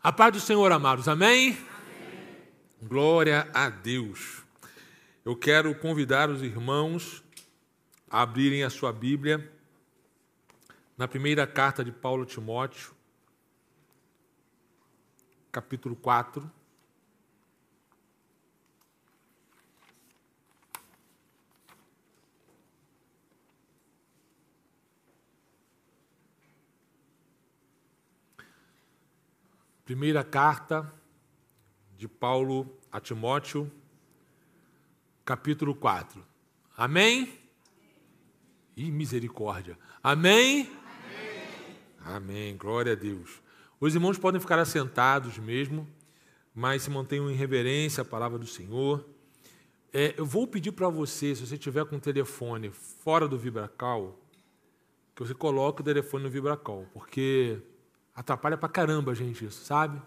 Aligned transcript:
A 0.00 0.12
paz 0.12 0.32
do 0.32 0.38
Senhor, 0.38 0.70
amados, 0.70 1.08
amém? 1.08 1.50
amém? 1.50 1.66
Glória 2.80 3.50
a 3.52 3.68
Deus. 3.68 4.44
Eu 5.24 5.34
quero 5.34 5.74
convidar 5.74 6.30
os 6.30 6.40
irmãos 6.40 7.24
a 8.08 8.22
abrirem 8.22 8.62
a 8.62 8.70
sua 8.70 8.92
Bíblia 8.92 9.52
na 10.96 11.08
primeira 11.08 11.48
carta 11.48 11.84
de 11.84 11.90
Paulo 11.90 12.22
a 12.22 12.26
Timóteo, 12.26 12.92
capítulo 15.50 15.96
4. 15.96 16.48
Primeira 29.88 30.22
carta 30.22 30.92
de 31.96 32.06
Paulo 32.06 32.68
a 32.92 33.00
Timóteo, 33.00 33.72
capítulo 35.24 35.74
4. 35.74 36.22
Amém? 36.76 37.32
E 38.76 38.90
misericórdia. 38.90 39.78
Amém? 40.02 40.70
Amém? 42.04 42.16
Amém. 42.16 42.56
Glória 42.58 42.92
a 42.92 42.94
Deus. 42.94 43.40
Os 43.80 43.94
irmãos 43.94 44.18
podem 44.18 44.38
ficar 44.38 44.58
assentados 44.58 45.38
mesmo, 45.38 45.88
mas 46.54 46.82
se 46.82 46.90
mantenham 46.90 47.30
em 47.30 47.34
reverência 47.34 48.02
à 48.02 48.04
palavra 48.04 48.38
do 48.38 48.46
Senhor. 48.46 49.02
É, 49.90 50.14
eu 50.18 50.26
vou 50.26 50.46
pedir 50.46 50.72
para 50.72 50.90
você, 50.90 51.34
se 51.34 51.46
você 51.46 51.56
tiver 51.56 51.86
com 51.86 51.96
o 51.96 52.00
telefone 52.00 52.70
fora 52.70 53.26
do 53.26 53.38
Vibracal, 53.38 54.20
que 55.16 55.24
você 55.24 55.32
coloque 55.32 55.80
o 55.80 55.84
telefone 55.84 56.24
no 56.24 56.30
Vibracal, 56.30 56.84
porque 56.92 57.62
Atrapalha 58.18 58.56
pra 58.56 58.68
caramba, 58.68 59.14
gente, 59.14 59.44
isso, 59.44 59.64
sabe? 59.64 60.02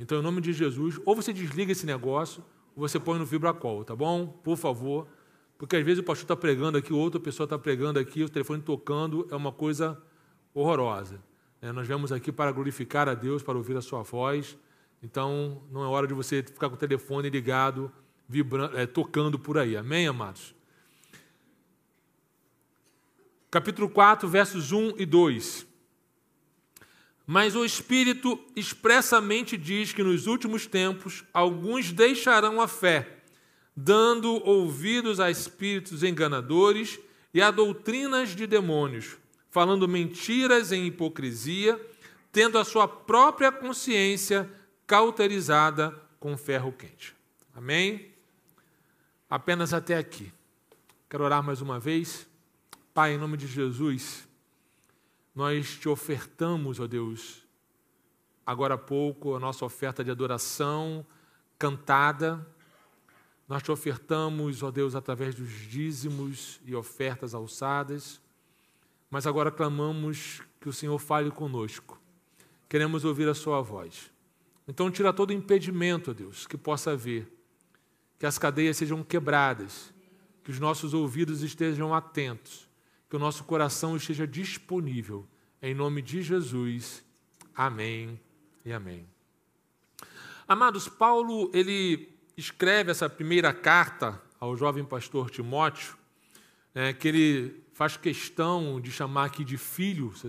Então, 0.00 0.18
em 0.18 0.22
nome 0.22 0.40
de 0.40 0.52
Jesus, 0.52 0.98
ou 1.04 1.14
você 1.14 1.32
desliga 1.32 1.70
esse 1.70 1.86
negócio, 1.86 2.44
ou 2.74 2.88
você 2.88 2.98
põe 2.98 3.20
no 3.20 3.24
vibracol, 3.24 3.84
tá 3.84 3.94
bom? 3.94 4.26
Por 4.26 4.56
favor. 4.56 5.06
Porque 5.56 5.76
às 5.76 5.84
vezes 5.84 6.00
o 6.00 6.02
pastor 6.02 6.24
está 6.24 6.34
pregando 6.34 6.76
aqui, 6.76 6.92
outra 6.92 7.20
pessoa 7.20 7.44
está 7.44 7.56
pregando 7.56 8.00
aqui, 8.00 8.24
o 8.24 8.28
telefone 8.28 8.60
tocando, 8.60 9.28
é 9.30 9.36
uma 9.36 9.52
coisa 9.52 9.96
horrorosa. 10.52 11.22
É, 11.62 11.70
nós 11.70 11.86
viemos 11.86 12.10
aqui 12.10 12.32
para 12.32 12.50
glorificar 12.50 13.08
a 13.08 13.14
Deus, 13.14 13.44
para 13.44 13.56
ouvir 13.56 13.76
a 13.76 13.80
sua 13.80 14.02
voz. 14.02 14.58
Então, 15.00 15.62
não 15.70 15.84
é 15.84 15.86
hora 15.86 16.08
de 16.08 16.14
você 16.14 16.42
ficar 16.42 16.68
com 16.68 16.74
o 16.74 16.78
telefone 16.78 17.30
ligado, 17.30 17.92
vibrando, 18.28 18.76
é, 18.76 18.86
tocando 18.86 19.38
por 19.38 19.56
aí. 19.56 19.76
Amém, 19.76 20.08
amados? 20.08 20.52
Capítulo 23.52 23.88
4, 23.88 24.28
versos 24.28 24.72
1 24.72 24.94
e 24.98 25.06
2. 25.06 25.75
Mas 27.26 27.56
o 27.56 27.64
Espírito 27.64 28.38
expressamente 28.54 29.56
diz 29.56 29.92
que 29.92 30.02
nos 30.02 30.28
últimos 30.28 30.64
tempos 30.66 31.24
alguns 31.34 31.90
deixarão 31.90 32.60
a 32.60 32.68
fé, 32.68 33.18
dando 33.76 34.34
ouvidos 34.48 35.18
a 35.18 35.28
espíritos 35.28 36.04
enganadores 36.04 37.00
e 37.34 37.42
a 37.42 37.50
doutrinas 37.50 38.36
de 38.36 38.46
demônios, 38.46 39.16
falando 39.50 39.88
mentiras 39.88 40.70
em 40.70 40.86
hipocrisia, 40.86 41.80
tendo 42.30 42.58
a 42.58 42.64
sua 42.64 42.86
própria 42.86 43.50
consciência 43.50 44.48
cauterizada 44.86 46.00
com 46.20 46.36
ferro 46.36 46.70
quente. 46.70 47.12
Amém? 47.54 48.12
Apenas 49.28 49.74
até 49.74 49.96
aqui. 49.96 50.32
Quero 51.10 51.24
orar 51.24 51.42
mais 51.42 51.60
uma 51.60 51.80
vez. 51.80 52.24
Pai, 52.94 53.14
em 53.14 53.18
nome 53.18 53.36
de 53.36 53.48
Jesus 53.48 54.25
nós 55.36 55.76
te 55.76 55.86
ofertamos, 55.86 56.80
ó 56.80 56.86
Deus, 56.86 57.46
agora 58.46 58.72
há 58.72 58.78
pouco, 58.78 59.34
a 59.34 59.38
nossa 59.38 59.66
oferta 59.66 60.02
de 60.02 60.10
adoração 60.10 61.04
cantada. 61.58 62.44
Nós 63.46 63.62
te 63.62 63.70
ofertamos, 63.70 64.62
ó 64.62 64.70
Deus, 64.70 64.94
através 64.94 65.34
dos 65.34 65.50
dízimos 65.50 66.58
e 66.64 66.74
ofertas 66.74 67.34
alçadas. 67.34 68.18
Mas 69.10 69.26
agora 69.26 69.50
clamamos 69.50 70.40
que 70.58 70.70
o 70.70 70.72
Senhor 70.72 70.98
fale 70.98 71.30
conosco. 71.30 72.00
Queremos 72.66 73.04
ouvir 73.04 73.28
a 73.28 73.34
Sua 73.34 73.60
voz. 73.60 74.10
Então, 74.66 74.90
tira 74.90 75.12
todo 75.12 75.34
impedimento, 75.34 76.12
ó 76.12 76.14
Deus, 76.14 76.46
que 76.46 76.56
possa 76.56 76.92
haver. 76.92 77.30
Que 78.18 78.24
as 78.24 78.38
cadeias 78.38 78.78
sejam 78.78 79.04
quebradas. 79.04 79.92
Que 80.42 80.50
os 80.50 80.58
nossos 80.58 80.94
ouvidos 80.94 81.42
estejam 81.42 81.94
atentos 81.94 82.65
que 83.08 83.16
o 83.16 83.18
nosso 83.18 83.44
coração 83.44 83.96
esteja 83.96 84.26
disponível. 84.26 85.26
Em 85.62 85.74
nome 85.74 86.02
de 86.02 86.22
Jesus. 86.22 87.04
Amém 87.54 88.20
e 88.64 88.72
amém. 88.72 89.06
Amados, 90.46 90.88
Paulo, 90.88 91.50
ele 91.54 92.08
escreve 92.36 92.90
essa 92.90 93.08
primeira 93.08 93.52
carta 93.52 94.20
ao 94.38 94.56
jovem 94.56 94.84
pastor 94.84 95.30
Timóteo, 95.30 95.96
é, 96.74 96.92
que 96.92 97.08
ele 97.08 97.64
faz 97.72 97.96
questão 97.96 98.80
de 98.80 98.90
chamar 98.90 99.26
aqui 99.26 99.44
de 99.44 99.56
filho, 99.56 100.12
se 100.14 100.28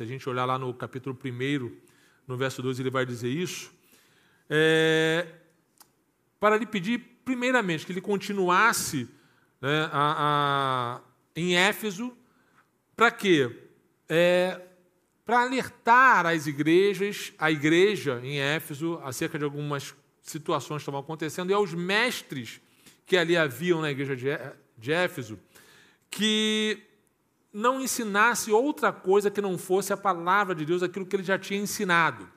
a, 0.00 0.04
gente, 0.06 0.28
olhar 0.28 0.44
lá 0.44 0.58
no 0.58 0.72
capítulo 0.72 1.18
1, 1.22 1.76
no 2.26 2.36
verso 2.36 2.62
12, 2.62 2.82
ele 2.82 2.90
vai 2.90 3.04
dizer 3.04 3.28
isso, 3.28 3.72
é, 4.48 5.26
para 6.38 6.56
lhe 6.56 6.66
pedir, 6.66 6.98
primeiramente, 7.24 7.84
que 7.84 7.92
ele 7.92 8.00
continuasse 8.00 9.08
né, 9.60 9.88
a 9.92 11.00
em 11.34 11.56
Éfeso, 11.56 12.16
para 12.96 13.10
quê? 13.10 13.50
É, 14.08 14.60
para 15.24 15.42
alertar 15.42 16.26
as 16.26 16.46
igrejas, 16.46 17.32
a 17.38 17.50
igreja 17.50 18.20
em 18.22 18.38
Éfeso, 18.38 19.00
acerca 19.02 19.38
de 19.38 19.44
algumas 19.44 19.94
situações 20.22 20.78
que 20.78 20.82
estavam 20.82 21.00
acontecendo, 21.00 21.50
e 21.50 21.54
aos 21.54 21.74
mestres 21.74 22.60
que 23.06 23.16
ali 23.16 23.36
haviam 23.36 23.80
na 23.80 23.90
igreja 23.90 24.16
de 24.78 24.92
Éfeso, 24.92 25.38
que 26.10 26.82
não 27.52 27.80
ensinasse 27.80 28.50
outra 28.50 28.92
coisa 28.92 29.30
que 29.30 29.40
não 29.40 29.58
fosse 29.58 29.92
a 29.92 29.96
palavra 29.96 30.54
de 30.54 30.64
Deus, 30.64 30.82
aquilo 30.82 31.04
que 31.04 31.16
ele 31.16 31.22
já 31.22 31.38
tinha 31.38 31.60
ensinado. 31.60 32.28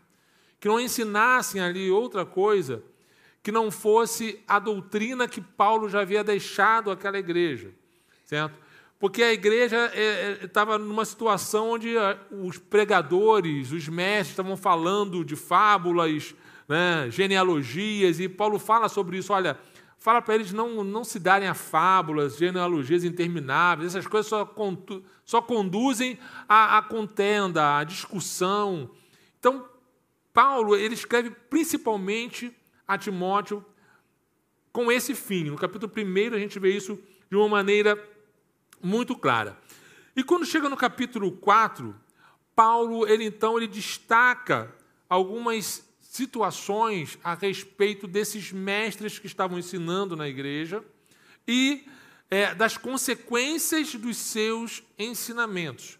Que 0.59 0.67
não 0.67 0.79
ensinassem 0.79 1.61
ali 1.61 1.89
outra 1.89 2.25
coisa 2.25 2.83
que 3.41 3.51
não 3.51 3.69
fosse 3.69 4.43
a 4.47 4.57
doutrina 4.57 5.27
que 5.27 5.39
Paulo 5.39 5.87
já 5.87 6.01
havia 6.01 6.23
deixado 6.23 6.89
àquela 6.89 7.19
igreja. 7.19 7.71
Certo? 8.25 8.64
Porque 8.99 9.21
a 9.21 9.33
igreja 9.33 9.91
estava 10.41 10.73
é, 10.73 10.75
é, 10.75 10.77
numa 10.77 11.03
situação 11.03 11.71
onde 11.71 11.97
ah, 11.97 12.17
os 12.31 12.57
pregadores, 12.57 13.71
os 13.71 13.87
mestres 13.89 14.29
estavam 14.29 14.55
falando 14.55 15.23
de 15.23 15.35
fábulas, 15.35 16.33
né, 16.67 17.07
genealogias, 17.09 18.19
e 18.19 18.29
Paulo 18.29 18.57
fala 18.57 18.87
sobre 18.87 19.17
isso. 19.17 19.33
Olha, 19.33 19.59
fala 19.99 20.21
para 20.21 20.35
eles 20.35 20.53
não, 20.53 20.83
não 20.83 21.03
se 21.03 21.19
darem 21.19 21.47
a 21.47 21.53
fábulas, 21.53 22.37
genealogias 22.37 23.03
intermináveis, 23.03 23.95
essas 23.95 24.07
coisas 24.07 24.29
só, 24.29 24.53
só 25.25 25.41
conduzem 25.41 26.17
à, 26.47 26.77
à 26.77 26.81
contenda, 26.81 27.77
à 27.77 27.83
discussão. 27.83 28.89
Então, 29.39 29.67
Paulo 30.33 30.75
ele 30.75 30.93
escreve 30.93 31.31
principalmente 31.49 32.51
a 32.87 32.97
Timóteo 32.97 33.63
com 34.71 34.91
esse 34.91 35.15
fim. 35.15 35.45
No 35.45 35.57
capítulo 35.57 35.91
1 35.95 36.33
a 36.33 36.39
gente 36.39 36.59
vê 36.59 36.75
isso 36.75 36.99
de 37.29 37.35
uma 37.35 37.47
maneira 37.47 37.95
muito 38.85 39.15
clara. 39.15 39.57
E 40.15 40.23
quando 40.23 40.45
chega 40.45 40.69
no 40.69 40.77
capítulo 40.77 41.31
4, 41.31 41.95
Paulo, 42.55 43.07
ele 43.07 43.25
então 43.25 43.57
ele 43.57 43.67
destaca 43.67 44.73
algumas 45.09 45.83
situações 45.99 47.17
a 47.23 47.33
respeito 47.33 48.07
desses 48.07 48.51
mestres 48.51 49.17
que 49.17 49.25
estavam 49.25 49.57
ensinando 49.57 50.15
na 50.15 50.27
igreja 50.27 50.83
e 51.47 51.87
é, 52.29 52.53
das 52.53 52.77
consequências 52.77 53.95
dos 53.95 54.17
seus 54.17 54.83
ensinamentos. 54.99 55.97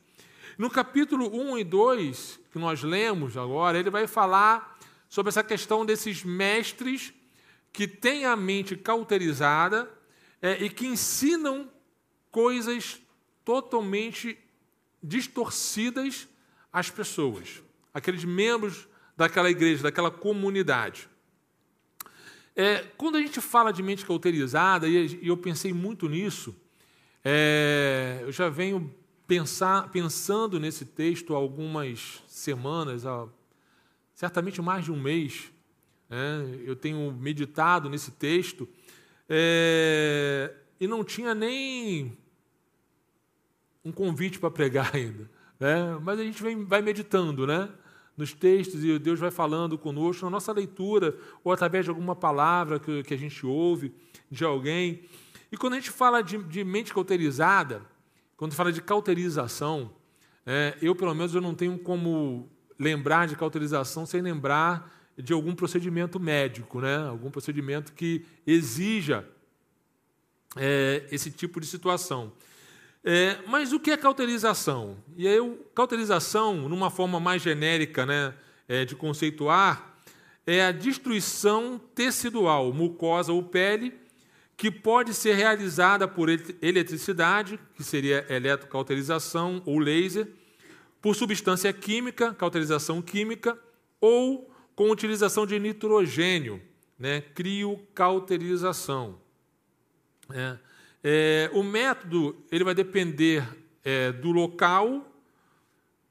No 0.57 0.69
capítulo 0.69 1.35
1 1.35 1.57
e 1.57 1.63
2, 1.63 2.39
que 2.51 2.59
nós 2.59 2.83
lemos 2.83 3.35
agora, 3.35 3.79
ele 3.79 3.89
vai 3.89 4.05
falar 4.05 4.79
sobre 5.09 5.29
essa 5.29 5.43
questão 5.43 5.85
desses 5.85 6.23
mestres 6.23 7.11
que 7.73 7.87
têm 7.87 8.25
a 8.25 8.35
mente 8.35 8.77
cauterizada 8.77 9.91
é, 10.41 10.63
e 10.63 10.69
que 10.69 10.85
ensinam 10.85 11.69
coisas 12.35 13.01
totalmente 13.45 14.37
distorcidas 15.01 16.27
às 16.69 16.89
pessoas, 16.89 17.63
aqueles 17.93 18.25
membros 18.25 18.89
daquela 19.15 19.49
igreja, 19.49 19.83
daquela 19.83 20.11
comunidade. 20.11 21.07
É, 22.53 22.79
quando 22.97 23.15
a 23.15 23.21
gente 23.21 23.39
fala 23.39 23.71
de 23.71 23.81
mente 23.81 24.05
cauterizada, 24.05 24.85
e 24.85 25.25
eu 25.25 25.37
pensei 25.37 25.71
muito 25.71 26.09
nisso, 26.09 26.53
é, 27.23 28.19
eu 28.21 28.33
já 28.33 28.49
venho 28.49 28.93
pensar, 29.25 29.89
pensando 29.89 30.59
nesse 30.59 30.83
texto 30.83 31.33
há 31.33 31.37
algumas 31.37 32.21
semanas, 32.27 33.05
há 33.05 33.29
certamente 34.13 34.61
mais 34.61 34.83
de 34.83 34.91
um 34.91 35.01
mês. 35.01 35.53
Né, 36.09 36.63
eu 36.65 36.75
tenho 36.75 37.13
meditado 37.13 37.89
nesse 37.89 38.11
texto 38.11 38.67
é, 39.29 40.53
e 40.81 40.85
não 40.85 41.01
tinha 41.01 41.33
nem 41.33 42.24
um 43.85 43.91
convite 43.91 44.39
para 44.39 44.49
pregar 44.49 44.89
ainda. 44.95 45.29
Né? 45.59 45.97
Mas 46.01 46.19
a 46.19 46.23
gente 46.23 46.41
vem, 46.41 46.65
vai 46.65 46.81
meditando 46.81 47.45
né? 47.45 47.69
nos 48.17 48.33
textos 48.33 48.83
e 48.83 48.97
Deus 48.97 49.19
vai 49.19 49.31
falando 49.31 49.77
conosco 49.77 50.25
na 50.25 50.31
nossa 50.31 50.51
leitura 50.51 51.15
ou 51.43 51.51
através 51.51 51.85
de 51.85 51.91
alguma 51.91 52.15
palavra 52.15 52.79
que, 52.79 53.03
que 53.03 53.13
a 53.13 53.17
gente 53.17 53.45
ouve 53.45 53.93
de 54.31 54.43
alguém. 54.43 55.03
E 55.51 55.57
quando 55.57 55.73
a 55.73 55.75
gente 55.77 55.91
fala 55.91 56.21
de, 56.21 56.37
de 56.39 56.63
mente 56.63 56.93
cauterizada, 56.93 57.81
quando 58.35 58.53
fala 58.53 58.71
de 58.71 58.81
cauterização, 58.81 59.91
é, 60.45 60.77
eu 60.81 60.95
pelo 60.95 61.13
menos 61.13 61.33
eu 61.35 61.41
não 61.41 61.53
tenho 61.53 61.77
como 61.77 62.49
lembrar 62.77 63.27
de 63.27 63.35
cauterização 63.35 64.05
sem 64.05 64.21
lembrar 64.21 64.91
de 65.17 65.31
algum 65.31 65.55
procedimento 65.55 66.19
médico, 66.19 66.81
né? 66.81 67.07
algum 67.07 67.31
procedimento 67.31 67.93
que 67.93 68.25
exija 68.45 69.25
é, 70.57 71.05
esse 71.11 71.31
tipo 71.31 71.59
de 71.59 71.67
situação. 71.67 72.33
É, 73.07 73.37
mas 73.45 73.71
o 73.71 73.79
que 73.79 73.91
é 73.91 73.97
cauterização? 73.97 74.97
E 75.15 75.27
aí, 75.27 75.37
cauterização, 75.75 76.67
numa 76.67 76.89
forma 76.89 77.19
mais 77.19 77.39
genérica 77.39 78.03
né, 78.03 78.33
é, 78.67 78.83
de 78.83 78.95
conceituar, 78.95 79.95
é 80.47 80.65
a 80.65 80.71
destruição 80.71 81.79
tecidual, 81.93 82.73
mucosa 82.73 83.31
ou 83.31 83.43
pele, 83.43 83.93
que 84.57 84.71
pode 84.71 85.13
ser 85.13 85.35
realizada 85.35 86.07
por 86.07 86.29
eletricidade, 86.59 87.59
que 87.75 87.83
seria 87.83 88.25
eletrocauterização 88.27 89.61
ou 89.67 89.77
laser, 89.77 90.27
por 90.99 91.15
substância 91.15 91.71
química, 91.71 92.33
cauterização 92.33 93.03
química, 93.03 93.55
ou 94.01 94.51
com 94.75 94.89
utilização 94.89 95.45
de 95.45 95.59
nitrogênio, 95.59 96.59
né, 96.97 97.21
criocauterização. 97.21 99.19
É, 100.31 100.57
é, 101.07 101.51
o 101.53 101.61
método 101.61 102.35
ele 102.51 102.63
vai 102.63 102.73
depender 102.73 103.47
é, 103.83 104.11
do 104.11 104.31
local, 104.31 105.05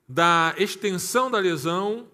da 0.08 0.54
extensão 0.56 1.28
da 1.28 1.38
lesão, 1.40 2.06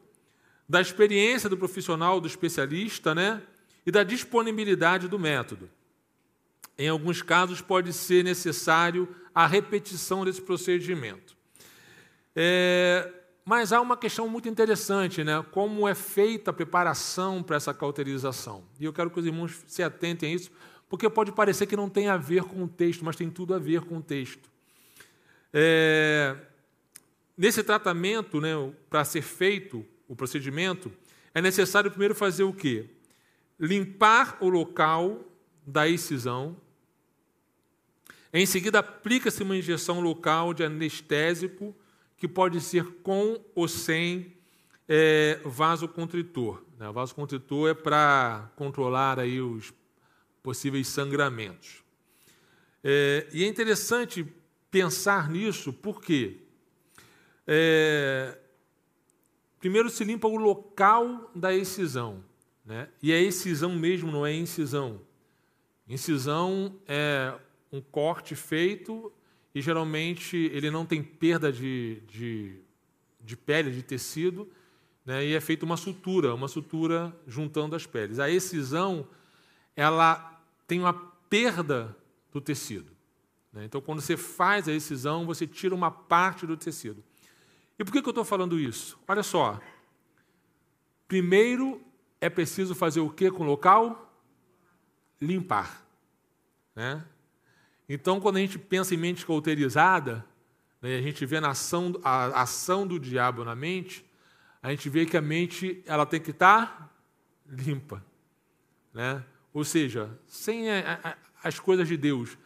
da 0.66 0.80
experiência 0.80 1.46
do 1.46 1.58
profissional, 1.58 2.22
do 2.22 2.26
especialista, 2.26 3.14
né, 3.14 3.42
e 3.84 3.90
da 3.90 4.02
disponibilidade 4.02 5.08
do 5.08 5.18
método. 5.18 5.68
Em 6.78 6.88
alguns 6.88 7.20
casos, 7.20 7.60
pode 7.60 7.92
ser 7.92 8.24
necessário 8.24 9.14
a 9.34 9.46
repetição 9.46 10.24
desse 10.24 10.40
procedimento. 10.40 11.36
É, 12.34 13.12
mas 13.44 13.74
há 13.74 13.80
uma 13.82 13.96
questão 13.96 14.26
muito 14.26 14.48
interessante, 14.48 15.22
né? 15.22 15.44
Como 15.50 15.86
é 15.86 15.94
feita 15.94 16.50
a 16.50 16.54
preparação 16.54 17.42
para 17.42 17.56
essa 17.56 17.74
cauterização? 17.74 18.64
E 18.78 18.86
eu 18.86 18.92
quero 18.92 19.10
que 19.10 19.20
os 19.20 19.26
irmãos 19.26 19.62
se 19.66 19.82
atentem 19.82 20.32
a 20.32 20.34
isso, 20.34 20.50
porque 20.90 21.08
pode 21.08 21.31
parecer 21.31 21.66
que 21.66 21.76
não 21.76 21.88
tem 21.88 22.08
a 22.08 22.16
ver 22.16 22.42
com 22.42 22.64
o 22.64 22.69
texto, 22.69 23.04
mas 23.04 23.14
tem 23.14 23.31
tudo 23.31 23.54
a 23.54 23.58
ver 23.60 23.82
com 23.82 23.98
o 23.98 24.02
texto. 24.02 24.50
É, 25.54 26.37
nesse 27.38 27.62
tratamento, 27.62 28.40
né, 28.40 28.50
para 28.90 29.04
ser 29.04 29.22
feito 29.22 29.87
o 30.08 30.16
procedimento, 30.16 30.90
é 31.32 31.40
necessário 31.40 31.92
primeiro 31.92 32.12
fazer 32.14 32.42
o 32.42 32.52
quê? 32.52 32.90
Limpar 33.58 34.37
o 34.40 34.48
local 34.48 35.25
da 35.64 35.88
excisão. 35.88 36.56
Em 38.32 38.44
seguida, 38.44 38.81
aplica-se 38.81 39.44
uma 39.44 39.56
injeção 39.56 40.00
local 40.00 40.52
de 40.52 40.64
anestésico, 40.64 41.72
que 42.16 42.26
pode 42.26 42.60
ser 42.60 42.84
com 43.02 43.40
ou 43.54 43.69
sem 43.69 44.34
é, 44.88 45.38
vasoconstritor. 45.44 46.64
Né? 46.76 46.90
Vasoconstritor 46.90 47.70
é 47.70 47.75
para 47.75 48.50
controlar 48.56 49.20
aí 49.20 49.40
os 49.40 49.72
possíveis 50.42 50.88
sangramentos. 50.88 51.82
É, 52.82 53.26
e 53.32 53.44
é 53.44 53.46
interessante 53.46 54.26
pensar 54.70 55.28
nisso, 55.28 55.72
porque 55.72 56.38
é, 57.46 58.38
primeiro 59.58 59.90
se 59.90 60.04
limpa 60.04 60.28
o 60.28 60.37
local 60.37 61.31
da 61.34 61.54
excisão, 61.54 62.25
né? 62.64 62.88
e 63.02 63.12
a 63.12 63.20
excisão 63.20 63.75
mesmo 63.75 64.10
não 64.10 64.25
é 64.25 64.32
incisão. 64.32 65.00
Incisão 65.88 66.78
é 66.87 67.34
um 67.72 67.81
corte 67.81 68.34
feito 68.34 69.12
e 69.54 69.60
geralmente 69.60 70.37
ele 70.52 70.70
não 70.70 70.87
tem 70.87 71.02
perda 71.02 71.52
de, 71.52 72.00
de, 72.08 72.60
de 73.20 73.37
pele, 73.37 73.72
de 73.72 73.82
tecido, 73.82 74.48
né? 75.04 75.26
e 75.26 75.34
é 75.34 75.40
feita 75.40 75.64
uma 75.64 75.76
sutura, 75.76 76.32
uma 76.34 76.48
sutura 76.48 77.14
juntando 77.26 77.75
as 77.75 77.84
peles. 77.84 78.19
A 78.19 78.31
excisão 78.31 79.06
ela 79.80 80.38
tem 80.66 80.78
uma 80.78 80.92
perda 80.92 81.96
do 82.30 82.38
tecido. 82.38 82.92
Né? 83.50 83.64
Então, 83.64 83.80
quando 83.80 84.02
você 84.02 84.14
faz 84.14 84.68
a 84.68 84.72
excisão, 84.72 85.24
você 85.24 85.46
tira 85.46 85.74
uma 85.74 85.90
parte 85.90 86.46
do 86.46 86.54
tecido. 86.54 87.02
E 87.78 87.84
por 87.84 87.90
que, 87.90 88.02
que 88.02 88.08
eu 88.08 88.10
estou 88.10 88.24
falando 88.26 88.60
isso? 88.60 88.98
Olha 89.08 89.22
só. 89.22 89.58
Primeiro 91.08 91.80
é 92.20 92.28
preciso 92.28 92.74
fazer 92.74 93.00
o 93.00 93.08
que 93.08 93.30
com 93.30 93.42
o 93.42 93.46
local? 93.46 94.14
Limpar. 95.18 95.82
Né? 96.76 97.02
Então, 97.88 98.20
quando 98.20 98.36
a 98.36 98.40
gente 98.40 98.58
pensa 98.58 98.94
em 98.94 98.98
mente 98.98 99.24
cauterizada, 99.24 100.22
né, 100.82 100.98
a 100.98 101.02
gente 101.02 101.24
vê 101.24 101.40
na 101.40 101.52
ação, 101.52 101.98
a 102.04 102.42
ação 102.42 102.86
do 102.86 103.00
diabo 103.00 103.46
na 103.46 103.54
mente, 103.54 104.04
a 104.62 104.70
gente 104.70 104.90
vê 104.90 105.06
que 105.06 105.16
a 105.16 105.22
mente 105.22 105.82
ela 105.86 106.04
tem 106.04 106.20
que 106.20 106.32
estar 106.32 106.94
limpa. 107.48 108.04
Né? 108.92 109.24
Ou 109.52 109.64
seja, 109.64 110.11
sem 110.26 110.70
a, 110.70 111.00
a, 111.02 111.17
as 111.43 111.58
coisas 111.58 111.88
de 111.88 111.97
Deus. 111.97 112.38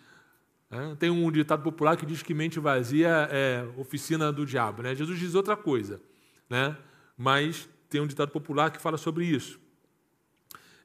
Né? 0.70 0.96
Tem 0.98 1.10
um 1.10 1.30
ditado 1.30 1.62
popular 1.62 1.96
que 1.96 2.06
diz 2.06 2.22
que 2.22 2.34
mente 2.34 2.58
vazia 2.58 3.28
é 3.30 3.64
oficina 3.76 4.32
do 4.32 4.46
diabo. 4.46 4.82
Né? 4.82 4.94
Jesus 4.94 5.18
diz 5.18 5.34
outra 5.34 5.56
coisa, 5.56 6.00
né? 6.48 6.76
mas 7.16 7.68
tem 7.88 8.00
um 8.00 8.06
ditado 8.06 8.30
popular 8.30 8.70
que 8.70 8.80
fala 8.80 8.96
sobre 8.96 9.24
isso. 9.24 9.60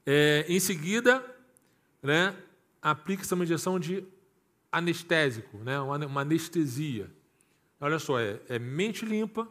É, 0.05 0.45
em 0.47 0.59
seguida, 0.59 1.23
né, 2.01 2.35
aplica-se 2.81 3.33
uma 3.33 3.43
injeção 3.43 3.79
de 3.79 4.03
anestésico, 4.71 5.57
né, 5.59 5.79
uma, 5.79 6.21
anestesia. 6.21 7.11
Olha 7.79 7.99
só, 7.99 8.19
é, 8.19 8.39
é, 8.47 8.59
mente 8.59 9.05
limpa, 9.05 9.47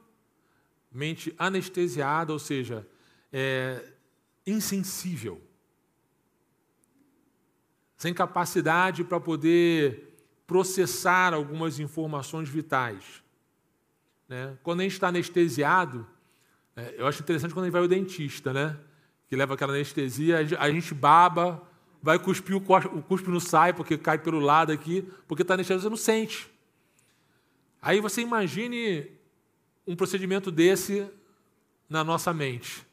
mente 0.90 1.34
anestesiada, 1.38 2.32
ou 2.32 2.38
seja, 2.38 2.86
é 3.32 3.84
insensível 4.46 5.47
sem 7.98 8.14
capacidade 8.14 9.02
para 9.02 9.18
poder 9.18 10.16
processar 10.46 11.34
algumas 11.34 11.80
informações 11.80 12.48
vitais. 12.48 13.04
Né? 14.28 14.56
Quando 14.62 14.80
a 14.80 14.82
gente 14.84 14.92
está 14.92 15.08
anestesiado, 15.08 16.06
é, 16.76 16.94
eu 16.96 17.06
acho 17.08 17.20
interessante 17.20 17.52
quando 17.52 17.64
a 17.64 17.66
gente 17.66 17.72
vai 17.72 17.82
ao 17.82 17.88
dentista, 17.88 18.52
né? 18.52 18.78
que 19.28 19.36
leva 19.36 19.54
aquela 19.54 19.72
anestesia, 19.72 20.38
a 20.58 20.70
gente 20.70 20.94
baba, 20.94 21.62
vai 22.00 22.18
cuspir, 22.18 22.56
o 22.56 23.02
cuspe 23.02 23.28
não 23.28 23.40
sai 23.40 23.72
porque 23.72 23.98
cai 23.98 24.16
pelo 24.16 24.38
lado 24.38 24.72
aqui, 24.72 25.06
porque 25.26 25.42
está 25.42 25.54
anestesiado, 25.54 25.82
você 25.82 25.90
não 25.90 25.96
sente. 25.96 26.48
Aí 27.82 28.00
você 28.00 28.22
imagine 28.22 29.10
um 29.86 29.96
procedimento 29.96 30.50
desse 30.50 31.06
na 31.90 32.04
nossa 32.04 32.32
mente. 32.32 32.86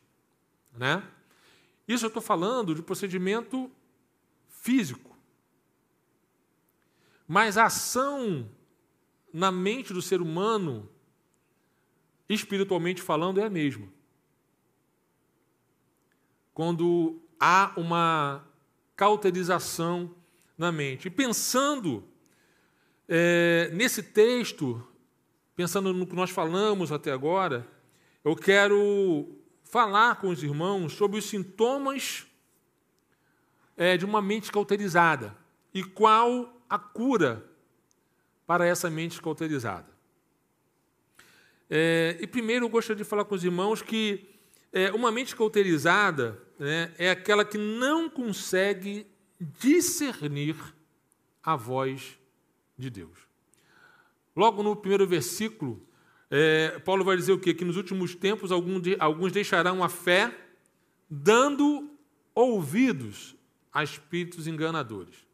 Né? 0.76 1.04
Isso 1.88 2.06
eu 2.06 2.08
estou 2.08 2.24
falando 2.24 2.74
de 2.74 2.82
procedimento 2.82 3.72
físico. 4.66 5.16
Mas 7.28 7.56
a 7.56 7.66
ação 7.66 8.50
na 9.32 9.52
mente 9.52 9.94
do 9.94 10.02
ser 10.02 10.22
humano, 10.22 10.90
espiritualmente 12.28 13.00
falando, 13.00 13.40
é 13.40 13.44
a 13.44 13.50
mesma. 13.50 13.88
Quando 16.52 17.22
há 17.40 17.74
uma 17.78 18.44
cauterização 18.96 20.16
na 20.58 20.72
mente. 20.72 21.10
E 21.10 21.12
pensando 21.12 22.04
é, 23.08 23.70
nesse 23.72 24.02
texto, 24.02 24.82
pensando 25.56 25.94
no 25.94 26.08
que 26.08 26.16
nós 26.16 26.32
falamos 26.32 26.92
até 26.92 27.12
agora, 27.12 27.68
eu 28.24 28.36
quero 28.36 29.28
falar 29.64 30.16
com 30.16 30.30
os 30.30 30.42
irmãos 30.42 30.94
sobre 30.94 31.20
os 31.20 31.26
sintomas 31.26 32.26
é, 33.78 33.98
de 33.98 34.06
uma 34.06 34.22
mente 34.22 34.52
cauterizada 34.52 35.36
e 35.74 35.84
qual 35.84 36.62
a 36.70 36.80
cura 36.80 37.46
para 38.48 38.66
essa 38.66 38.90
mente 38.90 39.22
cauterizada. 39.22 39.88
É, 41.70 42.18
e 42.22 42.28
primeiro 42.28 42.66
eu 42.66 42.70
gostaria 42.70 43.04
de 43.04 43.10
falar 43.10 43.26
com 43.26 43.36
os 43.36 43.44
irmãos 43.44 43.82
que 43.82 44.30
é, 44.72 44.92
uma 44.92 45.12
mente 45.12 45.36
cauterizada 45.36 46.42
né, 46.60 46.94
é 46.98 47.10
aquela 47.10 47.44
que 47.44 47.58
não 47.58 48.10
consegue 48.10 49.08
discernir 49.40 50.56
a 51.44 51.56
voz 51.56 52.18
de 52.78 52.90
Deus. 52.90 53.18
Logo 54.36 54.62
no 54.62 54.76
primeiro 54.76 55.08
versículo, 55.08 55.86
é, 56.30 56.80
Paulo 56.80 57.04
vai 57.04 57.16
dizer 57.16 57.32
o 57.32 57.40
quê? 57.40 57.54
Que 57.54 57.66
nos 57.66 57.78
últimos 57.78 58.16
tempos 58.16 58.52
alguns 58.52 59.32
deixarão 59.32 59.84
a 59.84 59.90
fé, 59.90 60.36
dando 61.10 61.90
ouvidos 62.34 63.36
a 63.76 63.84
espíritos 63.84 64.48
enganadores. 64.48 65.28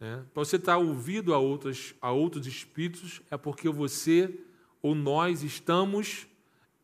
É, 0.00 0.22
para 0.32 0.44
você 0.44 0.54
estar 0.54 0.76
ouvido 0.76 1.34
a, 1.34 1.38
outras, 1.38 1.96
a 2.00 2.12
outros 2.12 2.46
espíritos, 2.46 3.20
é 3.28 3.36
porque 3.36 3.68
você 3.68 4.38
ou 4.80 4.94
nós 4.94 5.42
estamos 5.42 6.28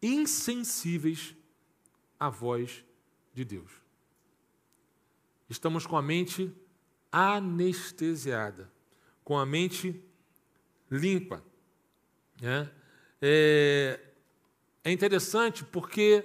insensíveis 0.03 1.37
à 2.19 2.29
voz 2.29 2.85
de 3.33 3.45
Deus. 3.45 3.71
Estamos 5.49 5.87
com 5.87 5.97
a 5.97 6.03
mente 6.03 6.53
anestesiada, 7.13 8.69
com 9.23 9.39
a 9.39 9.47
mente 9.47 10.03
limpa. 10.91 11.45
Né? 12.41 12.69
É, 13.21 14.01
é 14.83 14.91
interessante 14.91 15.63
porque, 15.63 16.25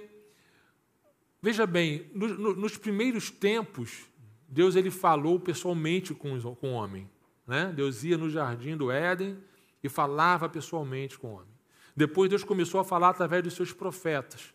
veja 1.40 1.64
bem, 1.64 2.10
no, 2.12 2.26
no, 2.26 2.56
nos 2.56 2.76
primeiros 2.76 3.30
tempos, 3.30 4.07
Deus 4.48 4.74
ele 4.74 4.90
falou 4.90 5.38
pessoalmente 5.38 6.14
com, 6.14 6.40
com 6.54 6.70
o 6.70 6.72
homem. 6.72 7.08
Né? 7.46 7.70
Deus 7.74 8.02
ia 8.02 8.16
no 8.16 8.30
jardim 8.30 8.76
do 8.76 8.90
Éden 8.90 9.38
e 9.82 9.88
falava 9.88 10.48
pessoalmente 10.48 11.18
com 11.18 11.28
o 11.28 11.34
homem. 11.34 11.58
Depois 11.94 12.30
Deus 12.30 12.44
começou 12.44 12.80
a 12.80 12.84
falar 12.84 13.10
através 13.10 13.42
dos 13.42 13.54
seus 13.54 13.72
profetas. 13.72 14.54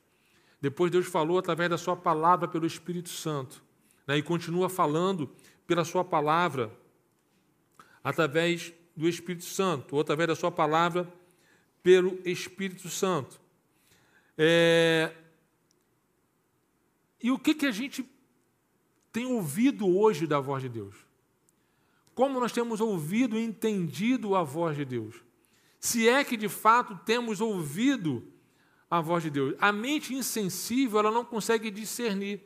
Depois 0.60 0.92
Deus 0.92 1.06
falou 1.06 1.38
através 1.38 1.70
da 1.70 1.78
sua 1.78 1.96
palavra 1.96 2.48
pelo 2.48 2.66
Espírito 2.66 3.10
Santo. 3.10 3.64
Né? 4.08 4.18
E 4.18 4.24
continua 4.24 4.70
falando 4.70 5.30
pela 5.68 5.84
sua 5.84 6.04
palavra 6.04 6.72
através 8.04 8.74
do 8.96 9.08
Espírito 9.08 9.46
Santo, 9.46 9.96
ou 9.96 10.02
através 10.02 10.28
da 10.28 10.36
sua 10.36 10.52
palavra 10.52 11.12
pelo 11.82 12.20
Espírito 12.26 12.90
Santo. 12.90 13.40
É... 14.38 15.12
E 17.22 17.32
o 17.32 17.40
que, 17.40 17.54
que 17.54 17.66
a 17.66 17.72
gente 17.72 18.04
tem 19.14 19.26
ouvido 19.26 19.88
hoje 19.88 20.28
da 20.28 20.42
voz 20.42 20.62
de 20.62 20.68
Deus? 20.68 20.96
Como 22.14 22.40
nós 22.40 22.52
temos 22.52 22.82
ouvido 22.82 23.38
e 23.38 23.44
entendido 23.44 24.36
a 24.36 24.44
voz 24.44 24.76
de 24.76 24.84
Deus? 24.84 25.16
Se 25.80 26.10
é 26.10 26.24
que 26.24 26.36
de 26.36 26.50
fato 26.50 27.00
temos 27.06 27.40
ouvido 27.40 28.28
a 28.94 29.02
voz 29.02 29.24
de 29.24 29.32
Deus. 29.32 29.56
A 29.60 29.72
mente 29.72 30.14
insensível, 30.14 31.00
ela 31.00 31.10
não 31.10 31.26
consegue 31.26 31.72
discernir. 31.72 32.42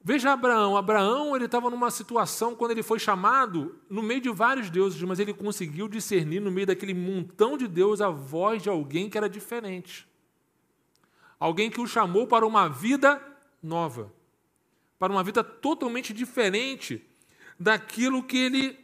Veja 0.00 0.32
Abraão. 0.32 0.76
Abraão 0.76 1.34
ele 1.34 1.46
estava 1.46 1.68
numa 1.68 1.90
situação 1.90 2.54
quando 2.54 2.70
ele 2.70 2.82
foi 2.82 3.00
chamado 3.00 3.74
no 3.90 4.04
meio 4.04 4.20
de 4.20 4.30
vários 4.30 4.70
deuses, 4.70 5.02
mas 5.02 5.18
ele 5.18 5.34
conseguiu 5.34 5.88
discernir 5.88 6.38
no 6.38 6.50
meio 6.50 6.68
daquele 6.68 6.94
montão 6.94 7.58
de 7.58 7.66
deuses 7.66 8.00
a 8.00 8.08
voz 8.08 8.62
de 8.62 8.68
alguém 8.68 9.10
que 9.10 9.18
era 9.18 9.28
diferente. 9.28 10.08
Alguém 11.40 11.68
que 11.68 11.80
o 11.80 11.88
chamou 11.88 12.28
para 12.28 12.46
uma 12.46 12.68
vida 12.68 13.20
nova, 13.60 14.12
para 15.00 15.12
uma 15.12 15.24
vida 15.24 15.42
totalmente 15.42 16.12
diferente 16.12 17.04
daquilo 17.58 18.22
que 18.22 18.38
ele 18.38 18.78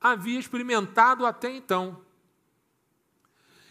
havia 0.00 0.40
experimentado 0.40 1.26
até 1.26 1.50
então. 1.50 2.00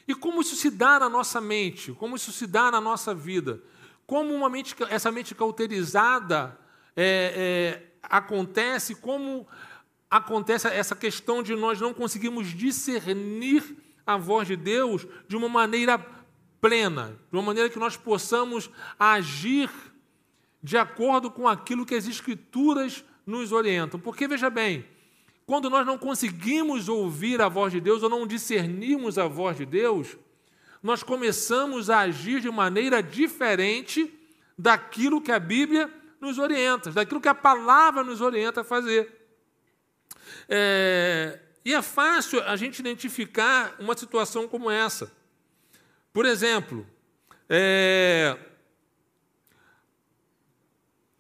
E 0.08 0.13
como 0.13 0.41
isso 0.41 0.55
se 0.55 0.69
dá 0.69 1.00
na 1.00 1.10
nossa 1.10 1.41
mente? 1.41 1.93
Como 1.93 2.15
isso 2.15 2.31
se 2.31 2.46
dá 2.46 2.69
na 2.69 2.79
nossa 2.79 3.15
vida? 3.15 3.60
como 4.10 4.34
uma 4.34 4.50
mente, 4.50 4.75
essa 4.89 5.12
mente 5.12 5.36
cauterizada 5.36 6.58
é, 6.96 7.84
é, 7.86 7.91
acontece, 8.01 8.96
como 8.96 9.48
acontece 10.10 10.67
essa 10.67 10.96
questão 10.96 11.43
de 11.43 11.55
nós 11.55 11.79
não 11.79 11.93
conseguirmos 11.93 12.48
discernir 12.48 13.77
a 14.08 14.17
voz 14.17 14.48
de 14.48 14.55
Deus 14.55 15.05
de 15.27 15.36
uma 15.36 15.48
maneira 15.48 16.03
plena, 16.60 17.19
de 17.31 17.38
uma 17.38 17.43
maneira 17.43 17.69
que 17.69 17.77
nós 17.77 17.96
possamos 17.96 18.72
agir 18.98 19.69
de 20.62 20.78
acordo 20.78 21.32
com 21.32 21.48
aquilo 21.48 21.86
que 21.86 21.96
as 21.96 22.08
Escrituras 22.08 23.04
nos 23.25 23.51
orientam. 23.51 24.00
Porque, 24.00 24.28
veja 24.28 24.50
bem, 24.50 24.86
quando 25.46 25.70
nós 25.70 25.86
não 25.86 25.98
conseguimos 25.98 26.89
ouvir 26.89 27.42
a 27.42 27.50
voz 27.50 27.72
de 27.74 27.80
Deus 27.80 28.04
ou 28.04 28.10
não 28.10 28.28
discernimos 28.28 29.18
a 29.18 29.28
voz 29.28 29.58
de 29.58 29.66
Deus, 29.66 30.18
nós 30.82 31.04
começamos 31.04 31.89
a 31.89 32.00
agir 32.00 32.42
de 32.42 32.50
maneira 32.50 33.01
diferente 33.01 34.13
daquilo 34.58 35.22
que 35.22 35.32
a 35.32 35.39
Bíblia 35.39 35.92
nos 36.20 36.38
orienta, 36.38 36.92
daquilo 36.92 37.22
que 37.22 37.28
a 37.28 37.36
palavra 37.36 38.04
nos 38.04 38.22
orienta 38.22 38.62
a 38.62 38.63
fazer. 38.63 39.12
É, 40.48 41.39
e 41.63 41.74
é 41.74 41.82
fácil 41.82 42.42
a 42.44 42.56
gente 42.56 42.80
identificar 42.80 43.75
uma 43.80 43.96
situação 43.98 44.48
como 44.48 44.70
essa. 44.70 45.12
Por 46.12 46.25
exemplo, 46.25 46.86
é, 47.48 48.38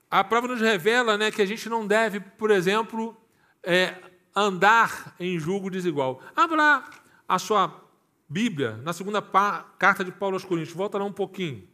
a 0.09 0.23
prova 0.23 0.47
nos 0.47 0.59
revela 0.59 1.17
né, 1.17 1.31
que 1.31 1.41
a 1.41 1.45
gente 1.45 1.69
não 1.69 1.85
deve, 1.85 2.19
por 2.19 2.49
exemplo, 2.49 3.15
é, 3.61 3.95
andar 4.35 5.15
em 5.19 5.37
julgo 5.37 5.69
desigual. 5.69 6.21
Abra 6.35 6.83
a 7.27 7.37
sua 7.37 7.87
Bíblia, 8.27 8.77
na 8.83 8.93
segunda 8.93 9.21
carta 9.21 10.03
de 10.03 10.11
Paulo 10.11 10.35
aos 10.35 10.45
Coríntios, 10.45 10.75
volta 10.75 10.97
lá 10.97 11.05
um 11.05 11.13
pouquinho. 11.13 11.67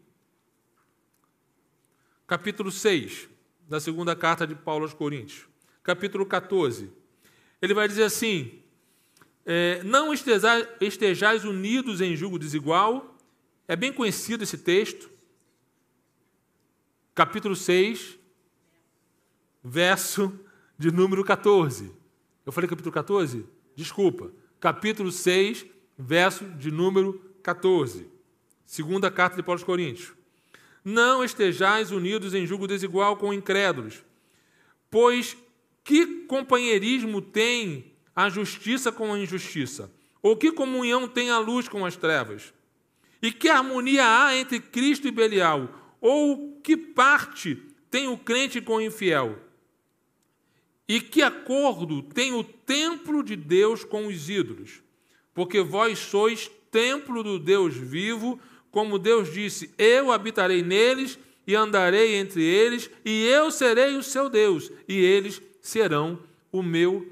Capítulo 2.27 2.71
6, 2.71 3.29
da 3.67 3.79
segunda 3.79 4.15
carta 4.15 4.47
de 4.47 4.55
Paulo 4.55 4.83
aos 4.83 4.93
Coríntios. 4.93 5.47
Capítulo 5.83 6.25
14. 6.25 6.91
Ele 7.61 7.73
vai 7.73 7.87
dizer 7.87 8.03
assim: 8.03 8.63
é, 9.45 9.83
Não 9.83 10.11
estejais, 10.13 11.45
unidos 11.45 12.01
em 12.01 12.15
julgo 12.15 12.39
desigual. 12.39 13.17
É 13.67 13.75
bem 13.75 13.93
conhecido 13.93 14.43
esse 14.43 14.57
texto. 14.57 15.09
Capítulo 17.13 17.55
6, 17.55 18.17
verso 19.65 20.31
de 20.77 20.91
número 20.91 21.23
14. 21.23 21.91
Eu 22.45 22.51
falei 22.51 22.69
capítulo 22.69 22.93
14? 22.93 23.43
Desculpa. 23.75 24.31
Capítulo 24.59 25.11
6, 25.11 25.65
verso 25.97 26.45
de 26.51 26.69
número 26.69 27.19
14. 27.41 28.07
Segunda 28.63 29.09
carta 29.09 29.35
de 29.35 29.41
Paulo 29.41 29.59
aos 29.59 29.65
Coríntios. 29.65 30.13
Não 30.83 31.23
estejais 31.23 31.91
unidos 31.91 32.35
em 32.35 32.45
julgo 32.45 32.67
desigual 32.67 33.17
com 33.17 33.33
incrédulos, 33.33 34.05
pois 34.91 35.35
que 35.83 36.25
companheirismo 36.25 37.19
tem 37.19 37.91
a 38.15 38.29
justiça 38.29 38.91
com 38.91 39.11
a 39.11 39.17
injustiça? 39.17 39.91
Ou 40.21 40.37
que 40.37 40.51
comunhão 40.51 41.07
tem 41.07 41.31
a 41.31 41.39
luz 41.39 41.67
com 41.67 41.83
as 41.83 41.95
trevas? 41.95 42.53
E 43.19 43.31
que 43.31 43.49
harmonia 43.49 44.03
há 44.05 44.37
entre 44.37 44.59
Cristo 44.59 45.07
e 45.07 45.11
Belial? 45.11 45.95
Ou 45.99 46.59
que 46.63 46.77
parte 46.77 47.55
tem 47.89 48.07
o 48.07 48.17
crente 48.17 48.61
com 48.61 48.75
o 48.75 48.81
infiel? 48.81 49.44
E 50.87 51.01
que 51.01 51.21
acordo 51.21 52.01
tem 52.01 52.33
o 52.33 52.43
templo 52.43 53.23
de 53.23 53.35
Deus 53.35 53.83
com 53.83 54.07
os 54.07 54.29
ídolos? 54.29 54.85
porque 55.35 55.61
vós 55.61 55.99
sois 55.99 56.49
templo 56.71 57.21
do 57.21 57.37
Deus 57.37 57.75
vivo, 57.75 58.39
como 58.71 58.97
Deus 58.97 59.31
disse: 59.31 59.69
Eu 59.77 60.11
habitarei 60.11 60.63
neles 60.63 61.19
e 61.45 61.53
andarei 61.53 62.15
entre 62.15 62.41
eles, 62.41 62.89
e 63.03 63.25
eu 63.25 63.51
serei 63.51 63.97
o 63.97 64.01
seu 64.01 64.29
Deus, 64.29 64.71
e 64.87 64.97
eles 64.97 65.41
serão 65.61 66.17
o 66.51 66.63
meu 66.63 67.11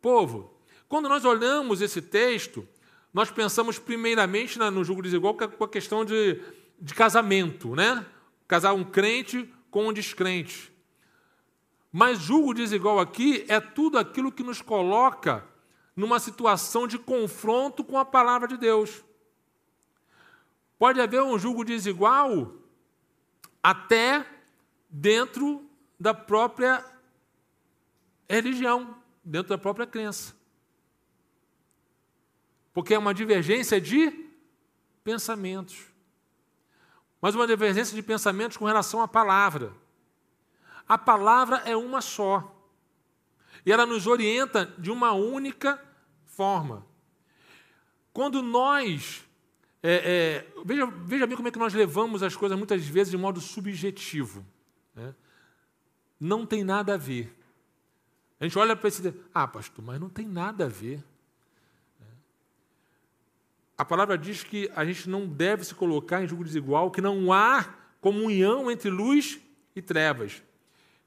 povo. 0.00 0.54
Quando 0.88 1.08
nós 1.08 1.24
olhamos 1.24 1.80
esse 1.80 2.02
texto, 2.02 2.68
nós 3.12 3.30
pensamos 3.30 3.78
primeiramente 3.78 4.58
no 4.58 4.84
julgo 4.84 5.02
desigual 5.02 5.34
com 5.34 5.64
a 5.64 5.68
questão 5.68 6.04
de, 6.04 6.38
de 6.78 6.94
casamento, 6.94 7.74
né? 7.74 8.04
Casar 8.46 8.74
um 8.74 8.84
crente 8.84 9.48
com 9.70 9.88
um 9.88 9.92
descrente. 9.92 10.70
Mas 11.92 12.18
julgo 12.18 12.54
desigual 12.54 12.98
aqui 12.98 13.44
é 13.48 13.60
tudo 13.60 13.98
aquilo 13.98 14.32
que 14.32 14.42
nos 14.42 14.62
coloca 14.62 15.46
numa 15.94 16.18
situação 16.18 16.86
de 16.86 16.98
confronto 16.98 17.84
com 17.84 17.98
a 17.98 18.04
palavra 18.04 18.48
de 18.48 18.56
Deus. 18.56 19.04
Pode 20.78 21.00
haver 21.00 21.22
um 21.22 21.38
julgo 21.38 21.64
desigual 21.64 22.54
até 23.62 24.26
dentro 24.88 25.64
da 26.00 26.14
própria 26.14 26.84
religião, 28.28 28.96
dentro 29.22 29.50
da 29.50 29.58
própria 29.58 29.86
crença. 29.86 30.34
Porque 32.72 32.94
é 32.94 32.98
uma 32.98 33.12
divergência 33.12 33.78
de 33.78 34.10
pensamentos. 35.04 35.86
Mas 37.20 37.34
uma 37.34 37.46
divergência 37.46 37.94
de 37.94 38.02
pensamentos 38.02 38.56
com 38.56 38.64
relação 38.64 39.02
à 39.02 39.06
palavra. 39.06 39.72
A 40.88 40.98
palavra 40.98 41.58
é 41.58 41.76
uma 41.76 42.00
só. 42.00 42.54
E 43.64 43.72
ela 43.72 43.86
nos 43.86 44.06
orienta 44.06 44.66
de 44.78 44.90
uma 44.90 45.12
única 45.12 45.82
forma. 46.24 46.86
Quando 48.12 48.42
nós. 48.42 49.24
É, 49.82 50.46
é, 50.54 50.62
veja, 50.64 50.86
veja 50.86 51.26
bem 51.26 51.36
como 51.36 51.48
é 51.48 51.50
que 51.50 51.58
nós 51.58 51.74
levamos 51.74 52.22
as 52.22 52.36
coisas 52.36 52.56
muitas 52.56 52.86
vezes 52.86 53.10
de 53.10 53.16
modo 53.16 53.40
subjetivo. 53.40 54.46
Né? 54.94 55.14
Não 56.20 56.46
tem 56.46 56.62
nada 56.62 56.94
a 56.94 56.96
ver. 56.96 57.36
A 58.38 58.44
gente 58.44 58.58
olha 58.58 58.76
para 58.76 58.88
esse. 58.88 59.14
Ah, 59.32 59.46
pastor, 59.48 59.84
mas 59.84 60.00
não 60.00 60.08
tem 60.08 60.26
nada 60.26 60.66
a 60.66 60.68
ver. 60.68 61.02
A 63.76 63.84
palavra 63.84 64.16
diz 64.16 64.44
que 64.44 64.70
a 64.76 64.84
gente 64.84 65.08
não 65.08 65.26
deve 65.26 65.64
se 65.64 65.74
colocar 65.74 66.22
em 66.22 66.28
julgo 66.28 66.44
desigual, 66.44 66.90
que 66.90 67.00
não 67.00 67.32
há 67.32 67.64
comunhão 68.00 68.70
entre 68.70 68.90
luz 68.90 69.40
e 69.74 69.82
trevas. 69.82 70.42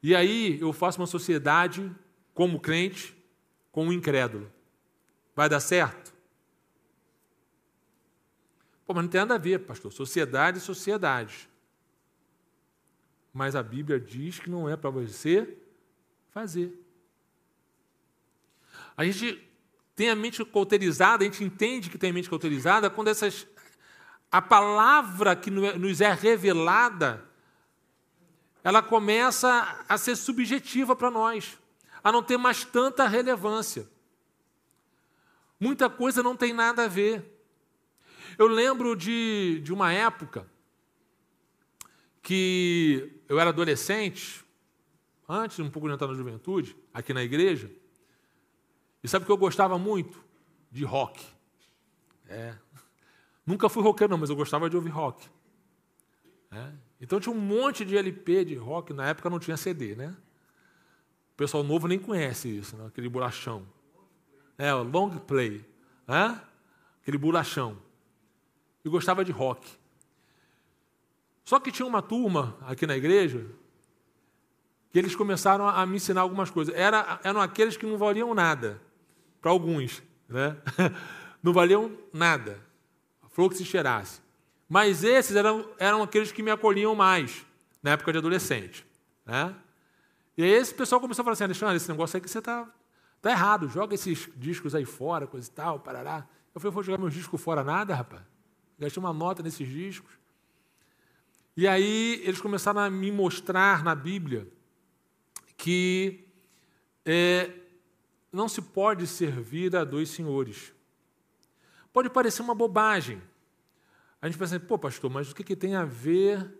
E 0.06 0.14
aí 0.14 0.60
eu 0.62 0.72
faço 0.72 1.02
uma 1.02 1.08
sociedade 1.08 1.92
como 2.32 2.60
crente, 2.60 3.18
com 3.72 3.88
o 3.88 3.92
incrédulo. 3.92 4.54
Vai 5.36 5.50
dar 5.50 5.60
certo? 5.60 6.14
Pô, 8.86 8.94
mas 8.94 9.04
não 9.04 9.10
tem 9.10 9.22
nada 9.22 9.34
a 9.34 9.40
ver, 9.40 9.62
pastor. 9.62 9.92
Sociedade, 9.92 10.60
sociedade. 10.60 11.50
Mas 13.34 13.56
a 13.56 13.64
Bíblia 13.64 14.00
diz 14.00 14.38
que 14.38 14.48
não 14.48 14.70
é 14.70 14.78
para 14.78 14.92
você 14.92 15.58
fazer. 16.30 16.80
A 18.96 19.04
gente 19.04 19.44
tem 19.96 20.12
a 20.12 20.16
mente 20.16 20.46
cauterizada, 20.46 21.24
a 21.24 21.28
gente 21.28 21.44
entende 21.44 21.90
que 21.90 21.98
tem 21.98 22.12
a 22.12 22.14
mente 22.14 22.30
cauterizada 22.30 22.92
quando 22.92 23.08
essas, 23.08 23.48
a 24.32 24.40
palavra 24.40 25.36
que 25.36 25.50
nos 25.50 26.00
é 26.00 26.14
revelada, 26.14 27.25
ela 28.66 28.82
começa 28.82 29.86
a 29.88 29.96
ser 29.96 30.16
subjetiva 30.16 30.96
para 30.96 31.12
nós, 31.12 31.56
a 32.04 32.12
não 32.12 32.24
ter 32.24 32.36
mais 32.36 32.66
tanta 32.66 33.08
relevância. 33.08 33.88
Muita 35.60 35.88
coisa 35.88 36.24
não 36.24 36.36
tem 36.36 36.52
nada 36.52 36.86
a 36.86 36.88
ver. 36.88 37.46
Eu 38.40 38.48
lembro 38.48 38.96
de, 38.96 39.62
de 39.64 39.72
uma 39.72 39.94
época 39.94 40.50
que 42.24 43.22
eu 43.30 43.40
era 43.40 43.52
adolescente, 43.52 44.44
antes 45.30 45.60
um 45.60 45.70
pouco 45.70 45.88
de 45.88 45.94
entrar 45.94 46.08
na 46.08 46.16
juventude, 46.16 46.76
aqui 46.92 47.14
na 47.14 47.22
igreja, 47.22 47.72
e 49.04 49.08
sabe 49.08 49.26
que 49.26 49.32
eu 49.32 49.38
gostava 49.38 49.78
muito? 49.78 50.26
De 50.72 50.84
rock. 50.84 51.24
É. 52.28 52.56
Nunca 53.46 53.70
fui 53.70 53.84
roqueiro, 53.84 54.10
não, 54.10 54.18
mas 54.18 54.32
eu 54.32 54.36
gostava 54.36 54.68
de 54.72 54.76
ouvir 54.76 54.90
rock. 54.90 55.30
É. 56.50 56.85
Então 57.00 57.20
tinha 57.20 57.34
um 57.34 57.40
monte 57.40 57.84
de 57.84 57.98
LP 57.98 58.46
de 58.46 58.56
rock, 58.56 58.94
na 58.94 59.08
época 59.08 59.30
não 59.30 59.40
tinha 59.40 59.58
CD, 59.58 59.96
né? 59.96 60.16
O 61.34 61.38
pessoal 61.38 61.64
novo 61.64 61.88
nem 61.88 62.00
conhece 62.00 62.48
isso, 62.48 62.78
né? 62.78 62.88
aquele 62.88 63.10
bolachão. 63.10 63.68
É, 64.58 64.74
o 64.74 64.84
long 64.84 65.18
play. 65.18 65.66
Né? 66.08 66.42
Aquele 67.02 67.18
bolachão 67.18 67.78
e 68.86 68.90
gostava 68.90 69.26
de 69.26 69.32
rock. 69.32 69.68
Só 71.44 71.60
que 71.60 71.72
tinha 71.72 71.88
uma 71.88 72.04
turma 72.04 72.56
aqui 72.62 72.86
na 72.86 72.96
igreja 72.96 73.46
que 74.92 75.00
eles 75.00 75.16
começaram 75.16 75.68
a 75.68 75.86
me 75.86 75.98
ensinar 75.98 76.22
algumas 76.22 76.52
coisas. 76.52 76.74
Era, 76.74 77.20
eram 77.24 77.42
aqueles 77.42 77.76
que 77.76 77.86
não 77.86 77.98
valiam 77.98 78.34
nada, 78.34 78.80
para 79.42 79.52
alguns, 79.52 80.02
né? 80.30 80.56
não 81.42 81.52
valiam 81.52 81.92
nada, 82.14 82.60
flor 83.32 83.50
que 83.50 83.58
se 83.58 83.66
cheirasse. 83.66 84.22
Mas 84.68 85.04
esses 85.04 85.36
eram, 85.36 85.70
eram 85.78 86.04
aqueles 86.04 86.32
que 86.32 86.42
me 86.42 86.52
acolhiam 86.52 86.96
mais, 86.96 87.46
na 87.82 87.92
época 87.92 88.12
de 88.12 88.18
adolescente. 88.18 88.86
Né? 89.26 89.56
E 90.38 90.44
aí 90.44 90.52
esse 90.52 90.74
pessoal 90.74 91.00
começou 91.00 91.22
a 91.22 91.26
falar 91.26 91.34
assim, 91.34 91.44
Alexandre, 91.44 91.78
esse 91.78 91.90
negócio 91.90 92.18
aí 92.18 92.22
que 92.22 92.30
você 92.30 92.40
está 92.40 92.68
tá 93.22 93.32
errado, 93.32 93.70
joga 93.70 93.96
esses 93.96 94.30
discos 94.36 94.76
aí 94.76 94.86
fora, 94.86 95.28
coisa 95.28 95.48
e 95.48 95.52
tal, 95.52 95.80
parará. 95.80 96.28
Eu 96.54 96.62
falei, 96.62 96.74
vou 96.74 96.84
jogar 96.84 96.98
meus 96.98 97.14
discos 97.14 97.42
fora 97.42 97.64
nada, 97.64 97.96
rapaz. 97.96 98.22
Gastei 98.78 99.02
uma 99.02 99.14
nota 99.14 99.42
nesses 99.42 99.68
discos. 99.68 100.12
E 101.56 101.68
aí 101.68 102.22
eles 102.24 102.42
começaram 102.42 102.82
a 102.82 102.90
me 102.90 103.12
mostrar 103.12 103.84
na 103.84 103.96
Bíblia 103.96 104.48
que 105.56 106.28
é, 107.06 107.50
não 108.32 108.50
se 108.50 108.62
pode 108.62 109.08
servir 109.08 109.74
a 109.76 109.84
dois 109.86 110.10
senhores. 110.10 110.74
Pode 111.94 112.10
parecer 112.10 112.42
uma 112.42 112.54
bobagem. 112.54 113.22
A 114.26 114.28
gente 114.28 114.40
pensa 114.40 114.60
pô, 114.60 114.76
pastor, 114.76 115.12
mas 115.12 115.30
o 115.30 115.36
que, 115.36 115.44
que 115.44 115.56
tem 115.56 115.76
a 115.76 115.86
ver 115.86 116.52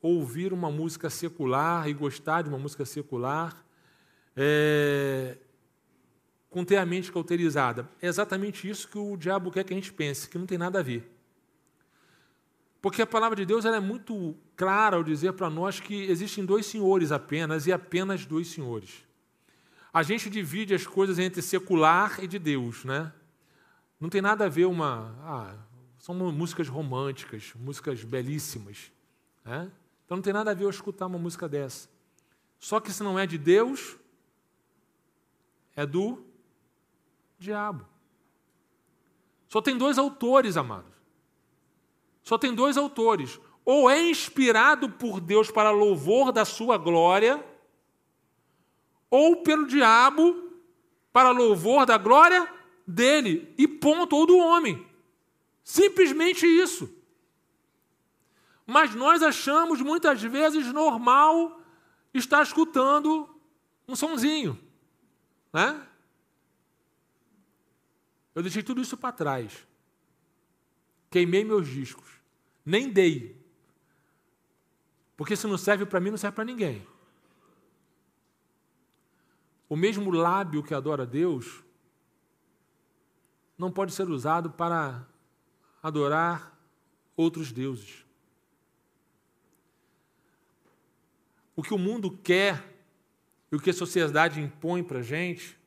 ouvir 0.00 0.50
uma 0.50 0.70
música 0.70 1.10
secular 1.10 1.86
e 1.86 1.92
gostar 1.92 2.40
de 2.40 2.48
uma 2.48 2.58
música 2.58 2.86
secular 2.86 3.66
é, 4.34 5.36
com 6.48 6.64
ter 6.64 6.78
a 6.78 6.86
mente 6.86 7.12
cauterizada? 7.12 7.86
É 8.00 8.06
exatamente 8.06 8.66
isso 8.66 8.88
que 8.88 8.96
o 8.96 9.14
diabo 9.18 9.50
quer 9.50 9.62
que 9.62 9.74
a 9.74 9.76
gente 9.76 9.92
pense, 9.92 10.26
que 10.26 10.38
não 10.38 10.46
tem 10.46 10.56
nada 10.56 10.78
a 10.78 10.82
ver. 10.82 11.06
Porque 12.80 13.02
a 13.02 13.06
palavra 13.06 13.36
de 13.36 13.44
Deus 13.44 13.66
é 13.66 13.78
muito 13.78 14.34
clara 14.56 14.96
ao 14.96 15.04
dizer 15.04 15.34
para 15.34 15.50
nós 15.50 15.78
que 15.78 16.10
existem 16.10 16.46
dois 16.46 16.64
senhores 16.64 17.12
apenas 17.12 17.66
e 17.66 17.72
apenas 17.74 18.24
dois 18.24 18.48
senhores. 18.48 19.04
A 19.92 20.02
gente 20.02 20.30
divide 20.30 20.74
as 20.74 20.86
coisas 20.86 21.18
entre 21.18 21.42
secular 21.42 22.24
e 22.24 22.26
de 22.26 22.38
Deus, 22.38 22.86
né? 22.86 23.12
Não 24.00 24.08
tem 24.08 24.22
nada 24.22 24.46
a 24.46 24.48
ver 24.48 24.64
uma. 24.64 25.14
Ah, 25.20 25.71
são 26.02 26.16
músicas 26.16 26.68
românticas, 26.68 27.52
músicas 27.54 28.02
belíssimas. 28.02 28.90
Né? 29.44 29.70
Então 30.04 30.16
não 30.16 30.22
tem 30.22 30.32
nada 30.32 30.50
a 30.50 30.54
ver 30.54 30.64
eu 30.64 30.70
escutar 30.70 31.06
uma 31.06 31.16
música 31.16 31.48
dessa. 31.48 31.88
Só 32.58 32.80
que 32.80 32.92
se 32.92 33.04
não 33.04 33.16
é 33.16 33.24
de 33.24 33.38
Deus, 33.38 33.96
é 35.76 35.86
do 35.86 36.24
diabo. 37.38 37.86
Só 39.46 39.62
tem 39.62 39.78
dois 39.78 39.96
autores, 39.96 40.56
amados. 40.56 40.92
Só 42.24 42.36
tem 42.36 42.52
dois 42.52 42.76
autores. 42.76 43.38
Ou 43.64 43.88
é 43.88 44.02
inspirado 44.02 44.90
por 44.90 45.20
Deus 45.20 45.52
para 45.52 45.70
louvor 45.70 46.32
da 46.32 46.44
sua 46.44 46.76
glória, 46.76 47.46
ou 49.08 49.36
pelo 49.44 49.68
diabo 49.68 50.50
para 51.12 51.30
louvor 51.30 51.86
da 51.86 51.96
glória 51.96 52.52
dele. 52.84 53.54
E 53.56 53.68
ponto, 53.68 54.16
ou 54.16 54.26
do 54.26 54.36
homem. 54.36 54.90
Simplesmente 55.64 56.46
isso. 56.46 56.90
Mas 58.66 58.94
nós 58.94 59.22
achamos 59.22 59.80
muitas 59.80 60.22
vezes 60.22 60.72
normal 60.72 61.60
estar 62.14 62.42
escutando 62.42 63.28
um 63.86 63.96
sonzinho. 63.96 64.58
Né? 65.52 65.86
Eu 68.34 68.42
deixei 68.42 68.62
tudo 68.62 68.80
isso 68.80 68.96
para 68.96 69.12
trás. 69.12 69.66
Queimei 71.10 71.44
meus 71.44 71.68
discos. 71.68 72.08
Nem 72.64 72.90
dei. 72.90 73.40
Porque 75.16 75.36
se 75.36 75.46
não 75.46 75.58
serve 75.58 75.84
para 75.84 76.00
mim, 76.00 76.10
não 76.10 76.16
serve 76.16 76.36
para 76.36 76.44
ninguém. 76.44 76.86
O 79.68 79.76
mesmo 79.76 80.10
lábio 80.10 80.62
que 80.62 80.74
adora 80.74 81.06
Deus 81.06 81.62
não 83.56 83.70
pode 83.70 83.92
ser 83.92 84.08
usado 84.08 84.50
para 84.50 85.06
adorar 85.82 86.58
outros 87.16 87.50
deuses. 87.52 88.04
O 91.56 91.62
que 91.62 91.74
o 91.74 91.78
mundo 91.78 92.10
quer 92.10 92.72
e 93.50 93.56
o 93.56 93.60
que 93.60 93.70
a 93.70 93.74
sociedade 93.74 94.40
impõe 94.40 94.82
para 94.82 95.00
a 95.00 95.02
gente 95.02 95.58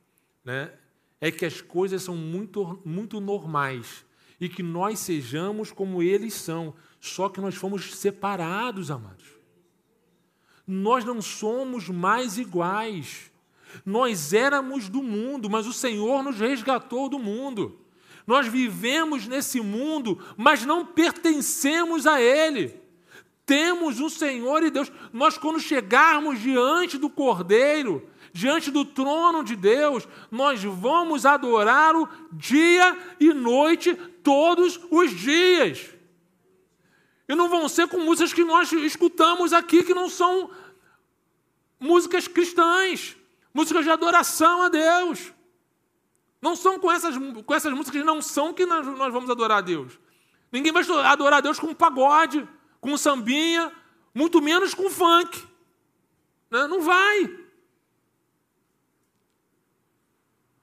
né, 0.43 0.73
é 1.21 1.29
que 1.31 1.45
as 1.45 1.61
coisas 1.61 2.01
são 2.01 2.15
muito, 2.15 2.81
muito 2.83 3.19
normais 3.19 4.05
e 4.39 4.49
que 4.49 4.63
nós 4.63 4.99
sejamos 4.99 5.71
como 5.71 6.01
eles 6.01 6.33
são. 6.33 6.73
Só 6.99 7.29
que 7.29 7.39
nós 7.39 7.55
fomos 7.55 7.95
separados, 7.95 8.89
amados. 8.89 9.25
Nós 10.65 11.05
não 11.05 11.21
somos 11.21 11.89
mais 11.89 12.37
iguais. 12.37 13.31
Nós 13.85 14.33
éramos 14.33 14.89
do 14.89 15.03
mundo, 15.03 15.49
mas 15.49 15.67
o 15.67 15.73
Senhor 15.73 16.23
nos 16.23 16.39
resgatou 16.39 17.07
do 17.07 17.19
mundo. 17.19 17.84
Nós 18.25 18.47
vivemos 18.47 19.27
nesse 19.27 19.61
mundo, 19.61 20.19
mas 20.35 20.65
não 20.65 20.85
pertencemos 20.85 22.07
a 22.07 22.19
Ele. 22.19 22.79
Temos 23.45 23.99
um 23.99 24.09
Senhor 24.09 24.63
e 24.63 24.71
Deus. 24.71 24.91
Nós, 25.13 25.37
quando 25.37 25.59
chegarmos 25.59 26.39
diante 26.39 26.97
do 26.97 27.09
Cordeiro, 27.09 28.09
diante 28.33 28.71
do 28.71 28.83
trono 28.83 29.43
de 29.43 29.55
Deus, 29.55 30.07
nós 30.31 30.63
vamos 30.63 31.25
adorá-lo 31.25 32.09
dia 32.31 32.97
e 33.19 33.31
noite, 33.33 33.93
todos 34.23 34.79
os 34.89 35.11
dias. 35.11 35.89
E 37.29 37.35
não 37.35 37.47
vão 37.47 37.69
ser 37.69 37.87
com 37.87 37.99
músicas 37.99 38.33
que 38.33 38.43
nós 38.43 38.71
escutamos 38.71 39.53
aqui, 39.53 39.83
que 39.83 39.93
não 39.93 40.09
são 40.09 40.49
músicas 41.79 42.27
cristãs, 42.27 43.15
músicas 43.53 43.85
de 43.85 43.91
adoração 43.91 44.63
a 44.63 44.69
Deus. 44.69 45.31
Não 46.45 46.55
são 46.55 46.79
com 46.79 46.91
essas, 46.91 47.15
com 47.43 47.53
essas 47.55 47.73
músicas 47.73 48.05
não 48.05 48.21
são 48.21 48.53
que 48.53 48.67
nós, 48.67 48.85
nós 48.85 49.11
vamos 49.11 49.31
adorar 49.31 49.57
a 49.57 49.61
Deus. 49.61 49.99
Ninguém 50.51 50.71
vai 50.71 50.83
adorar 51.03 51.39
a 51.39 51.41
Deus 51.41 51.59
com 51.59 51.73
pagode, 51.73 52.47
com 52.79 52.95
sambinha, 52.95 53.73
muito 54.13 54.39
menos 54.43 54.75
com 54.75 54.87
funk. 54.87 55.43
Né? 56.51 56.67
Não 56.67 56.83
vai. 56.83 57.39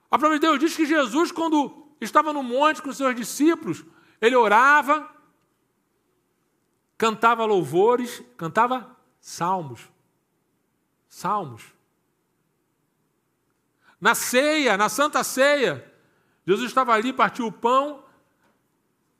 A 0.09 0.17
palavra 0.17 0.39
de 0.39 0.47
Deus 0.47 0.57
diz 0.57 0.73
que 0.73 0.85
Jesus, 0.85 1.33
quando 1.33 1.85
estava 1.99 2.31
no 2.31 2.43
monte 2.43 2.81
com 2.81 2.89
os 2.89 2.95
seus 2.95 3.13
discípulos, 3.13 3.83
ele 4.21 4.37
orava, 4.37 5.13
cantava 6.97 7.43
louvores, 7.43 8.23
cantava 8.37 8.95
salmos. 9.19 9.81
Salmos. 11.09 11.61
Na 14.03 14.13
ceia, 14.13 14.75
na 14.75 14.89
Santa 14.89 15.23
Ceia, 15.23 15.89
Jesus 16.45 16.67
estava 16.67 16.91
ali, 16.91 17.13
partiu 17.13 17.47
o 17.47 17.51
pão, 17.53 18.03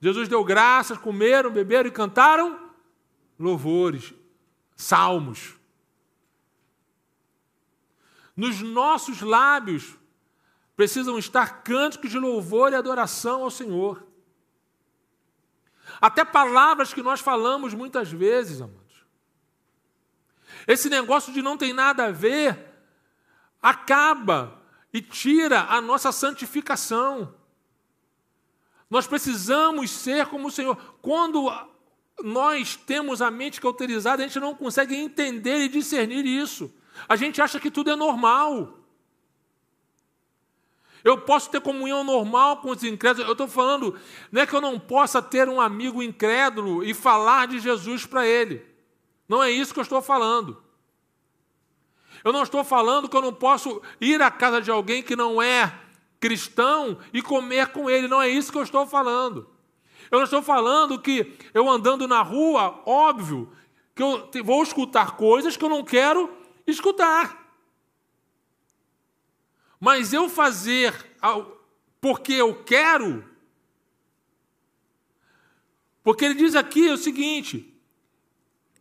Jesus 0.02 0.28
deu 0.28 0.44
graças, 0.44 0.98
comeram, 0.98 1.50
beberam 1.50 1.88
e 1.88 1.92
cantaram 1.92 2.70
louvores, 3.40 4.14
salmos. 4.76 5.56
Nos 8.36 8.62
nossos 8.62 9.22
lábios, 9.22 9.98
precisam 10.76 11.18
estar 11.18 11.64
cânticos 11.64 12.12
de 12.12 12.20
louvor 12.20 12.74
e 12.74 12.76
adoração 12.76 13.44
ao 13.44 13.50
Senhor. 13.50 14.06
até 16.02 16.26
palavras 16.26 16.94
que 16.94 17.02
nós 17.02 17.22
falamos 17.22 17.74
muitas 17.74 18.12
vezes, 18.12 18.60
amados. 18.60 19.06
Esse 20.68 20.90
negócio 20.90 21.32
de 21.32 21.42
não 21.42 21.58
tem 21.58 21.72
nada 21.72 22.08
a 22.08 22.12
ver 22.12 22.70
acaba 23.62 24.62
e 24.94 25.02
tira 25.02 25.62
a 25.62 25.82
nossa 25.82 26.12
santificação. 26.12 27.34
Nós 28.90 29.08
precisamos 29.08 29.90
ser 29.90 30.28
como 30.28 30.48
o 30.48 30.52
Senhor. 30.52 30.78
Quando 31.02 31.52
nós 32.24 32.76
temos 32.76 33.22
a 33.22 33.32
mente 33.32 33.60
cauterizada, 33.60 34.24
a 34.24 34.28
gente 34.28 34.40
não 34.40 34.54
consegue 34.54 34.96
entender 34.96 35.58
e 35.62 35.70
discernir 35.70 36.26
isso. 36.26 36.72
A 37.10 37.16
gente 37.16 37.42
acha 37.42 37.60
que 37.60 37.72
tudo 37.72 37.90
é 37.90 37.96
normal. 37.96 38.80
Eu 41.04 41.20
posso 41.22 41.50
ter 41.50 41.60
comunhão 41.60 42.04
normal 42.04 42.58
com 42.58 42.70
os 42.70 42.84
incrédulos. 42.84 43.28
Eu 43.28 43.34
estou 43.34 43.48
falando, 43.48 44.00
não 44.32 44.42
é 44.42 44.46
que 44.46 44.56
eu 44.56 44.62
não 44.62 44.80
possa 44.80 45.22
ter 45.22 45.50
um 45.50 45.60
amigo 45.60 46.02
incrédulo 46.02 46.84
e 46.84 46.94
falar 46.94 47.48
de 47.48 47.60
Jesus 47.60 48.06
para 48.06 48.26
ele. 48.26 48.64
Não 49.28 49.44
é 49.44 49.52
isso 49.52 49.74
que 49.74 49.80
eu 49.80 49.84
estou 49.84 50.02
falando. 50.02 50.63
Eu 52.24 52.32
não 52.32 52.44
estou 52.44 52.64
falando 52.64 53.10
que 53.10 53.18
eu 53.18 53.22
não 53.22 53.34
posso 53.34 53.82
ir 54.00 54.22
à 54.22 54.32
casa 54.32 54.62
de 54.62 54.72
alguém 54.72 55.04
que 55.04 55.16
não 55.16 55.42
é 55.42 55.74
cristão 56.20 56.98
e 57.12 57.22
comer 57.22 57.68
com 57.68 57.90
ele. 57.90 58.08
Não 58.08 58.22
é 58.22 58.30
isso 58.30 58.52
que 58.52 58.58
eu 58.58 58.64
estou 58.64 58.88
falando. 58.88 59.50
Eu 60.10 60.20
não 60.20 60.24
estou 60.24 60.42
falando 60.42 61.00
que 61.00 61.38
eu 61.54 61.70
andando 61.70 62.08
na 62.08 62.22
rua, 62.22 62.82
óbvio, 62.86 63.52
que 63.94 64.02
eu 64.02 64.30
vou 64.44 64.64
escutar 64.64 65.18
coisas 65.18 65.58
que 65.58 65.66
eu 65.66 65.70
não 65.70 65.84
quero 65.84 66.32
escutar. 66.66 67.44
Mas 69.80 70.14
eu 70.14 70.30
fazer 70.30 70.94
porque 72.00 72.34
eu 72.34 72.64
quero. 72.64 73.28
Porque 76.02 76.24
ele 76.24 76.36
diz 76.36 76.56
aqui 76.56 76.90
o 76.90 76.98
seguinte, 76.98 77.74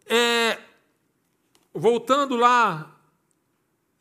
é, 0.07 0.61
voltando 1.73 2.37
lá 2.37 2.92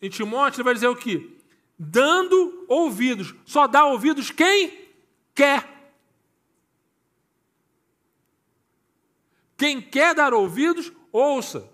em 0.02 0.10
Timóteo, 0.10 0.58
ele 0.58 0.64
vai 0.64 0.74
dizer 0.74 0.88
o 0.88 0.96
que? 0.96 1.38
Dando 1.78 2.66
ouvidos. 2.68 3.36
Só 3.46 3.68
dá 3.68 3.86
ouvidos 3.86 4.32
quem 4.32 4.90
quer. 5.36 5.70
Quem 9.56 9.80
quer 9.80 10.16
dar 10.16 10.34
ouvidos, 10.34 10.92
ouça. 11.12 11.70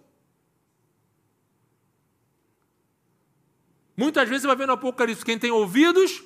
Muitas 3.95 4.27
vezes 4.27 4.41
você 4.41 4.47
vai 4.47 4.57
ver 4.57 4.67
no 4.67 4.73
Apocalipse: 4.73 5.23
quem 5.23 5.39
tem 5.39 5.51
ouvidos, 5.51 6.21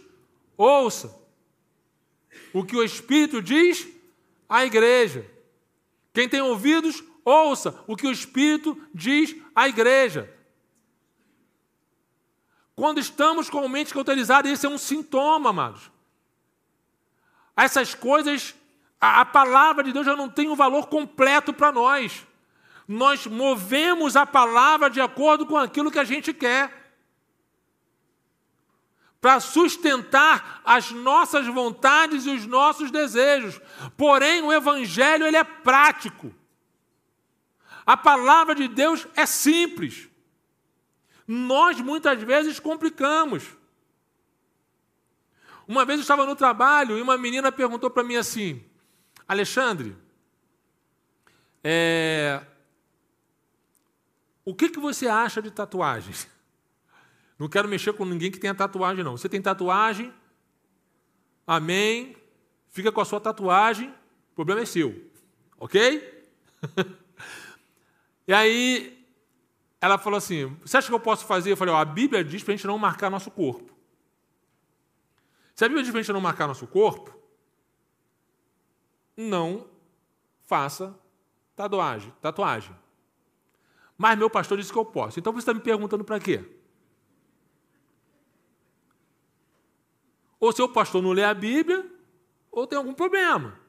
ouça. 0.57 1.15
O 2.51 2.65
que 2.65 2.75
o 2.75 2.83
Espírito 2.83 3.41
diz 3.41 3.87
à 4.49 4.65
igreja. 4.65 5.29
Quem 6.13 6.27
tem 6.27 6.41
ouvidos, 6.41 7.03
ouça 7.23 7.83
o 7.87 7.95
que 7.95 8.07
o 8.07 8.11
Espírito 8.11 8.77
diz 8.93 9.35
à 9.55 9.69
igreja. 9.69 10.40
Quando 12.81 12.97
estamos 12.97 13.47
com 13.47 13.63
a 13.63 13.69
mente 13.69 13.93
cauterizada, 13.93 14.49
isso 14.49 14.65
é 14.65 14.69
um 14.69 14.75
sintoma, 14.75 15.51
amados. 15.51 15.91
Essas 17.55 17.93
coisas, 17.93 18.55
a, 18.99 19.21
a 19.21 19.25
palavra 19.25 19.83
de 19.83 19.93
Deus 19.93 20.03
já 20.03 20.15
não 20.15 20.27
tem 20.27 20.49
um 20.49 20.55
valor 20.55 20.87
completo 20.87 21.53
para 21.53 21.71
nós. 21.71 22.25
Nós 22.87 23.27
movemos 23.27 24.15
a 24.15 24.25
palavra 24.25 24.89
de 24.89 24.99
acordo 24.99 25.45
com 25.45 25.55
aquilo 25.57 25.91
que 25.91 25.99
a 25.99 26.03
gente 26.03 26.33
quer 26.33 26.95
para 29.21 29.39
sustentar 29.39 30.59
as 30.65 30.89
nossas 30.89 31.45
vontades 31.45 32.25
e 32.25 32.31
os 32.31 32.47
nossos 32.47 32.89
desejos. 32.89 33.61
Porém, 33.95 34.41
o 34.41 34.51
evangelho 34.51 35.27
ele 35.27 35.37
é 35.37 35.43
prático. 35.43 36.33
A 37.85 37.95
palavra 37.95 38.55
de 38.55 38.67
Deus 38.67 39.05
é 39.15 39.27
simples. 39.27 40.09
Nós 41.27 41.79
muitas 41.79 42.21
vezes 42.21 42.59
complicamos. 42.59 43.43
Uma 45.67 45.85
vez 45.85 45.99
eu 45.99 46.01
estava 46.01 46.25
no 46.25 46.35
trabalho 46.35 46.97
e 46.97 47.01
uma 47.01 47.17
menina 47.17 47.51
perguntou 47.51 47.89
para 47.89 48.03
mim 48.03 48.15
assim: 48.15 48.63
Alexandre, 49.27 49.95
é, 51.63 52.41
o 54.43 54.53
que, 54.53 54.69
que 54.69 54.79
você 54.79 55.07
acha 55.07 55.41
de 55.41 55.51
tatuagens? 55.51 56.27
Não 57.37 57.47
quero 57.47 57.67
mexer 57.67 57.93
com 57.93 58.05
ninguém 58.05 58.29
que 58.29 58.39
tenha 58.39 58.53
tatuagem, 58.53 59.03
não. 59.03 59.17
Você 59.17 59.27
tem 59.27 59.41
tatuagem? 59.41 60.13
Amém. 61.47 62.15
Fica 62.69 62.91
com 62.91 63.01
a 63.01 63.05
sua 63.05 63.19
tatuagem, 63.19 63.89
o 64.31 64.35
problema 64.35 64.61
é 64.61 64.65
seu. 64.65 65.09
Ok? 65.59 66.29
e 68.27 68.33
aí, 68.33 69.00
ela 69.81 69.97
falou 69.97 70.17
assim: 70.17 70.55
Você 70.61 70.77
acha 70.77 70.87
que 70.87 70.93
eu 70.93 70.99
posso 70.99 71.25
fazer? 71.25 71.51
Eu 71.51 71.57
falei: 71.57 71.73
ó, 71.73 71.77
A 71.77 71.85
Bíblia 71.85 72.23
diz 72.23 72.43
para 72.43 72.53
a 72.53 72.55
gente 72.55 72.67
não 72.67 72.77
marcar 72.77 73.09
nosso 73.09 73.31
corpo. 73.31 73.75
Se 75.55 75.65
a 75.65 75.67
Bíblia 75.67 75.83
diz 75.83 75.91
para 75.91 75.99
a 75.99 76.03
gente 76.03 76.13
não 76.13 76.21
marcar 76.21 76.47
nosso 76.47 76.67
corpo, 76.67 77.13
não 79.17 79.67
faça 80.43 80.97
tatuagem. 81.55 82.13
tatuagem. 82.21 82.75
Mas 83.97 84.17
meu 84.17 84.29
pastor 84.29 84.57
disse 84.57 84.71
que 84.71 84.77
eu 84.77 84.85
posso. 84.85 85.19
Então 85.19 85.33
você 85.33 85.39
está 85.39 85.53
me 85.53 85.59
perguntando 85.59 86.03
para 86.03 86.19
quê? 86.19 86.43
Ou 90.39 90.51
seu 90.51 90.67
pastor 90.67 91.03
não 91.03 91.11
lê 91.11 91.23
a 91.23 91.33
Bíblia, 91.33 91.87
ou 92.51 92.65
tem 92.65 92.77
algum 92.77 92.93
problema. 92.93 93.59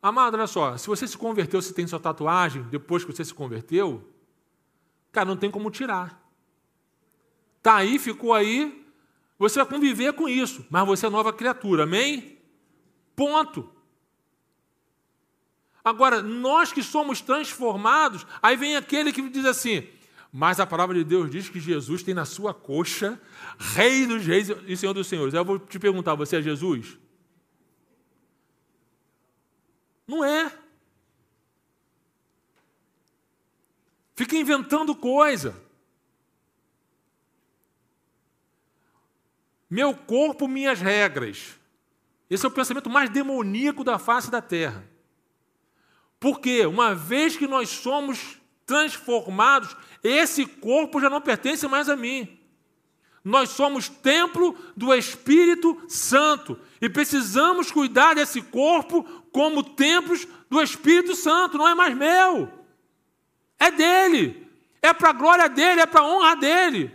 Amado, 0.00 0.36
olha 0.36 0.48
só, 0.48 0.76
se 0.76 0.88
você 0.88 1.06
se 1.06 1.16
converteu, 1.16 1.62
se 1.62 1.72
tem 1.72 1.86
sua 1.86 2.00
tatuagem, 2.00 2.64
depois 2.64 3.04
que 3.04 3.12
você 3.12 3.24
se 3.24 3.32
converteu, 3.32 4.11
cara, 5.12 5.26
não 5.26 5.36
tem 5.36 5.50
como 5.50 5.70
tirar. 5.70 6.20
Tá 7.62 7.76
aí, 7.76 7.98
ficou 7.98 8.34
aí, 8.34 8.84
você 9.38 9.60
vai 9.60 9.68
conviver 9.68 10.12
com 10.14 10.28
isso, 10.28 10.66
mas 10.70 10.86
você 10.86 11.06
é 11.06 11.10
nova 11.10 11.32
criatura, 11.32 11.84
amém? 11.84 12.38
Ponto. 13.14 13.70
Agora, 15.84 16.22
nós 16.22 16.72
que 16.72 16.82
somos 16.82 17.20
transformados, 17.20 18.26
aí 18.40 18.56
vem 18.56 18.76
aquele 18.76 19.12
que 19.12 19.28
diz 19.28 19.44
assim: 19.44 19.86
mas 20.32 20.58
a 20.58 20.66
palavra 20.66 20.96
de 20.96 21.04
Deus 21.04 21.30
diz 21.30 21.50
que 21.50 21.60
Jesus 21.60 22.02
tem 22.02 22.14
na 22.14 22.24
sua 22.24 22.54
coxa 22.54 23.20
Rei 23.58 24.06
dos 24.06 24.24
Reis 24.24 24.48
e 24.66 24.76
Senhor 24.76 24.94
dos 24.94 25.06
Senhores. 25.06 25.34
Eu 25.34 25.44
vou 25.44 25.58
te 25.58 25.78
perguntar: 25.78 26.14
você 26.14 26.36
é 26.36 26.42
Jesus? 26.42 26.96
Não 30.06 30.24
é. 30.24 30.50
Fica 34.22 34.36
inventando 34.36 34.94
coisa. 34.94 35.60
Meu 39.68 39.96
corpo, 39.96 40.46
minhas 40.46 40.80
regras. 40.80 41.58
Esse 42.30 42.46
é 42.46 42.48
o 42.48 42.52
pensamento 42.52 42.88
mais 42.88 43.10
demoníaco 43.10 43.82
da 43.82 43.98
face 43.98 44.30
da 44.30 44.40
terra. 44.40 44.88
Porque, 46.20 46.64
uma 46.66 46.94
vez 46.94 47.36
que 47.36 47.48
nós 47.48 47.68
somos 47.68 48.38
transformados, 48.64 49.76
esse 50.04 50.46
corpo 50.46 51.00
já 51.00 51.10
não 51.10 51.20
pertence 51.20 51.66
mais 51.66 51.88
a 51.88 51.96
mim. 51.96 52.38
Nós 53.24 53.48
somos 53.48 53.88
templo 53.88 54.56
do 54.76 54.94
Espírito 54.94 55.82
Santo 55.88 56.56
e 56.80 56.88
precisamos 56.88 57.72
cuidar 57.72 58.14
desse 58.14 58.40
corpo 58.40 59.02
como 59.32 59.64
templos 59.64 60.28
do 60.48 60.62
Espírito 60.62 61.16
Santo, 61.16 61.58
não 61.58 61.66
é 61.66 61.74
mais 61.74 61.96
meu. 61.96 62.61
É 63.62 63.70
dele. 63.70 64.50
É 64.82 64.92
para 64.92 65.10
a 65.10 65.12
glória 65.12 65.48
dele, 65.48 65.80
é 65.80 65.86
para 65.86 66.00
a 66.00 66.04
honra 66.04 66.34
dele. 66.34 66.90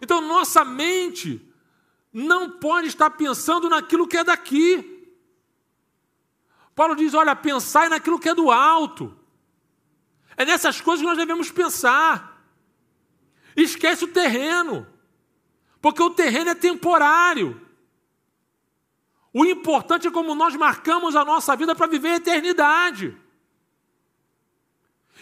Então, 0.00 0.20
nossa 0.20 0.64
mente 0.64 1.52
não 2.12 2.48
pode 2.48 2.86
estar 2.86 3.10
pensando 3.10 3.68
naquilo 3.68 4.06
que 4.06 4.18
é 4.18 4.22
daqui. 4.22 5.12
Paulo 6.76 6.94
diz: 6.94 7.12
olha, 7.12 7.34
pensai 7.34 7.88
naquilo 7.88 8.20
que 8.20 8.28
é 8.28 8.34
do 8.34 8.52
alto. 8.52 9.18
É 10.36 10.44
nessas 10.44 10.80
coisas 10.80 11.02
que 11.02 11.08
nós 11.08 11.18
devemos 11.18 11.50
pensar. 11.50 12.46
Esquece 13.56 14.04
o 14.04 14.12
terreno, 14.12 14.86
porque 15.82 16.00
o 16.00 16.10
terreno 16.10 16.50
é 16.50 16.54
temporário. 16.54 17.60
O 19.34 19.44
importante 19.44 20.06
é 20.06 20.10
como 20.10 20.36
nós 20.36 20.54
marcamos 20.54 21.16
a 21.16 21.24
nossa 21.24 21.56
vida 21.56 21.74
para 21.74 21.88
viver 21.88 22.10
a 22.10 22.16
eternidade. 22.16 23.18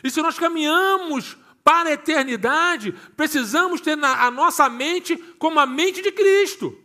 E 0.02 0.10
se 0.10 0.20
nós 0.22 0.38
caminhamos 0.38 1.36
para 1.62 1.90
a 1.90 1.92
eternidade, 1.92 2.92
precisamos 3.16 3.80
ter 3.80 4.02
a 4.02 4.30
nossa 4.30 4.68
mente 4.68 5.16
como 5.38 5.60
a 5.60 5.66
mente 5.66 6.02
de 6.02 6.12
Cristo. 6.12 6.76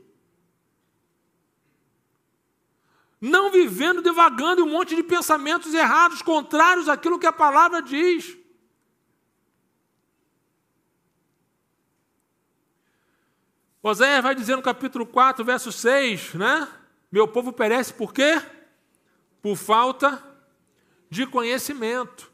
não 3.25 3.49
vivendo 3.49 4.01
devagando 4.01 4.59
em 4.59 4.65
um 4.65 4.69
monte 4.69 4.97
de 4.97 5.01
pensamentos 5.01 5.73
errados, 5.73 6.21
contrários 6.21 6.89
àquilo 6.89 7.17
que 7.17 7.25
a 7.25 7.31
palavra 7.31 7.81
diz. 7.81 8.37
Oséias 13.81 14.21
vai 14.21 14.35
dizer 14.35 14.57
no 14.57 14.61
capítulo 14.61 15.05
4, 15.05 15.45
verso 15.45 15.71
6, 15.71 16.33
né? 16.33 16.67
Meu 17.09 17.25
povo 17.25 17.53
perece 17.53 17.93
por 17.93 18.13
quê? 18.13 18.41
Por 19.41 19.55
falta 19.55 20.21
de 21.09 21.25
conhecimento. 21.25 22.29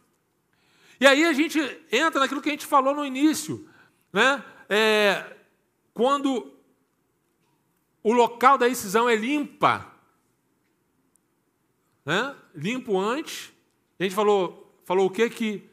E 0.99 1.07
aí 1.07 1.23
a 1.25 1.33
gente 1.33 1.59
entra 1.91 2.19
naquilo 2.19 2.41
que 2.41 2.49
a 2.49 2.51
gente 2.51 2.65
falou 2.65 2.93
no 2.93 3.05
início, 3.05 3.67
né? 4.11 4.43
É, 4.67 5.37
quando 5.93 6.53
o 8.03 8.11
local 8.11 8.57
da 8.57 8.67
incisão 8.67 9.09
é 9.09 9.15
limpa, 9.15 9.89
né? 12.05 12.35
limpo 12.53 12.99
antes, 12.99 13.51
a 13.99 14.03
gente 14.03 14.15
falou, 14.15 14.81
falou 14.85 15.07
o 15.07 15.09
que 15.09 15.29
que 15.29 15.69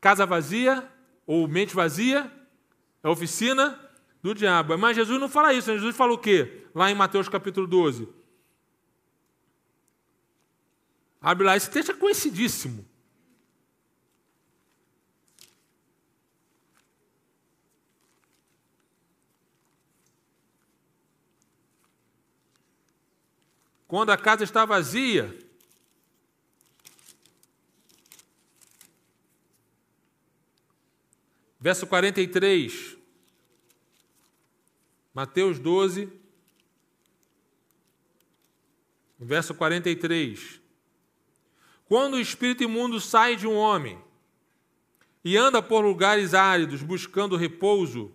casa 0.00 0.26
vazia 0.26 0.90
ou 1.26 1.46
mente 1.46 1.74
vazia 1.74 2.32
é 3.02 3.08
oficina 3.08 3.78
do 4.22 4.34
diabo. 4.34 4.76
Mas 4.76 4.96
Jesus 4.96 5.20
não 5.20 5.28
fala 5.28 5.52
isso, 5.52 5.72
Jesus 5.72 5.96
fala 5.96 6.12
o 6.12 6.18
quê? 6.18 6.66
Lá 6.74 6.90
em 6.90 6.94
Mateus 6.94 7.28
capítulo 7.28 7.66
12. 7.66 8.08
Abre 11.20 11.44
lá, 11.44 11.56
esse 11.56 11.70
texto 11.70 11.92
é 11.92 11.94
conhecidíssimo. 11.94 12.86
Quando 23.88 24.10
a 24.10 24.18
casa 24.18 24.44
está 24.44 24.66
vazia, 24.66 25.34
verso 31.58 31.86
43, 31.86 32.98
Mateus 35.14 35.58
12, 35.58 36.12
verso 39.18 39.54
43. 39.54 40.60
Quando 41.86 42.14
o 42.14 42.20
espírito 42.20 42.62
imundo 42.62 43.00
sai 43.00 43.36
de 43.36 43.46
um 43.46 43.56
homem 43.56 43.98
e 45.24 45.34
anda 45.34 45.62
por 45.62 45.80
lugares 45.80 46.34
áridos 46.34 46.82
buscando 46.82 47.38
repouso 47.38 48.12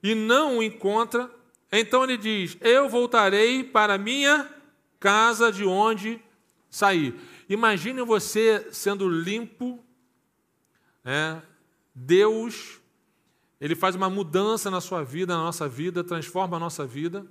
e 0.00 0.14
não 0.14 0.58
o 0.58 0.62
encontra, 0.62 1.28
então 1.72 2.04
ele 2.04 2.16
diz: 2.16 2.56
Eu 2.60 2.88
voltarei 2.88 3.64
para 3.64 3.98
minha 3.98 4.56
casa 4.98 5.50
de 5.52 5.64
onde 5.64 6.22
saí. 6.70 7.18
Imagine 7.48 8.02
você 8.02 8.68
sendo 8.72 9.08
limpo, 9.08 9.84
né? 11.02 11.42
Deus, 11.94 12.80
ele 13.60 13.74
faz 13.74 13.94
uma 13.94 14.08
mudança 14.08 14.70
na 14.70 14.80
sua 14.80 15.02
vida, 15.02 15.36
na 15.36 15.42
nossa 15.42 15.68
vida, 15.68 16.04
transforma 16.04 16.56
a 16.56 16.60
nossa 16.60 16.86
vida. 16.86 17.26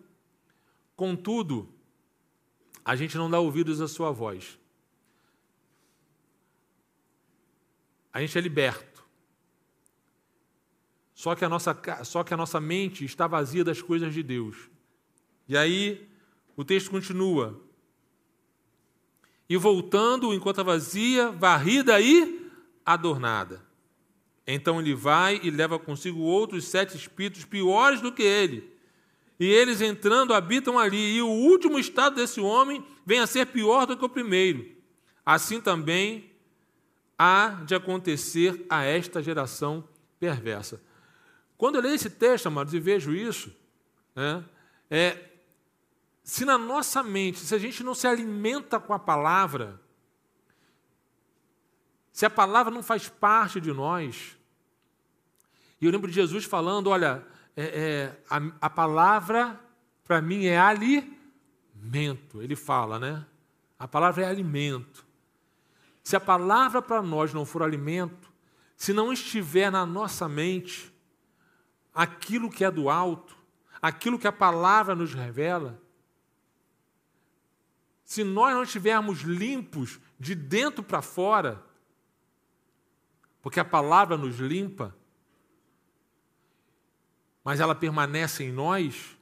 Contudo, 0.96 1.74
a 2.84 2.96
gente 2.96 3.18
não 3.18 3.30
dá 3.30 3.40
ouvidos 3.40 3.80
à 3.82 3.88
sua 3.88 4.12
voz. 4.12 4.60
A 8.12 8.20
gente 8.20 8.38
é 8.38 8.42
liberto. 8.42 9.06
Só 11.14 11.36
que 11.36 11.46
a 11.46 11.50
nossa, 11.50 11.76
só 12.04 12.24
que 12.24 12.34
a 12.34 12.38
nossa 12.38 12.60
mente 12.60 13.06
está 13.06 13.28
vazia 13.28 13.64
das 13.64 13.82
coisas 13.82 14.14
de 14.14 14.22
Deus. 14.22 14.70
E 15.48 15.56
aí 15.58 16.10
o 16.58 16.66
texto 16.66 16.90
continua. 16.90 17.62
E 19.48 19.56
voltando, 19.56 20.34
enquanto 20.34 20.60
a 20.60 20.64
vazia, 20.64 21.32
varrida 21.32 22.02
e 22.02 22.52
adornada. 22.86 23.66
Então 24.46 24.82
ele 24.82 24.96
vai 24.96 25.40
e 25.44 25.52
leva 25.52 25.78
consigo 25.78 26.20
outros 26.20 26.66
sete 26.66 26.98
espíritos 26.98 27.46
piores 27.46 28.02
do 28.02 28.12
que 28.12 28.24
ele. 28.24 28.76
E 29.40 29.46
eles 29.46 29.82
entrando 29.82 30.34
habitam 30.34 30.80
ali. 30.80 31.18
E 31.18 31.22
o 31.22 31.28
último 31.28 31.78
estado 31.78 32.16
desse 32.16 32.42
homem 32.42 32.84
vem 33.06 33.20
a 33.20 33.28
ser 33.28 33.46
pior 33.46 33.86
do 33.86 33.96
que 33.96 34.04
o 34.04 34.10
primeiro. 34.10 34.66
Assim 35.24 35.62
também 35.62 36.32
há 37.18 37.62
de 37.66 37.76
acontecer 37.76 38.66
a 38.70 38.84
esta 38.84 39.22
geração 39.22 39.88
perversa. 40.20 40.82
Quando 41.58 41.76
eu 41.76 41.82
leio 41.82 41.96
esse 41.96 42.10
texto, 42.10 42.48
amados, 42.48 42.74
e 42.74 42.80
vejo 42.80 43.14
isso, 43.14 43.52
né, 44.16 44.44
é, 44.90 45.27
se 46.28 46.44
na 46.44 46.58
nossa 46.58 47.02
mente, 47.02 47.40
se 47.40 47.56
a 47.56 47.58
gente 47.58 47.82
não 47.82 47.96
se 47.96 48.06
alimenta 48.06 48.82
com 48.82 48.94
a 48.94 49.00
palavra, 49.00 49.80
se 52.12 52.26
a 52.26 52.30
palavra 52.30 52.70
não 52.70 52.84
faz 52.84 53.08
parte 53.08 53.62
de 53.62 53.72
nós, 53.72 54.38
e 55.80 55.86
eu 55.86 55.92
lembro 55.92 56.10
de 56.10 56.16
Jesus 56.16 56.44
falando: 56.44 56.90
olha, 56.90 57.26
é, 57.56 57.64
é, 57.64 58.24
a, 58.30 58.42
a 58.60 58.70
palavra 58.70 59.58
para 60.04 60.22
mim 60.22 60.48
é 60.48 60.60
alimento. 60.60 62.42
Ele 62.42 62.58
fala, 62.58 63.00
né? 63.00 63.26
A 63.80 63.88
palavra 63.88 64.26
é 64.26 64.28
alimento. 64.28 65.06
Se 66.04 66.18
a 66.18 66.20
palavra 66.20 66.82
para 66.82 67.02
nós 67.02 67.34
não 67.34 67.46
for 67.46 67.64
alimento, 67.64 68.30
se 68.76 68.92
não 68.92 69.14
estiver 69.14 69.72
na 69.72 69.86
nossa 69.86 70.28
mente 70.28 70.94
aquilo 71.96 72.50
que 72.50 72.66
é 72.66 72.72
do 72.72 72.90
alto, 72.90 73.38
aquilo 73.82 74.20
que 74.20 74.28
a 74.28 74.32
palavra 74.34 74.94
nos 74.94 75.14
revela, 75.14 75.87
se 78.08 78.24
nós 78.24 78.56
não 78.56 78.64
estivermos 78.64 79.20
limpos 79.20 80.00
de 80.18 80.34
dentro 80.34 80.82
para 80.82 81.02
fora, 81.02 81.62
porque 83.42 83.60
a 83.60 83.66
palavra 83.66 84.16
nos 84.16 84.38
limpa, 84.38 84.96
mas 87.44 87.60
ela 87.60 87.76
permanece 87.76 88.46
em 88.46 88.52
nós, 88.52 89.18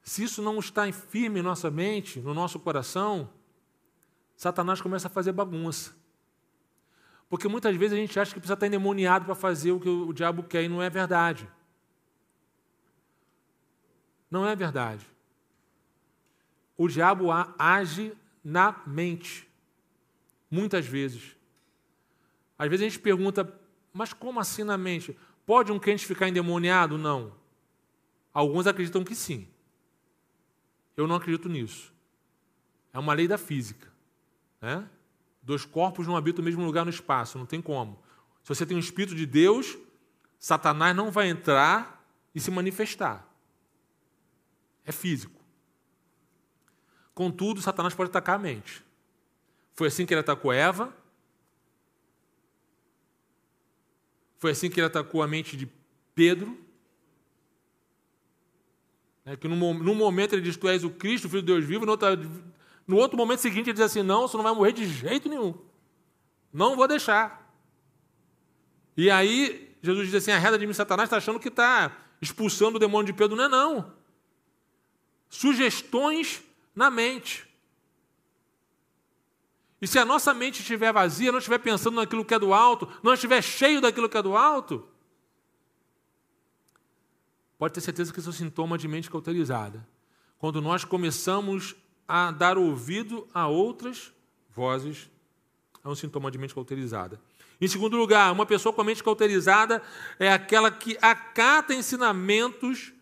se 0.00 0.22
isso 0.22 0.40
não 0.40 0.60
está 0.60 0.90
firme 0.92 1.40
em 1.40 1.42
nossa 1.42 1.72
mente, 1.72 2.20
no 2.20 2.32
nosso 2.32 2.60
coração, 2.60 3.28
Satanás 4.36 4.80
começa 4.80 5.08
a 5.08 5.10
fazer 5.10 5.32
bagunça. 5.32 5.92
Porque 7.28 7.48
muitas 7.48 7.74
vezes 7.74 7.94
a 7.94 8.00
gente 8.00 8.20
acha 8.20 8.32
que 8.32 8.38
precisa 8.38 8.54
estar 8.54 8.68
endemoniado 8.68 9.24
para 9.24 9.34
fazer 9.34 9.72
o 9.72 9.80
que 9.80 9.88
o 9.88 10.12
diabo 10.12 10.44
quer 10.44 10.62
e 10.62 10.68
não 10.68 10.80
é 10.80 10.88
verdade. 10.88 11.50
Não 14.30 14.46
é 14.46 14.54
verdade 14.54 15.17
o 16.78 16.88
diabo 16.88 17.26
age 17.58 18.16
na 18.42 18.80
mente, 18.86 19.46
muitas 20.48 20.86
vezes. 20.86 21.36
Às 22.56 22.70
vezes 22.70 22.86
a 22.86 22.88
gente 22.88 23.00
pergunta, 23.00 23.52
mas 23.92 24.12
como 24.12 24.38
assim 24.38 24.62
na 24.62 24.78
mente? 24.78 25.18
Pode 25.44 25.72
um 25.72 25.78
crente 25.78 26.06
ficar 26.06 26.28
endemoniado? 26.28 26.96
Não. 26.96 27.32
Alguns 28.32 28.66
acreditam 28.68 29.02
que 29.02 29.14
sim. 29.14 29.48
Eu 30.96 31.08
não 31.08 31.16
acredito 31.16 31.48
nisso. 31.48 31.92
É 32.92 32.98
uma 32.98 33.12
lei 33.12 33.26
da 33.26 33.36
física. 33.36 33.92
Né? 34.60 34.88
Dois 35.42 35.64
corpos 35.64 36.06
não 36.06 36.16
habitam 36.16 36.42
o 36.42 36.44
mesmo 36.44 36.64
lugar 36.64 36.84
no 36.84 36.90
espaço, 36.90 37.38
não 37.38 37.46
tem 37.46 37.60
como. 37.60 38.00
Se 38.42 38.48
você 38.48 38.64
tem 38.64 38.76
um 38.76 38.80
Espírito 38.80 39.16
de 39.16 39.26
Deus, 39.26 39.76
Satanás 40.38 40.94
não 40.94 41.10
vai 41.10 41.28
entrar 41.28 42.06
e 42.34 42.40
se 42.40 42.50
manifestar. 42.50 43.28
É 44.84 44.92
físico. 44.92 45.37
Contudo, 47.18 47.60
Satanás 47.60 47.96
pode 47.96 48.10
atacar 48.10 48.36
a 48.36 48.38
mente. 48.38 48.80
Foi 49.74 49.88
assim 49.88 50.06
que 50.06 50.14
ele 50.14 50.20
atacou 50.20 50.52
Eva. 50.52 50.96
Foi 54.36 54.52
assim 54.52 54.70
que 54.70 54.78
ele 54.78 54.86
atacou 54.86 55.20
a 55.20 55.26
mente 55.26 55.56
de 55.56 55.68
Pedro. 56.14 56.56
É 59.24 59.36
que 59.36 59.48
num, 59.48 59.94
momento 59.96 60.34
ele 60.34 60.42
diz: 60.42 60.56
Tu 60.56 60.68
és 60.68 60.84
o 60.84 60.90
Cristo, 60.90 61.28
filho 61.28 61.42
de 61.42 61.46
Deus 61.46 61.64
vivo. 61.64 61.84
No 61.84 61.90
outro, 61.90 62.08
no 62.86 62.96
outro 62.96 63.18
momento 63.18 63.40
seguinte 63.40 63.66
ele 63.66 63.72
diz 63.72 63.82
assim: 63.82 64.04
Não, 64.04 64.28
você 64.28 64.36
não 64.36 64.44
vai 64.44 64.54
morrer 64.54 64.70
de 64.70 64.86
jeito 64.86 65.28
nenhum. 65.28 65.58
Não 66.52 66.76
vou 66.76 66.86
deixar. 66.86 67.52
E 68.96 69.10
aí 69.10 69.76
Jesus 69.82 70.06
diz 70.06 70.14
assim: 70.14 70.30
A 70.30 70.38
reda 70.38 70.56
de 70.56 70.68
mim, 70.68 70.72
Satanás, 70.72 71.08
está 71.08 71.16
achando 71.16 71.40
que 71.40 71.48
está 71.48 71.98
expulsando 72.22 72.76
o 72.76 72.78
demônio 72.78 73.06
de 73.06 73.12
Pedro. 73.12 73.34
Não 73.34 73.46
é 73.46 73.48
não. 73.48 73.92
Sugestões 75.28 76.46
na 76.78 76.92
mente. 76.92 77.44
E 79.82 79.86
se 79.86 79.98
a 79.98 80.04
nossa 80.04 80.32
mente 80.32 80.60
estiver 80.60 80.92
vazia, 80.92 81.32
não 81.32 81.40
estiver 81.40 81.58
pensando 81.58 81.96
naquilo 81.96 82.24
que 82.24 82.32
é 82.32 82.38
do 82.38 82.54
alto, 82.54 82.88
não 83.02 83.14
estiver 83.14 83.42
cheio 83.42 83.80
daquilo 83.80 84.08
que 84.08 84.16
é 84.16 84.22
do 84.22 84.36
alto, 84.36 84.88
pode 87.58 87.74
ter 87.74 87.80
certeza 87.80 88.12
que 88.12 88.20
isso 88.20 88.28
é 88.28 88.30
um 88.30 88.32
sintoma 88.32 88.78
de 88.78 88.86
mente 88.86 89.10
cauterizada. 89.10 89.84
Quando 90.38 90.62
nós 90.62 90.84
começamos 90.84 91.74
a 92.06 92.30
dar 92.30 92.56
ouvido 92.56 93.26
a 93.34 93.48
outras 93.48 94.12
vozes, 94.48 95.10
é 95.84 95.88
um 95.88 95.96
sintoma 95.96 96.30
de 96.30 96.38
mente 96.38 96.54
cauterizada. 96.54 97.20
Em 97.60 97.66
segundo 97.66 97.96
lugar, 97.96 98.32
uma 98.32 98.46
pessoa 98.46 98.72
com 98.72 98.82
a 98.82 98.84
mente 98.84 99.02
cauterizada 99.02 99.82
é 100.16 100.32
aquela 100.32 100.70
que 100.70 100.96
acata 101.02 101.74
ensinamentos 101.74 102.92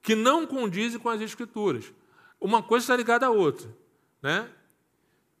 que 0.00 0.14
não 0.14 0.46
condizem 0.46 1.00
com 1.00 1.08
as 1.08 1.20
Escrituras 1.20 1.97
uma 2.40 2.62
coisa 2.62 2.84
está 2.84 2.96
ligada 2.96 3.26
à 3.26 3.30
outra. 3.30 3.68
Né? 4.22 4.50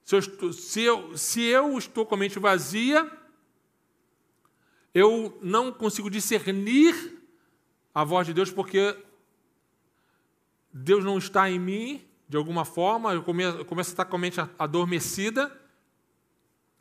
Se, 0.04 0.14
eu 0.14 0.18
estou, 0.18 0.52
se, 0.52 0.82
eu, 0.82 1.16
se 1.16 1.42
eu 1.42 1.76
estou 1.78 2.06
com 2.06 2.14
a 2.14 2.18
mente 2.18 2.38
vazia, 2.38 3.10
eu 4.94 5.38
não 5.42 5.72
consigo 5.72 6.10
discernir 6.10 7.18
a 7.94 8.04
voz 8.04 8.26
de 8.26 8.34
Deus 8.34 8.50
porque 8.50 8.96
Deus 10.72 11.04
não 11.04 11.18
está 11.18 11.50
em 11.50 11.58
mim, 11.58 12.04
de 12.28 12.36
alguma 12.36 12.64
forma, 12.64 13.12
eu 13.12 13.22
começo, 13.22 13.58
eu 13.58 13.64
começo 13.64 13.90
a 13.90 13.92
estar 13.92 14.04
com 14.04 14.16
a 14.16 14.18
mente 14.18 14.40
adormecida. 14.58 15.56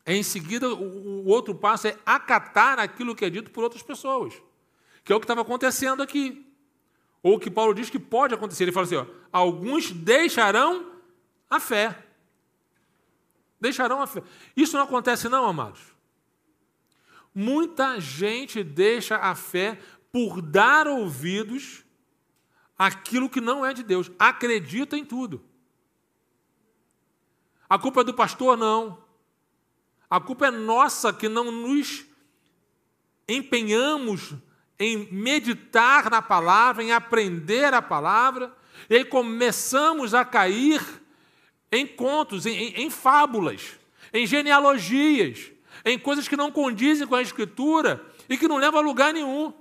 Em 0.05 0.23
seguida, 0.23 0.69
o, 0.69 1.23
o 1.23 1.27
outro 1.27 1.53
passo 1.53 1.87
é 1.87 1.97
acatar 2.05 2.79
aquilo 2.79 3.15
que 3.15 3.25
é 3.25 3.29
dito 3.29 3.51
por 3.51 3.63
outras 3.63 3.83
pessoas, 3.83 4.33
que 5.03 5.11
é 5.11 5.15
o 5.15 5.19
que 5.19 5.25
estava 5.25 5.41
acontecendo 5.41 6.01
aqui. 6.01 6.46
Ou 7.21 7.39
que 7.39 7.49
Paulo 7.49 7.73
diz 7.73 7.89
que 7.89 7.99
pode 7.99 8.33
acontecer. 8.33 8.63
Ele 8.63 8.71
fala 8.71 8.85
assim: 8.85 8.95
ó, 8.95 9.05
alguns 9.31 9.91
deixarão 9.91 10.91
a 11.49 11.59
fé. 11.59 12.05
Deixarão 13.59 14.01
a 14.01 14.07
fé. 14.07 14.21
Isso 14.55 14.77
não 14.77 14.83
acontece, 14.83 15.27
não, 15.27 15.45
amados. 15.45 15.81
Muita 17.33 17.99
gente 17.99 18.63
deixa 18.63 19.17
a 19.17 19.35
fé 19.35 19.79
por 20.11 20.41
dar 20.41 20.87
ouvidos 20.87 21.83
àquilo 22.77 23.29
que 23.29 23.41
não 23.41 23.65
é 23.65 23.73
de 23.73 23.83
Deus. 23.83 24.11
Acredita 24.17 24.97
em 24.97 25.05
tudo. 25.05 25.43
A 27.69 27.77
culpa 27.77 28.01
é 28.01 28.03
do 28.03 28.13
pastor? 28.13 28.57
Não. 28.57 29.03
A 30.09 30.19
culpa 30.19 30.47
é 30.47 30.51
nossa 30.51 31.11
que 31.11 31.27
não 31.27 31.51
nos 31.51 32.05
empenhamos 33.27 34.33
em 34.79 35.11
meditar 35.11 36.09
na 36.09 36.21
palavra, 36.21 36.83
em 36.83 36.91
aprender 36.91 37.73
a 37.73 37.81
palavra, 37.81 38.55
e 38.89 38.95
aí 38.95 39.05
começamos 39.05 40.13
a 40.13 40.23
cair 40.23 40.81
em 41.71 41.85
contos, 41.85 42.45
em, 42.45 42.55
em, 42.55 42.83
em 42.83 42.89
fábulas, 42.89 43.77
em 44.13 44.25
genealogias, 44.25 45.51
em 45.83 45.97
coisas 45.97 46.27
que 46.27 46.37
não 46.37 46.51
condizem 46.51 47.07
com 47.07 47.15
a 47.15 47.21
Escritura 47.21 48.05
e 48.29 48.37
que 48.37 48.47
não 48.47 48.57
levam 48.57 48.79
a 48.79 48.83
lugar 48.83 49.13
nenhum. 49.13 49.53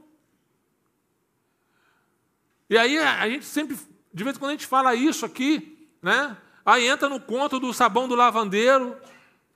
E 2.68 2.76
aí 2.76 2.98
a 2.98 3.28
gente 3.28 3.44
sempre, 3.44 3.76
de 4.12 4.24
vez 4.24 4.36
em 4.36 4.38
quando 4.38 4.50
a 4.50 4.54
gente 4.54 4.66
fala 4.66 4.94
isso 4.94 5.24
aqui, 5.24 5.88
né? 6.02 6.36
Aí 6.64 6.86
entra 6.86 7.08
no 7.08 7.20
conto 7.20 7.60
do 7.60 7.72
sabão 7.72 8.08
do 8.08 8.16
lavandeiro, 8.16 8.96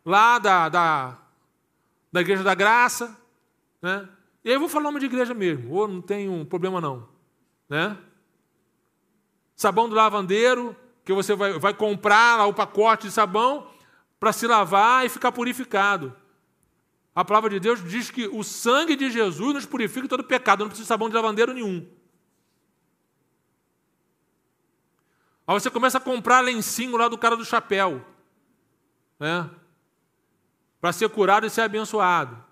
lá 0.04 0.38
da, 0.38 0.68
da, 0.68 1.18
da 2.12 2.20
Igreja 2.20 2.44
da 2.44 2.54
Graça, 2.54 3.16
né? 3.82 4.08
E 4.44 4.48
aí 4.48 4.54
eu 4.54 4.60
vou 4.60 4.68
falar 4.68 4.84
nome 4.84 5.00
de 5.00 5.06
igreja 5.06 5.34
mesmo, 5.34 5.72
ou 5.72 5.86
não 5.86 6.00
tem 6.00 6.28
um 6.28 6.44
problema 6.44 6.80
não, 6.80 7.08
né? 7.68 7.96
Sabão 9.54 9.88
do 9.88 9.94
lavandeiro, 9.94 10.74
que 11.04 11.12
você 11.12 11.34
vai, 11.34 11.58
vai 11.58 11.74
comprar 11.74 12.46
o 12.46 12.54
pacote 12.54 13.08
de 13.08 13.12
sabão 13.12 13.68
para 14.18 14.32
se 14.32 14.46
lavar 14.46 15.04
e 15.04 15.08
ficar 15.08 15.32
purificado. 15.32 16.16
A 17.14 17.24
palavra 17.24 17.50
de 17.50 17.60
Deus 17.60 17.84
diz 17.84 18.10
que 18.10 18.28
o 18.28 18.42
sangue 18.42 18.96
de 18.96 19.10
Jesus 19.10 19.54
nos 19.54 19.66
purifica 19.66 20.02
de 20.02 20.08
todo 20.08 20.24
pecado, 20.24 20.60
não 20.60 20.68
precisa 20.68 20.84
de 20.84 20.88
sabão 20.88 21.08
de 21.08 21.14
lavandeiro 21.14 21.52
nenhum. 21.52 21.86
Aí 25.46 25.60
você 25.60 25.68
começa 25.68 25.98
a 25.98 26.00
comprar 26.00 26.40
lencinho 26.40 26.96
lá 26.96 27.08
do 27.08 27.18
cara 27.18 27.36
do 27.36 27.44
chapéu, 27.44 28.06
né? 29.18 29.50
Para 30.80 30.92
ser 30.92 31.08
curado 31.10 31.44
e 31.46 31.50
ser 31.50 31.62
abençoado. 31.62 32.49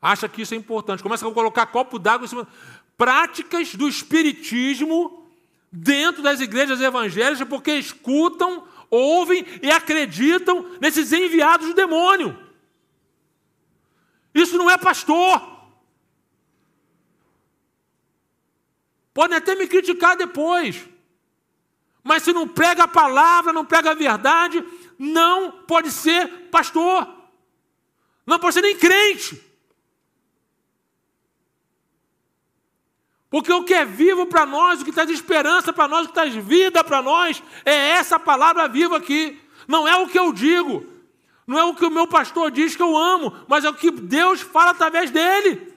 Acha 0.00 0.28
que 0.28 0.42
isso 0.42 0.54
é 0.54 0.56
importante. 0.56 1.02
Começa 1.02 1.26
a 1.26 1.32
colocar 1.32 1.66
copo 1.66 1.98
d'água 1.98 2.24
em 2.24 2.28
cima 2.28 2.46
práticas 2.96 3.74
do 3.74 3.88
espiritismo 3.88 5.26
dentro 5.70 6.22
das 6.22 6.40
igrejas 6.40 6.80
evangélicas 6.80 7.46
porque 7.46 7.72
escutam, 7.72 8.66
ouvem 8.90 9.44
e 9.62 9.70
acreditam 9.70 10.64
nesses 10.80 11.12
enviados 11.12 11.68
do 11.68 11.74
demônio. 11.74 12.38
Isso 14.34 14.56
não 14.56 14.70
é 14.70 14.76
pastor. 14.76 15.56
Podem 19.12 19.38
até 19.38 19.54
me 19.54 19.66
criticar 19.66 20.16
depois. 20.16 20.86
Mas 22.04 22.22
se 22.22 22.32
não 22.32 22.46
prega 22.46 22.84
a 22.84 22.88
palavra, 22.88 23.52
não 23.52 23.64
prega 23.64 23.90
a 23.90 23.94
verdade, 23.94 24.62
não 24.98 25.50
pode 25.50 25.90
ser 25.90 26.28
pastor. 26.50 27.08
Não 28.26 28.38
pode 28.38 28.54
ser 28.54 28.60
nem 28.60 28.76
crente. 28.76 29.45
O 33.36 33.42
que 33.42 33.74
é 33.74 33.84
vivo 33.84 34.24
para 34.24 34.46
nós, 34.46 34.80
o 34.80 34.84
que 34.84 34.90
traz 34.90 35.10
esperança 35.10 35.70
para 35.70 35.86
nós, 35.86 36.06
o 36.06 36.08
que 36.08 36.14
traz 36.14 36.34
vida 36.34 36.82
para 36.82 37.02
nós, 37.02 37.42
é 37.66 37.90
essa 37.90 38.18
palavra 38.18 38.66
viva 38.66 38.96
aqui. 38.96 39.38
Não 39.68 39.86
é 39.86 39.94
o 39.98 40.08
que 40.08 40.18
eu 40.18 40.32
digo, 40.32 40.86
não 41.46 41.58
é 41.58 41.64
o 41.64 41.74
que 41.74 41.84
o 41.84 41.90
meu 41.90 42.06
pastor 42.06 42.50
diz 42.50 42.74
que 42.74 42.82
eu 42.82 42.96
amo, 42.96 43.36
mas 43.46 43.64
é 43.64 43.68
o 43.68 43.74
que 43.74 43.90
Deus 43.90 44.40
fala 44.40 44.70
através 44.70 45.10
dele, 45.10 45.70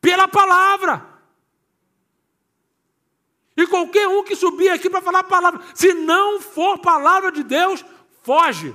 pela 0.00 0.26
palavra. 0.26 1.06
E 3.54 3.66
qualquer 3.66 4.08
um 4.08 4.22
que 4.22 4.36
subir 4.36 4.70
aqui 4.70 4.88
para 4.88 5.02
falar 5.02 5.18
a 5.18 5.24
palavra, 5.24 5.60
se 5.74 5.92
não 5.92 6.40
for 6.40 6.78
palavra 6.78 7.30
de 7.30 7.42
Deus, 7.42 7.84
foge. 8.22 8.74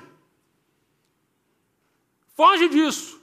Foge 2.36 2.70
disso. 2.70 3.21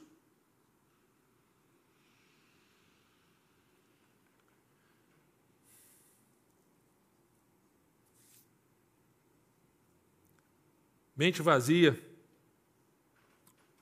Mente 11.18 11.42
vazia, 11.42 12.00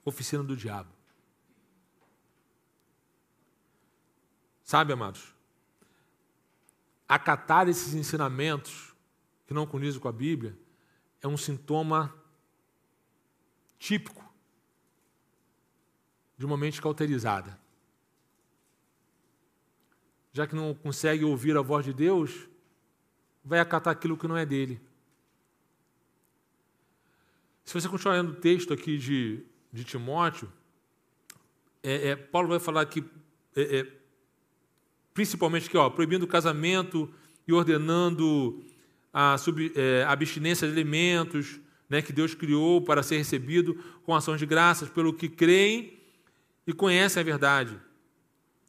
oficina 0.02 0.42
do 0.42 0.56
diabo. 0.56 0.90
Sabe, 4.64 4.94
amados? 4.94 5.34
Acatar 7.06 7.68
esses 7.68 7.92
ensinamentos 7.92 8.94
que 9.46 9.52
não 9.52 9.66
condizem 9.66 10.00
com 10.00 10.08
a 10.08 10.12
Bíblia 10.12 10.58
é 11.20 11.28
um 11.28 11.36
sintoma 11.36 12.14
típico 13.78 14.24
de 16.38 16.46
uma 16.46 16.56
mente 16.56 16.80
cauterizada. 16.80 17.60
Já 20.32 20.46
que 20.46 20.54
não 20.54 20.74
consegue 20.74 21.22
ouvir 21.22 21.54
a 21.54 21.60
voz 21.60 21.84
de 21.84 21.92
Deus, 21.92 22.48
vai 23.44 23.60
acatar 23.60 23.92
aquilo 23.92 24.16
que 24.16 24.26
não 24.26 24.38
é 24.38 24.46
dele. 24.46 24.85
Se 27.66 27.74
você 27.74 27.88
continuar 27.88 28.14
lendo 28.14 28.30
o 28.30 28.36
texto 28.36 28.72
aqui 28.72 28.96
de, 28.96 29.42
de 29.72 29.82
Timóteo, 29.82 30.48
é, 31.82 32.10
é, 32.10 32.16
Paulo 32.16 32.48
vai 32.48 32.60
falar 32.60 32.86
que, 32.86 33.04
é, 33.56 33.78
é, 33.78 33.86
principalmente 35.12 35.68
que, 35.68 35.76
ó, 35.76 35.90
proibindo 35.90 36.22
o 36.22 36.28
casamento 36.28 37.12
e 37.46 37.52
ordenando 37.52 38.64
a, 39.12 39.36
sub, 39.36 39.72
é, 39.74 40.04
abstinência 40.04 40.68
de 40.68 40.72
alimentos 40.72 41.58
né, 41.90 42.00
que 42.00 42.12
Deus 42.12 42.36
criou 42.36 42.80
para 42.80 43.02
ser 43.02 43.16
recebido 43.16 43.74
com 44.04 44.14
ações 44.14 44.38
de 44.38 44.46
graças 44.46 44.88
pelo 44.88 45.12
que 45.12 45.28
creem 45.28 45.98
e 46.68 46.72
conhecem 46.72 47.20
a 47.20 47.24
verdade. 47.24 47.76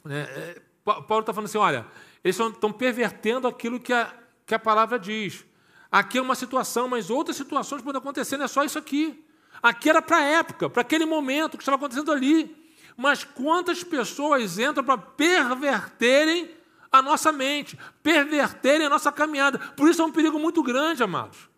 Né? 0.03 0.21
É, 0.21 0.61
Paulo 0.83 1.19
está 1.19 1.33
falando 1.33 1.45
assim: 1.45 1.59
olha, 1.59 1.85
eles 2.23 2.39
estão 2.39 2.73
pervertendo 2.73 3.47
aquilo 3.47 3.79
que 3.79 3.93
a, 3.93 4.11
que 4.43 4.55
a 4.55 4.59
palavra 4.59 4.97
diz. 4.97 5.45
Aqui 5.91 6.17
é 6.17 6.21
uma 6.21 6.35
situação, 6.35 6.87
mas 6.87 7.09
outras 7.09 7.37
situações 7.37 7.81
podem 7.81 7.99
acontecer, 7.99 8.37
não 8.37 8.45
é 8.45 8.47
só 8.47 8.63
isso 8.63 8.77
aqui. 8.77 9.23
Aqui 9.61 9.89
era 9.89 10.01
para 10.01 10.17
a 10.17 10.23
época, 10.23 10.69
para 10.69 10.81
aquele 10.81 11.05
momento 11.05 11.57
que 11.57 11.63
estava 11.63 11.77
acontecendo 11.77 12.11
ali. 12.11 12.55
Mas 12.95 13.23
quantas 13.23 13.83
pessoas 13.83 14.57
entram 14.57 14.83
para 14.83 14.97
perverterem 14.97 16.51
a 16.91 17.01
nossa 17.01 17.31
mente, 17.31 17.77
perverterem 18.01 18.87
a 18.87 18.89
nossa 18.89 19.11
caminhada? 19.11 19.59
Por 19.59 19.89
isso 19.89 20.01
é 20.01 20.05
um 20.05 20.11
perigo 20.11 20.39
muito 20.39 20.61
grande, 20.63 21.03
amados. 21.03 21.49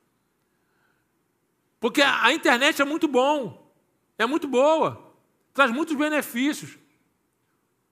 Porque 1.79 2.01
a 2.01 2.31
internet 2.33 2.81
é 2.81 2.85
muito 2.85 3.07
bom, 3.07 3.71
é 4.17 4.25
muito 4.25 4.47
boa, 4.47 5.13
traz 5.53 5.71
muitos 5.71 5.95
benefícios. 5.95 6.77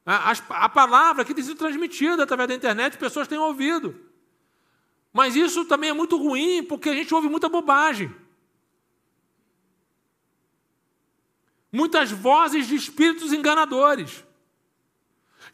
A, 0.06 0.32
a, 0.32 0.66
a 0.66 0.70
palavra 0.70 1.24
que 1.26 1.34
tem 1.34 1.44
sido 1.44 1.58
transmitida 1.58 2.24
através 2.24 2.50
da 2.50 2.56
internet, 2.56 2.98
pessoas 2.98 3.28
têm 3.28 3.38
ouvido. 3.38 4.07
Mas 5.18 5.36
isso 5.36 5.66
também 5.66 5.90
é 5.90 5.94
muito 5.94 6.16
ruim, 6.16 6.62
porque 6.62 6.90
a 6.90 6.94
gente 6.94 7.12
ouve 7.12 7.28
muita 7.28 7.50
bobagem. 7.50 8.16
Muitas 11.72 12.12
vozes 12.12 12.68
de 12.68 12.76
espíritos 12.76 13.34
enganadores, 13.34 14.24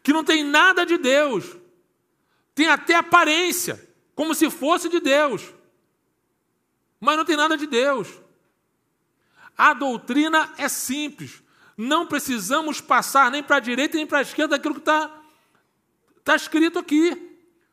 que 0.02 0.12
não 0.12 0.22
tem 0.22 0.44
nada 0.44 0.84
de 0.84 0.98
Deus, 0.98 1.56
tem 2.54 2.68
até 2.68 2.94
aparência, 2.94 3.88
como 4.14 4.34
se 4.34 4.50
fosse 4.50 4.90
de 4.90 5.00
Deus, 5.00 5.50
mas 7.00 7.16
não 7.16 7.24
tem 7.24 7.34
nada 7.34 7.56
de 7.56 7.66
Deus. 7.66 8.08
A 9.56 9.72
doutrina 9.72 10.52
é 10.58 10.68
simples, 10.68 11.42
não 11.74 12.06
precisamos 12.06 12.82
passar 12.82 13.30
nem 13.30 13.42
para 13.42 13.56
a 13.56 13.60
direita 13.60 13.96
nem 13.96 14.06
para 14.06 14.18
a 14.18 14.22
esquerda 14.28 14.58
daquilo 14.58 14.74
que 14.74 14.80
está 14.80 15.10
tá 16.22 16.36
escrito 16.36 16.78
aqui. 16.78 17.30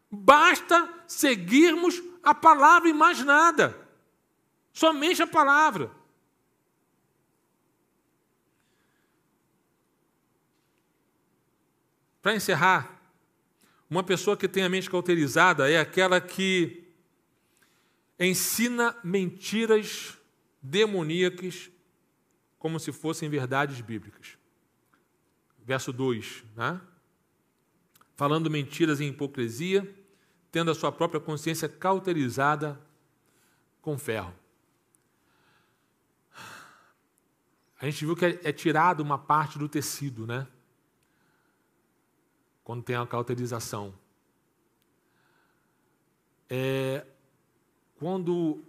Basta 0.09 1.00
seguirmos 1.11 2.01
a 2.23 2.33
palavra 2.33 2.89
e 2.89 2.93
mais 2.93 3.23
nada. 3.23 3.77
Somente 4.71 5.21
a 5.21 5.27
palavra. 5.27 5.91
Para 12.21 12.35
encerrar, 12.35 13.01
uma 13.89 14.03
pessoa 14.03 14.37
que 14.37 14.47
tem 14.47 14.63
a 14.63 14.69
mente 14.69 14.89
cauterizada 14.89 15.69
é 15.69 15.79
aquela 15.79 16.21
que 16.21 16.87
ensina 18.17 18.95
mentiras 19.03 20.17
demoníacas 20.61 21.69
como 22.57 22.79
se 22.79 22.91
fossem 22.93 23.27
verdades 23.27 23.81
bíblicas. 23.81 24.37
Verso 25.65 25.91
2, 25.91 26.43
né? 26.55 26.79
Falando 28.15 28.49
mentiras 28.49 29.01
em 29.01 29.09
hipocrisia, 29.09 30.00
tendo 30.51 30.71
a 30.71 30.75
sua 30.75 30.91
própria 30.91 31.21
consciência 31.21 31.69
cauterizada 31.69 32.79
com 33.81 33.97
ferro. 33.97 34.33
A 37.79 37.85
gente 37.85 38.05
viu 38.05 38.15
que 38.15 38.25
é, 38.25 38.39
é 38.43 38.51
tirado 38.51 39.01
uma 39.01 39.17
parte 39.17 39.57
do 39.57 39.67
tecido, 39.67 40.27
né? 40.27 40.47
quando 42.71 42.83
tem 42.83 42.95
a 42.95 43.05
cauterização. 43.05 43.93
É, 46.49 47.05
quando 47.99 48.63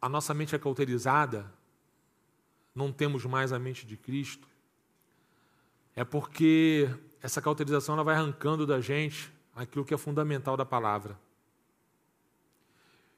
a 0.00 0.08
nossa 0.08 0.32
mente 0.32 0.54
é 0.54 0.58
cauterizada, 0.60 1.52
não 2.72 2.92
temos 2.92 3.24
mais 3.24 3.52
a 3.52 3.58
mente 3.58 3.84
de 3.84 3.96
Cristo, 3.96 4.46
é 5.96 6.04
porque 6.04 6.88
essa 7.20 7.42
cauterização 7.42 7.96
ela 7.96 8.04
vai 8.04 8.14
arrancando 8.14 8.64
da 8.64 8.80
gente 8.80 9.33
aquilo 9.54 9.84
que 9.84 9.94
é 9.94 9.98
fundamental 9.98 10.56
da 10.56 10.64
palavra. 10.64 11.18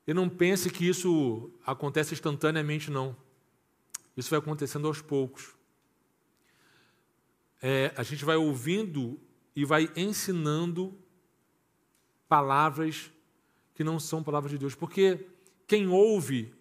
E 0.06 0.14
não 0.14 0.28
pense 0.28 0.70
que 0.70 0.88
isso 0.88 1.50
acontece 1.64 2.14
instantaneamente, 2.14 2.90
não. 2.90 3.16
Isso 4.16 4.30
vai 4.30 4.38
acontecendo 4.38 4.86
aos 4.86 5.02
poucos. 5.02 5.54
É, 7.60 7.92
a 7.96 8.02
gente 8.02 8.24
vai 8.24 8.36
ouvindo 8.36 9.18
e 9.54 9.64
vai 9.64 9.90
ensinando 9.96 10.96
palavras 12.28 13.10
que 13.74 13.82
não 13.82 13.98
são 13.98 14.22
palavras 14.22 14.52
de 14.52 14.58
Deus. 14.58 14.74
Porque 14.74 15.26
quem 15.66 15.88
ouve 15.88 16.54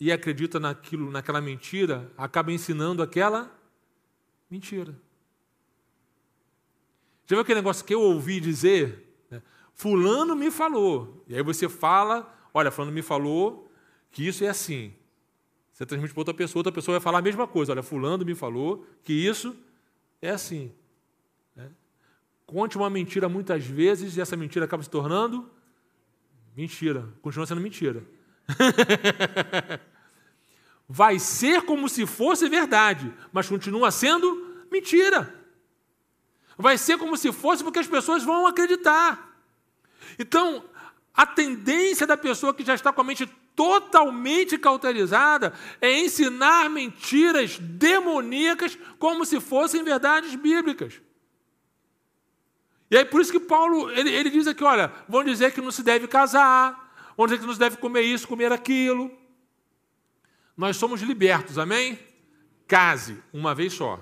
e 0.00 0.12
acredita 0.12 0.58
naquilo, 0.58 1.10
naquela 1.10 1.40
mentira, 1.40 2.12
acaba 2.16 2.52
ensinando 2.52 3.02
aquela 3.02 3.50
mentira. 4.50 4.92
Já 7.26 7.36
viu 7.36 7.40
aquele 7.40 7.60
negócio 7.60 7.84
que 7.84 7.94
eu 7.94 8.00
ouvi 8.00 8.40
dizer? 8.40 9.07
Né? 9.78 9.82
Fulano 9.82 10.34
me 10.34 10.50
falou. 10.50 11.24
E 11.28 11.36
aí 11.36 11.42
você 11.42 11.68
fala, 11.68 12.34
olha, 12.52 12.70
Fulano 12.70 12.92
me 12.92 13.02
falou 13.02 13.70
que 14.10 14.26
isso 14.26 14.44
é 14.44 14.48
assim. 14.48 14.92
Você 15.72 15.86
transmite 15.86 16.12
para 16.12 16.20
outra 16.20 16.34
pessoa, 16.34 16.58
outra 16.60 16.72
pessoa 16.72 16.98
vai 16.98 17.04
falar 17.04 17.20
a 17.20 17.22
mesma 17.22 17.46
coisa. 17.46 17.70
Olha, 17.72 17.82
Fulano 17.82 18.24
me 18.24 18.34
falou 18.34 18.84
que 19.04 19.12
isso 19.12 19.56
é 20.20 20.30
assim. 20.30 20.72
Conte 22.44 22.78
uma 22.78 22.88
mentira 22.88 23.28
muitas 23.28 23.66
vezes 23.66 24.16
e 24.16 24.22
essa 24.22 24.34
mentira 24.34 24.64
acaba 24.64 24.82
se 24.82 24.88
tornando 24.88 25.50
mentira. 26.56 27.06
Continua 27.20 27.46
sendo 27.46 27.60
mentira. 27.60 28.02
Vai 30.88 31.18
ser 31.18 31.60
como 31.62 31.86
se 31.90 32.06
fosse 32.06 32.48
verdade, 32.48 33.12
mas 33.30 33.46
continua 33.46 33.90
sendo 33.90 34.64
mentira. 34.72 35.34
Vai 36.56 36.78
ser 36.78 36.96
como 36.96 37.18
se 37.18 37.30
fosse 37.30 37.62
porque 37.62 37.80
as 37.80 37.86
pessoas 37.86 38.24
vão 38.24 38.46
acreditar. 38.46 39.27
Então, 40.18 40.64
a 41.14 41.26
tendência 41.26 42.06
da 42.06 42.16
pessoa 42.16 42.54
que 42.54 42.64
já 42.64 42.74
está 42.74 42.92
com 42.92 43.00
a 43.00 43.04
mente 43.04 43.26
totalmente 43.56 44.56
cauterizada 44.56 45.52
é 45.80 45.98
ensinar 45.98 46.70
mentiras 46.70 47.58
demoníacas 47.58 48.78
como 49.00 49.24
se 49.24 49.40
fossem 49.40 49.82
verdades 49.82 50.36
bíblicas. 50.36 51.00
E 52.88 52.96
aí 52.96 53.04
por 53.04 53.20
isso 53.20 53.32
que 53.32 53.40
Paulo, 53.40 53.90
ele, 53.90 54.10
ele 54.10 54.30
diz 54.30 54.46
aqui, 54.46 54.62
olha, 54.62 54.92
vão 55.08 55.24
dizer 55.24 55.52
que 55.52 55.60
não 55.60 55.72
se 55.72 55.82
deve 55.82 56.06
casar, 56.06 57.12
vão 57.16 57.26
dizer 57.26 57.40
que 57.40 57.46
não 57.46 57.52
se 57.52 57.58
deve 57.58 57.76
comer 57.78 58.02
isso, 58.02 58.28
comer 58.28 58.52
aquilo. 58.52 59.10
Nós 60.56 60.76
somos 60.76 61.02
libertos, 61.02 61.58
amém? 61.58 61.98
Case 62.66 63.20
uma 63.32 63.56
vez 63.56 63.72
só, 63.72 63.98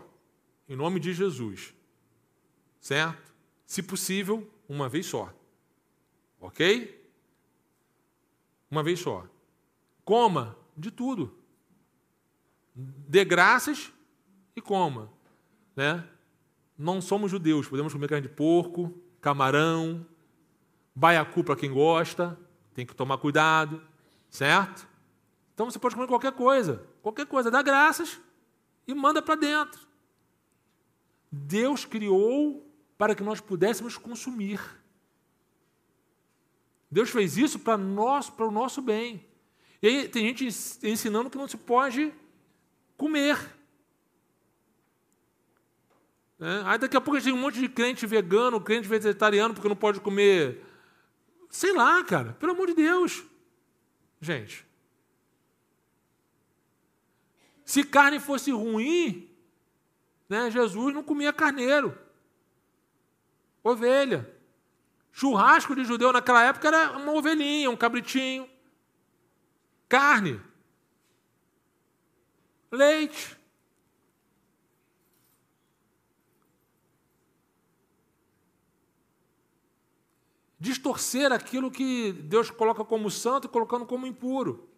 em 0.68 0.76
nome 0.76 1.00
de 1.00 1.14
Jesus. 1.14 1.74
Certo? 2.78 3.32
Se 3.66 3.82
possível, 3.82 4.48
uma 4.68 4.88
vez 4.88 5.06
só. 5.06 5.32
Ok? 6.40 7.10
Uma 8.70 8.82
vez 8.82 9.00
só. 9.00 9.26
Coma 10.04 10.56
de 10.76 10.90
tudo. 10.90 11.36
Dê 12.74 13.24
graças 13.24 13.92
e 14.54 14.60
coma. 14.60 15.10
Né? 15.74 16.06
não 16.78 17.00
somos 17.00 17.30
judeus, 17.30 17.68
podemos 17.68 17.92
comer 17.92 18.08
carne 18.08 18.28
de 18.28 18.34
porco, 18.34 18.92
camarão, 19.20 20.06
baiacu 20.94 21.42
para 21.42 21.56
quem 21.56 21.72
gosta, 21.72 22.38
tem 22.74 22.84
que 22.84 22.94
tomar 22.94 23.18
cuidado, 23.18 23.82
certo? 24.28 24.86
Então 25.54 25.70
você 25.70 25.78
pode 25.78 25.94
comer 25.94 26.06
qualquer 26.06 26.32
coisa, 26.32 26.86
qualquer 27.02 27.26
coisa, 27.26 27.50
dá 27.50 27.62
graças 27.62 28.20
e 28.86 28.94
manda 28.94 29.22
para 29.22 29.36
dentro. 29.36 29.80
Deus 31.32 31.84
criou 31.84 32.70
para 32.98 33.14
que 33.14 33.22
nós 33.22 33.40
pudéssemos 33.40 33.96
consumir. 33.96 34.60
Deus 36.90 37.10
fez 37.10 37.36
isso 37.36 37.58
para 37.58 37.76
nós, 37.76 38.30
para 38.30 38.46
o 38.46 38.50
nosso 38.50 38.80
bem. 38.80 39.24
E 39.82 39.88
aí 39.88 40.08
tem 40.08 40.26
gente 40.26 40.46
ensinando 40.86 41.30
que 41.30 41.38
não 41.38 41.48
se 41.48 41.56
pode 41.56 42.12
comer. 42.96 43.38
É, 46.38 46.62
aí 46.64 46.78
daqui 46.78 46.96
a 46.96 47.00
pouco 47.00 47.20
tem 47.20 47.32
um 47.32 47.38
monte 47.38 47.58
de 47.58 47.68
crente 47.68 48.06
vegano, 48.06 48.60
crente 48.60 48.88
vegetariano, 48.88 49.54
porque 49.54 49.68
não 49.68 49.76
pode 49.76 50.00
comer. 50.00 50.64
Sei 51.50 51.72
lá, 51.72 52.02
cara, 52.04 52.34
pelo 52.34 52.52
amor 52.52 52.68
de 52.68 52.74
Deus. 52.74 53.24
Gente. 54.20 54.66
Se 57.64 57.82
carne 57.82 58.20
fosse 58.20 58.50
ruim, 58.52 59.28
né, 60.28 60.50
Jesus 60.50 60.94
não 60.94 61.02
comia 61.02 61.32
carneiro, 61.32 61.98
ovelha. 63.62 64.35
Churrasco 65.18 65.74
de 65.74 65.82
judeu 65.82 66.12
naquela 66.12 66.42
época 66.42 66.68
era 66.68 66.90
uma 66.98 67.10
ovelhinha, 67.12 67.70
um 67.70 67.76
cabritinho. 67.76 68.46
Carne. 69.88 70.38
Leite. 72.70 73.34
distorcer 80.58 81.32
aquilo 81.32 81.70
que 81.70 82.12
Deus 82.12 82.50
coloca 82.50 82.84
como 82.84 83.10
santo 83.10 83.48
colocando 83.48 83.86
como 83.86 84.06
impuro, 84.06 84.68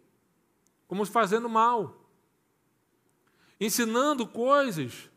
como 0.87 1.03
fazendo 1.05 1.49
mal, 1.49 2.05
ensinando 3.59 4.27
coisas 4.27 5.09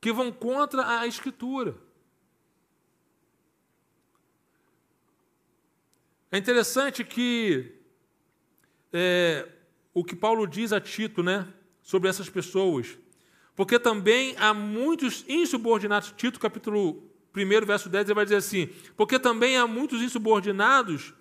que 0.00 0.12
vão 0.12 0.30
contra 0.30 1.00
a 1.00 1.06
Escritura. 1.06 1.90
É 6.32 6.38
interessante 6.38 7.04
que 7.04 7.72
é, 8.90 9.46
o 9.92 10.02
que 10.02 10.16
Paulo 10.16 10.46
diz 10.46 10.72
a 10.72 10.80
Tito, 10.80 11.22
né, 11.22 11.46
sobre 11.82 12.08
essas 12.08 12.30
pessoas, 12.30 12.98
porque 13.54 13.78
também 13.78 14.34
há 14.38 14.54
muitos 14.54 15.26
insubordinados. 15.28 16.14
Tito, 16.16 16.40
capítulo 16.40 17.02
1, 17.36 17.66
verso 17.66 17.90
10, 17.90 18.06
ele 18.06 18.14
vai 18.14 18.24
dizer 18.24 18.36
assim: 18.36 18.70
Porque 18.96 19.18
também 19.18 19.58
há 19.58 19.66
muitos 19.66 20.00
insubordinados 20.00 21.12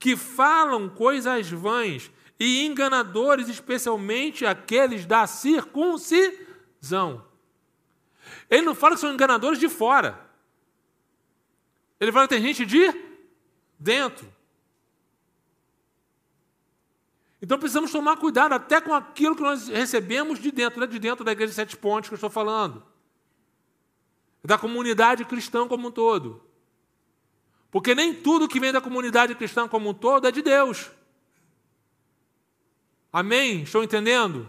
que 0.00 0.16
falam 0.16 0.88
coisas 0.88 1.48
vãs 1.48 2.10
e 2.38 2.66
enganadores, 2.66 3.48
especialmente 3.48 4.44
aqueles 4.44 5.06
da 5.06 5.28
circuncisão. 5.28 7.24
Ele 8.50 8.62
não 8.62 8.74
fala 8.74 8.96
que 8.96 9.00
são 9.00 9.14
enganadores 9.14 9.60
de 9.60 9.68
fora. 9.68 10.26
Ele 12.00 12.10
fala 12.10 12.26
que 12.26 12.34
tem 12.34 12.42
gente 12.42 12.66
de 12.66 12.92
dentro. 13.78 14.34
Então 17.40 17.58
precisamos 17.58 17.92
tomar 17.92 18.16
cuidado 18.16 18.54
até 18.54 18.80
com 18.80 18.94
aquilo 18.94 19.36
que 19.36 19.42
nós 19.42 19.68
recebemos 19.68 20.38
de 20.38 20.50
dentro, 20.50 20.82
é 20.82 20.86
de 20.86 20.98
dentro 20.98 21.24
da 21.24 21.32
igreja 21.32 21.50
de 21.50 21.56
sete 21.56 21.76
pontos 21.76 22.08
que 22.08 22.14
eu 22.14 22.16
estou 22.16 22.30
falando 22.30 22.82
da 24.46 24.56
comunidade 24.56 25.24
cristã 25.24 25.66
como 25.66 25.88
um 25.88 25.90
todo. 25.90 26.40
Porque 27.70 27.94
nem 27.94 28.14
tudo 28.14 28.48
que 28.48 28.60
vem 28.60 28.72
da 28.72 28.80
comunidade 28.80 29.34
cristã 29.34 29.68
como 29.68 29.90
um 29.90 29.94
todo 29.94 30.26
é 30.26 30.30
de 30.32 30.40
Deus. 30.40 30.90
Amém? 33.12 33.62
Estou 33.62 33.82
entendendo? 33.82 34.46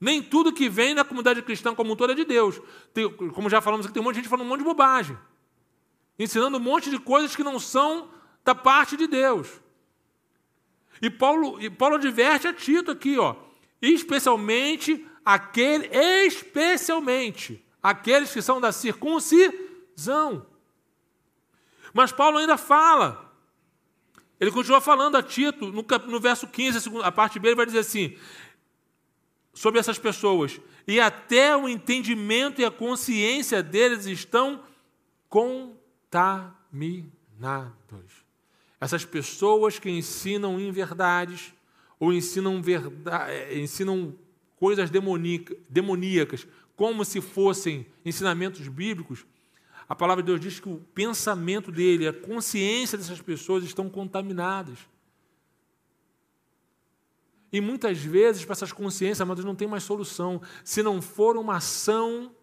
Nem 0.00 0.22
tudo 0.22 0.52
que 0.52 0.68
vem 0.68 0.94
da 0.94 1.04
comunidade 1.04 1.40
cristã 1.42 1.74
como 1.74 1.92
um 1.92 1.96
todo 1.96 2.12
é 2.12 2.14
de 2.14 2.24
Deus. 2.24 2.60
Tem, 2.92 3.10
como 3.10 3.48
já 3.48 3.60
falamos 3.60 3.86
aqui, 3.86 3.94
tem 3.94 4.02
um 4.02 4.04
monte 4.04 4.16
de 4.16 4.22
gente 4.22 4.28
falando 4.28 4.46
um 4.46 4.48
monte 4.48 4.58
de 4.58 4.64
bobagem. 4.64 5.16
Ensinando 6.18 6.58
um 6.58 6.60
monte 6.60 6.90
de 6.90 6.98
coisas 6.98 7.36
que 7.36 7.44
não 7.44 7.58
são 7.58 8.10
da 8.44 8.54
parte 8.54 8.96
de 8.96 9.06
Deus. 9.06 9.48
E 11.00 11.10
Paulo, 11.10 11.60
e 11.60 11.68
Paulo 11.68 11.96
adverte 11.96 12.48
a 12.48 12.52
Tito 12.52 12.90
aqui, 12.90 13.18
ó, 13.18 13.36
especialmente 13.80 15.06
aquele, 15.24 15.88
especialmente 16.26 17.64
aqueles 17.82 18.32
que 18.32 18.42
são 18.42 18.60
da 18.60 18.72
circuncisão. 18.72 20.46
Mas 21.92 22.12
Paulo 22.12 22.38
ainda 22.38 22.56
fala, 22.56 23.34
ele 24.38 24.50
continua 24.50 24.80
falando 24.80 25.16
a 25.16 25.22
Tito, 25.22 25.72
no, 25.72 25.84
no 26.06 26.20
verso 26.20 26.46
15, 26.46 26.90
a 27.02 27.12
parte 27.12 27.38
B, 27.38 27.48
ele 27.48 27.56
vai 27.56 27.66
dizer 27.66 27.80
assim: 27.80 28.16
sobre 29.54 29.80
essas 29.80 29.98
pessoas, 29.98 30.60
e 30.86 31.00
até 31.00 31.56
o 31.56 31.68
entendimento 31.68 32.60
e 32.60 32.64
a 32.64 32.70
consciência 32.70 33.62
deles 33.62 34.06
estão 34.06 34.62
contaminados. 35.28 38.25
Essas 38.80 39.04
pessoas 39.04 39.78
que 39.78 39.88
ensinam 39.88 40.60
inverdades 40.60 41.54
ou 41.98 42.12
ensinam, 42.12 42.60
verdade, 42.60 43.32
eh, 43.32 43.58
ensinam 43.58 44.14
coisas 44.56 44.90
demoníacas, 44.90 46.46
como 46.74 47.04
se 47.04 47.20
fossem 47.20 47.86
ensinamentos 48.04 48.68
bíblicos, 48.68 49.24
a 49.88 49.94
palavra 49.94 50.22
de 50.22 50.26
Deus 50.26 50.40
diz 50.40 50.58
que 50.58 50.68
o 50.68 50.78
pensamento 50.94 51.70
dele, 51.70 52.08
a 52.08 52.12
consciência 52.12 52.98
dessas 52.98 53.20
pessoas 53.20 53.64
estão 53.64 53.88
contaminadas. 53.88 54.78
E 57.52 57.60
muitas 57.60 57.98
vezes, 57.98 58.44
para 58.44 58.52
essas 58.52 58.72
consciências, 58.72 59.26
mas 59.26 59.44
não 59.44 59.54
tem 59.54 59.68
mais 59.68 59.84
solução. 59.84 60.42
Se 60.64 60.82
não 60.82 61.00
for 61.00 61.36
uma 61.36 61.56
ação 61.56 62.34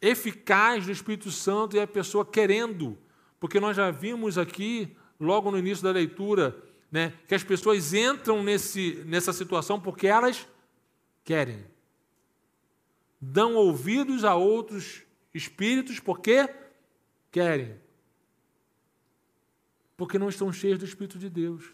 eficaz 0.00 0.86
do 0.86 0.92
Espírito 0.92 1.30
Santo 1.30 1.76
e 1.76 1.80
a 1.80 1.86
pessoa 1.86 2.24
querendo. 2.24 2.96
Porque 3.40 3.58
nós 3.58 3.74
já 3.74 3.90
vimos 3.90 4.36
aqui, 4.36 4.94
logo 5.18 5.50
no 5.50 5.58
início 5.58 5.82
da 5.82 5.90
leitura, 5.90 6.62
né, 6.92 7.14
que 7.26 7.34
as 7.34 7.42
pessoas 7.42 7.94
entram 7.94 8.42
nesse, 8.42 9.02
nessa 9.06 9.32
situação 9.32 9.80
porque 9.80 10.06
elas 10.06 10.46
querem. 11.24 11.64
Dão 13.18 13.54
ouvidos 13.54 14.24
a 14.24 14.34
outros 14.34 15.02
espíritos 15.32 15.98
porque 15.98 16.48
querem. 17.30 17.80
Porque 19.96 20.18
não 20.18 20.28
estão 20.28 20.52
cheios 20.52 20.78
do 20.78 20.84
Espírito 20.84 21.18
de 21.18 21.30
Deus. 21.30 21.72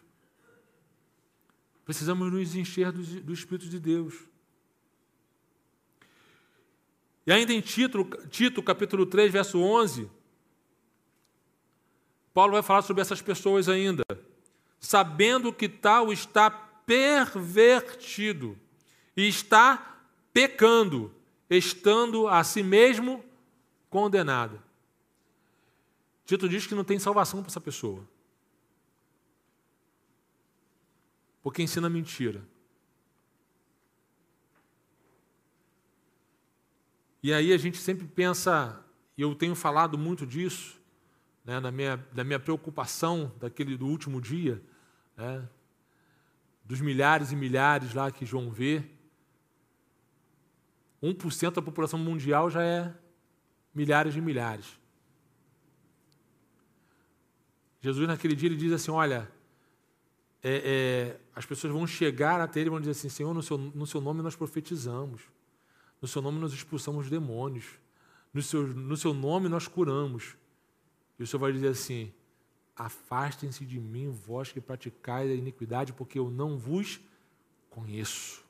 Precisamos 1.84 2.32
nos 2.32 2.54
encher 2.54 2.92
do, 2.92 3.02
do 3.22 3.32
Espírito 3.32 3.68
de 3.68 3.78
Deus. 3.78 4.14
E 7.26 7.32
ainda 7.32 7.52
em 7.52 7.60
Tito, 7.60 8.04
Tito, 8.28 8.62
capítulo 8.62 9.06
3, 9.06 9.32
verso 9.32 9.60
11, 9.60 10.10
Paulo 12.37 12.53
vai 12.53 12.62
falar 12.62 12.82
sobre 12.82 13.01
essas 13.01 13.22
pessoas 13.22 13.66
ainda. 13.66 14.05
Sabendo 14.78 15.51
que 15.51 15.70
tal 15.70 16.12
está 16.12 16.51
pervertido 16.51 18.59
e 19.16 19.26
está 19.26 19.99
pecando, 20.34 21.14
estando 21.49 22.28
a 22.28 22.45
si 22.45 22.62
mesmo 22.62 23.24
condenado. 23.89 24.62
Tito 26.26 26.47
diz 26.47 26.66
que 26.66 26.74
não 26.74 26.84
tem 26.84 26.99
salvação 26.99 27.41
para 27.41 27.49
essa 27.49 27.59
pessoa. 27.59 28.07
Porque 31.43 31.62
ensina 31.62 31.89
mentira. 31.89 32.45
E 37.22 37.32
aí 37.32 37.51
a 37.51 37.57
gente 37.57 37.78
sempre 37.78 38.07
pensa, 38.07 38.84
e 39.16 39.22
eu 39.22 39.34
tenho 39.34 39.55
falado 39.55 39.97
muito 39.97 40.26
disso, 40.26 40.78
né, 41.47 41.61
na, 41.61 41.70
minha, 41.70 42.05
na 42.12 42.24
minha 42.24 42.40
preocupação 42.40 43.32
daquele 43.38 43.76
do 43.76 43.86
último 43.86 44.20
dia, 44.20 44.61
né, 45.16 45.49
dos 46.64 46.80
milhares 46.80 47.30
e 47.30 47.36
milhares 47.36 47.94
lá 47.94 48.11
que 48.11 48.26
João 48.26 48.51
vê. 48.51 48.84
1% 51.01 51.55
da 51.55 51.62
população 51.62 51.99
mundial 51.99 52.51
já 52.51 52.62
é 52.62 52.92
milhares 53.72 54.12
de 54.12 54.20
milhares. 54.20 54.66
Jesus, 57.80 58.09
naquele 58.09 58.34
dia, 58.34 58.49
ele 58.49 58.57
diz 58.57 58.72
assim: 58.72 58.90
Olha, 58.90 59.30
é, 60.42 60.57
é, 60.64 61.20
as 61.36 61.47
pessoas 61.47 61.72
vão 61.72 61.86
chegar 61.86 62.40
até 62.40 62.59
ele 62.59 62.68
e 62.68 62.70
vão 62.70 62.80
dizer 62.80 62.92
assim: 62.92 63.09
Senhor, 63.09 63.32
no 63.32 63.42
seu, 63.42 63.57
no 63.57 63.86
seu 63.86 64.01
nome 64.01 64.22
nós 64.22 64.34
profetizamos, 64.34 65.22
no 66.03 66.09
seu 66.09 66.20
nome 66.20 66.40
nós 66.40 66.53
expulsamos 66.53 67.09
demônios, 67.09 67.66
no 68.34 68.42
seu, 68.42 68.66
no 68.66 68.97
seu 68.97 69.14
nome 69.14 69.49
nós 69.49 69.68
curamos. 69.68 70.34
E 71.18 71.22
o 71.22 71.26
Senhor 71.26 71.40
vai 71.40 71.52
dizer 71.52 71.68
assim: 71.68 72.12
Afastem-se 72.74 73.64
de 73.64 73.80
mim, 73.80 74.10
vós 74.10 74.52
que 74.52 74.60
praticais 74.60 75.30
a 75.30 75.34
iniquidade, 75.34 75.92
porque 75.92 76.18
eu 76.18 76.30
não 76.30 76.58
vos 76.58 77.00
conheço. 77.70 78.44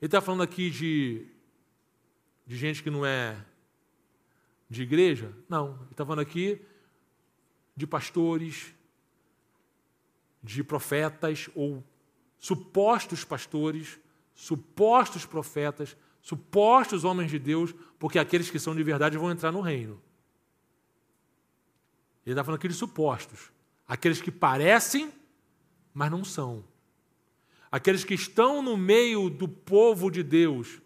Ele 0.00 0.06
está 0.06 0.20
falando 0.20 0.42
aqui 0.42 0.70
de 0.70 1.26
de 2.50 2.56
gente 2.56 2.82
que 2.82 2.90
não 2.90 3.06
é 3.06 3.36
de 4.68 4.82
igreja? 4.82 5.32
Não. 5.48 5.74
Ele 5.82 5.92
está 5.92 6.04
falando 6.04 6.18
aqui 6.18 6.60
de 7.76 7.86
pastores, 7.86 8.74
de 10.42 10.64
profetas 10.64 11.48
ou 11.54 11.84
supostos 12.40 13.22
pastores, 13.22 14.00
supostos 14.34 15.24
profetas, 15.24 15.96
supostos 16.20 17.04
homens 17.04 17.30
de 17.30 17.38
Deus, 17.38 17.72
porque 18.00 18.18
aqueles 18.18 18.50
que 18.50 18.58
são 18.58 18.74
de 18.74 18.82
verdade 18.82 19.16
vão 19.16 19.30
entrar 19.30 19.52
no 19.52 19.60
reino. 19.60 20.02
Ele 22.24 22.34
está 22.34 22.44
falando 22.44 22.58
aqui 22.58 22.68
de 22.68 22.74
supostos, 22.74 23.50
aqueles 23.86 24.20
que 24.20 24.30
parecem, 24.30 25.12
mas 25.92 26.10
não 26.10 26.24
são. 26.24 26.64
Aqueles 27.70 28.04
que 28.04 28.14
estão 28.14 28.62
no 28.62 28.76
meio 28.76 29.30
do 29.30 29.48
povo 29.48 30.10
de 30.10 30.22
Deus, 30.22 30.80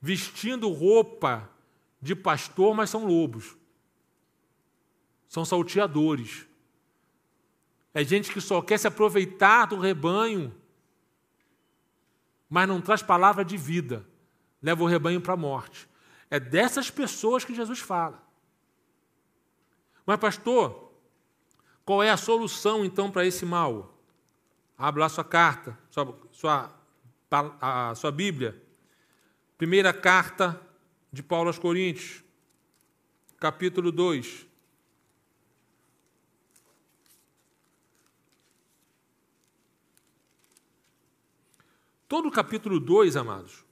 vestindo 0.00 0.68
roupa 0.70 1.50
de 2.00 2.14
pastor, 2.14 2.74
mas 2.74 2.90
são 2.90 3.06
lobos. 3.06 3.56
São 5.28 5.44
salteadores. 5.44 6.46
É 7.92 8.04
gente 8.04 8.32
que 8.32 8.40
só 8.40 8.62
quer 8.62 8.78
se 8.78 8.86
aproveitar 8.86 9.66
do 9.66 9.78
rebanho, 9.78 10.54
mas 12.48 12.68
não 12.68 12.80
traz 12.80 13.02
palavra 13.02 13.44
de 13.44 13.56
vida, 13.56 14.06
leva 14.62 14.82
o 14.82 14.86
rebanho 14.86 15.20
para 15.20 15.34
a 15.34 15.36
morte. 15.36 15.88
É 16.30 16.38
dessas 16.38 16.90
pessoas 16.90 17.44
que 17.44 17.54
Jesus 17.54 17.80
fala. 17.80 18.27
Mas, 20.08 20.18
pastor, 20.18 20.90
qual 21.84 22.02
é 22.02 22.08
a 22.08 22.16
solução 22.16 22.82
então 22.82 23.10
para 23.10 23.26
esse 23.26 23.44
mal? 23.44 23.94
Abra 24.78 25.02
lá 25.02 25.08
sua 25.10 25.22
carta, 25.22 25.78
sua, 25.90 26.18
sua, 26.32 26.74
a 27.60 27.94
sua 27.94 28.10
Bíblia. 28.10 28.58
Primeira 29.58 29.92
carta 29.92 30.58
de 31.12 31.22
Paulo 31.22 31.48
aos 31.48 31.58
Coríntios, 31.58 32.24
capítulo 33.38 33.92
2. 33.92 34.46
Todo 42.08 42.28
o 42.28 42.32
capítulo 42.32 42.80
2, 42.80 43.14
amados, 43.14 43.62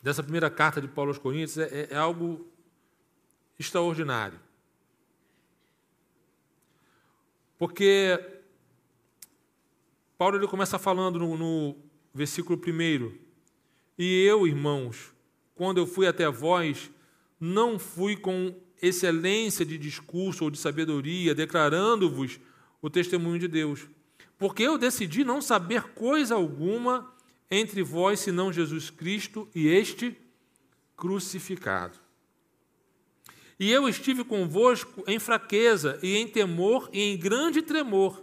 dessa 0.00 0.22
primeira 0.22 0.48
carta 0.48 0.80
de 0.80 0.86
Paulo 0.86 1.10
aos 1.10 1.18
Coríntios 1.18 1.58
é, 1.58 1.88
é 1.90 1.96
algo 1.96 2.46
extraordinário. 3.58 4.38
Porque 7.64 8.20
Paulo 10.18 10.36
ele 10.36 10.46
começa 10.46 10.78
falando 10.78 11.18
no, 11.18 11.34
no 11.38 11.76
versículo 12.12 12.60
1 12.60 13.10
e 13.98 14.22
eu, 14.24 14.46
irmãos, 14.46 15.14
quando 15.54 15.78
eu 15.78 15.86
fui 15.86 16.06
até 16.06 16.30
vós, 16.30 16.90
não 17.40 17.78
fui 17.78 18.18
com 18.18 18.54
excelência 18.82 19.64
de 19.64 19.78
discurso 19.78 20.44
ou 20.44 20.50
de 20.50 20.58
sabedoria, 20.58 21.34
declarando-vos 21.34 22.38
o 22.82 22.90
testemunho 22.90 23.38
de 23.38 23.48
Deus. 23.48 23.88
Porque 24.36 24.62
eu 24.62 24.76
decidi 24.76 25.24
não 25.24 25.40
saber 25.40 25.84
coisa 25.94 26.34
alguma 26.34 27.14
entre 27.50 27.82
vós 27.82 28.20
senão 28.20 28.52
Jesus 28.52 28.90
Cristo 28.90 29.48
e 29.54 29.68
este 29.68 30.14
crucificado. 30.94 32.03
E 33.58 33.70
eu 33.70 33.88
estive 33.88 34.24
convosco 34.24 35.04
em 35.06 35.18
fraqueza 35.18 35.98
e 36.02 36.16
em 36.16 36.26
temor 36.26 36.88
e 36.92 37.00
em 37.00 37.16
grande 37.16 37.62
tremor. 37.62 38.22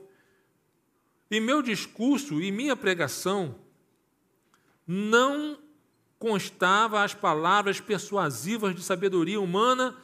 E 1.30 1.40
meu 1.40 1.62
discurso 1.62 2.42
e 2.42 2.52
minha 2.52 2.76
pregação 2.76 3.56
não 4.86 5.58
constava 6.20 7.04
as 7.04 7.14
palavras 7.14 7.80
persuasivas 7.80 8.76
de 8.76 8.84
sabedoria 8.84 9.40
humana, 9.40 9.96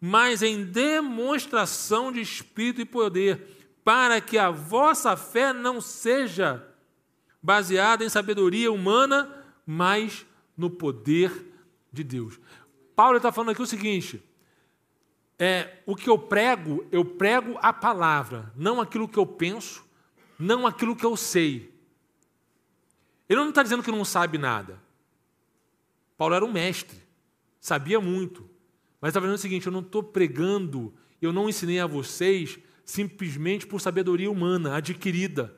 mas 0.00 0.42
em 0.42 0.64
demonstração 0.64 2.12
de 2.12 2.20
espírito 2.20 2.80
e 2.80 2.84
poder, 2.84 3.68
para 3.84 4.20
que 4.20 4.38
a 4.38 4.50
vossa 4.50 5.16
fé 5.16 5.52
não 5.52 5.80
seja 5.80 6.64
baseada 7.42 8.04
em 8.04 8.08
sabedoria 8.08 8.70
humana, 8.70 9.44
mas 9.66 10.24
no 10.56 10.70
poder 10.70 11.52
de 11.92 12.04
Deus. 12.04 12.38
Paulo 12.94 13.16
está 13.16 13.32
falando 13.32 13.50
aqui 13.50 13.62
o 13.62 13.66
seguinte: 13.66 14.22
é, 15.38 15.78
o 15.86 15.94
que 15.94 16.10
eu 16.10 16.18
prego, 16.18 16.84
eu 16.90 17.04
prego 17.04 17.58
a 17.62 17.72
palavra, 17.72 18.52
não 18.56 18.80
aquilo 18.80 19.08
que 19.08 19.18
eu 19.18 19.26
penso, 19.26 19.84
não 20.38 20.66
aquilo 20.66 20.96
que 20.96 21.06
eu 21.06 21.16
sei. 21.16 21.72
Ele 23.28 23.40
não 23.40 23.50
está 23.50 23.62
dizendo 23.62 23.82
que 23.82 23.90
não 23.90 24.04
sabe 24.04 24.38
nada. 24.38 24.80
Paulo 26.16 26.34
era 26.34 26.44
um 26.44 26.52
mestre, 26.52 26.98
sabia 27.60 28.00
muito, 28.00 28.48
mas 29.00 29.10
estava 29.10 29.26
dizendo 29.26 29.38
o 29.38 29.42
seguinte: 29.42 29.66
eu 29.66 29.72
não 29.72 29.80
estou 29.80 30.02
pregando, 30.02 30.92
eu 31.22 31.32
não 31.32 31.48
ensinei 31.48 31.78
a 31.78 31.86
vocês 31.86 32.58
simplesmente 32.84 33.66
por 33.66 33.80
sabedoria 33.80 34.30
humana 34.30 34.76
adquirida. 34.76 35.54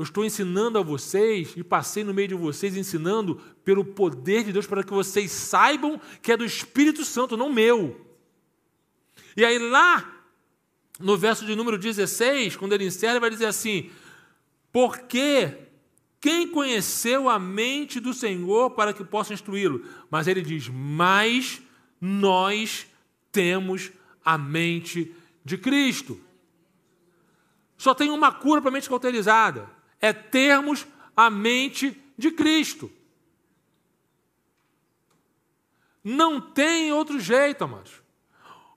Eu 0.00 0.04
estou 0.04 0.24
ensinando 0.24 0.78
a 0.78 0.82
vocês 0.82 1.52
e 1.58 1.62
passei 1.62 2.02
no 2.02 2.14
meio 2.14 2.28
de 2.28 2.34
vocês 2.34 2.74
ensinando 2.74 3.38
pelo 3.62 3.84
poder 3.84 4.44
de 4.44 4.50
Deus 4.50 4.66
para 4.66 4.82
que 4.82 4.94
vocês 4.94 5.30
saibam 5.30 6.00
que 6.22 6.32
é 6.32 6.38
do 6.38 6.44
Espírito 6.46 7.04
Santo, 7.04 7.36
não 7.36 7.52
meu. 7.52 8.00
E 9.36 9.44
aí 9.44 9.58
lá 9.58 10.10
no 10.98 11.18
verso 11.18 11.44
de 11.44 11.54
número 11.54 11.76
16, 11.76 12.56
quando 12.56 12.72
ele 12.72 12.86
encerra, 12.86 13.12
ele 13.12 13.20
vai 13.20 13.28
dizer 13.28 13.44
assim: 13.44 13.90
Porque 14.72 15.54
quem 16.18 16.48
conheceu 16.48 17.28
a 17.28 17.38
mente 17.38 18.00
do 18.00 18.14
Senhor 18.14 18.70
para 18.70 18.94
que 18.94 19.04
possa 19.04 19.34
instruí-lo? 19.34 19.84
Mas 20.10 20.26
ele 20.26 20.40
diz: 20.40 20.66
Mas 20.66 21.60
nós 22.00 22.86
temos 23.30 23.92
a 24.24 24.38
mente 24.38 25.14
de 25.44 25.58
Cristo. 25.58 26.18
Só 27.76 27.94
tem 27.94 28.08
uma 28.08 28.32
cura 28.32 28.62
para 28.62 28.70
a 28.70 28.72
mente 28.72 28.88
cauterizada 28.88 29.78
é 30.00 30.12
termos 30.12 30.86
a 31.16 31.28
mente 31.28 32.00
de 32.16 32.30
Cristo. 32.30 32.90
Não 36.02 36.40
tem 36.40 36.92
outro 36.92 37.20
jeito, 37.20 37.64
amados. 37.64 38.00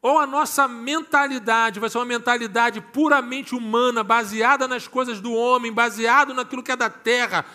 Ou 0.01 0.19
a 0.19 0.27
nossa 0.27 0.67
mentalidade 0.67 1.79
vai 1.79 1.89
ser 1.89 1.97
uma 1.97 2.05
mentalidade 2.05 2.81
puramente 2.81 3.55
humana, 3.55 4.03
baseada 4.03 4.67
nas 4.67 4.85
coisas 4.85 5.21
do 5.21 5.31
homem, 5.31 5.71
baseado 5.71 6.33
naquilo 6.33 6.61
que 6.61 6.73
é 6.73 6.75
da 6.75 6.89
terra, 6.89 7.45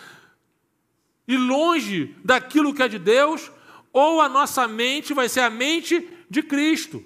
e 1.27 1.37
longe 1.37 2.15
daquilo 2.25 2.73
que 2.73 2.81
é 2.81 2.87
de 2.87 2.97
Deus, 2.97 3.51
ou 3.93 4.19
a 4.19 4.27
nossa 4.27 4.67
mente 4.67 5.13
vai 5.13 5.29
ser 5.29 5.41
a 5.41 5.49
mente 5.51 6.09
de 6.27 6.41
Cristo. 6.41 7.05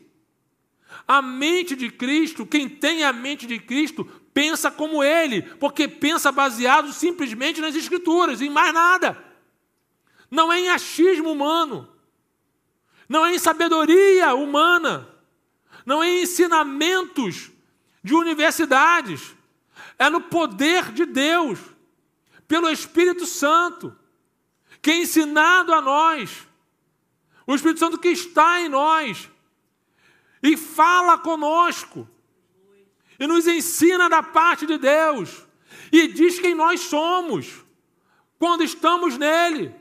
A 1.05 1.21
mente 1.21 1.75
de 1.75 1.89
Cristo, 1.89 2.45
quem 2.45 2.69
tem 2.69 3.03
a 3.03 3.11
mente 3.11 3.45
de 3.45 3.59
Cristo, 3.59 4.09
pensa 4.33 4.71
como 4.71 5.03
ele, 5.03 5.41
porque 5.41 5.87
pensa 5.87 6.31
baseado 6.31 6.91
simplesmente 6.91 7.61
nas 7.61 7.75
Escrituras, 7.75 8.41
em 8.41 8.49
mais 8.49 8.73
nada. 8.73 9.17
Não 10.29 10.51
é 10.51 10.59
em 10.59 10.69
achismo 10.69 11.31
humano, 11.31 11.87
não 13.07 13.25
é 13.25 13.35
em 13.35 13.39
sabedoria 13.39 14.33
humana, 14.33 15.07
não 15.85 16.01
é 16.03 16.09
em 16.09 16.23
ensinamentos 16.23 17.51
de 18.03 18.15
universidades, 18.15 19.35
é 19.99 20.09
no 20.09 20.21
poder 20.21 20.91
de 20.91 21.05
Deus, 21.05 21.59
pelo 22.47 22.69
Espírito 22.69 23.25
Santo, 23.25 23.95
que 24.81 24.91
é 24.91 24.97
ensinado 24.97 25.73
a 25.73 25.81
nós, 25.81 26.47
o 27.45 27.53
Espírito 27.53 27.79
Santo 27.79 27.97
que 27.97 28.09
está 28.09 28.59
em 28.61 28.69
nós 28.69 29.29
e 30.41 30.57
fala 30.57 31.17
conosco 31.17 32.07
e 33.19 33.27
nos 33.27 33.47
ensina 33.47 34.09
da 34.09 34.23
parte 34.23 34.65
de 34.65 34.77
Deus 34.77 35.45
e 35.91 36.07
diz 36.07 36.39
quem 36.39 36.55
nós 36.55 36.81
somos 36.81 37.63
quando 38.39 38.63
estamos 38.63 39.17
nele. 39.17 39.73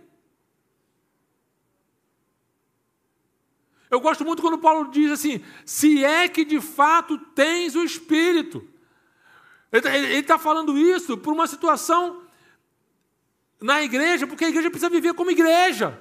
Eu 3.91 4.01
gosto 4.01 4.25
muito 4.25 4.41
quando 4.41 4.59
Paulo 4.59 4.91
diz 4.91 5.11
assim: 5.11 5.45
se 5.65 6.05
é 6.05 6.29
que 6.29 6.45
de 6.45 6.61
fato 6.61 7.19
tens 7.35 7.75
o 7.75 7.85
Espírito. 7.85 8.67
Ele 9.71 10.19
está 10.19 10.39
falando 10.39 10.77
isso 10.77 11.17
por 11.17 11.33
uma 11.33 11.47
situação 11.47 12.23
na 13.59 13.83
igreja, 13.83 14.27
porque 14.27 14.45
a 14.45 14.49
igreja 14.49 14.71
precisa 14.71 14.91
viver 14.91 15.15
como 15.15 15.31
igreja. 15.31 15.99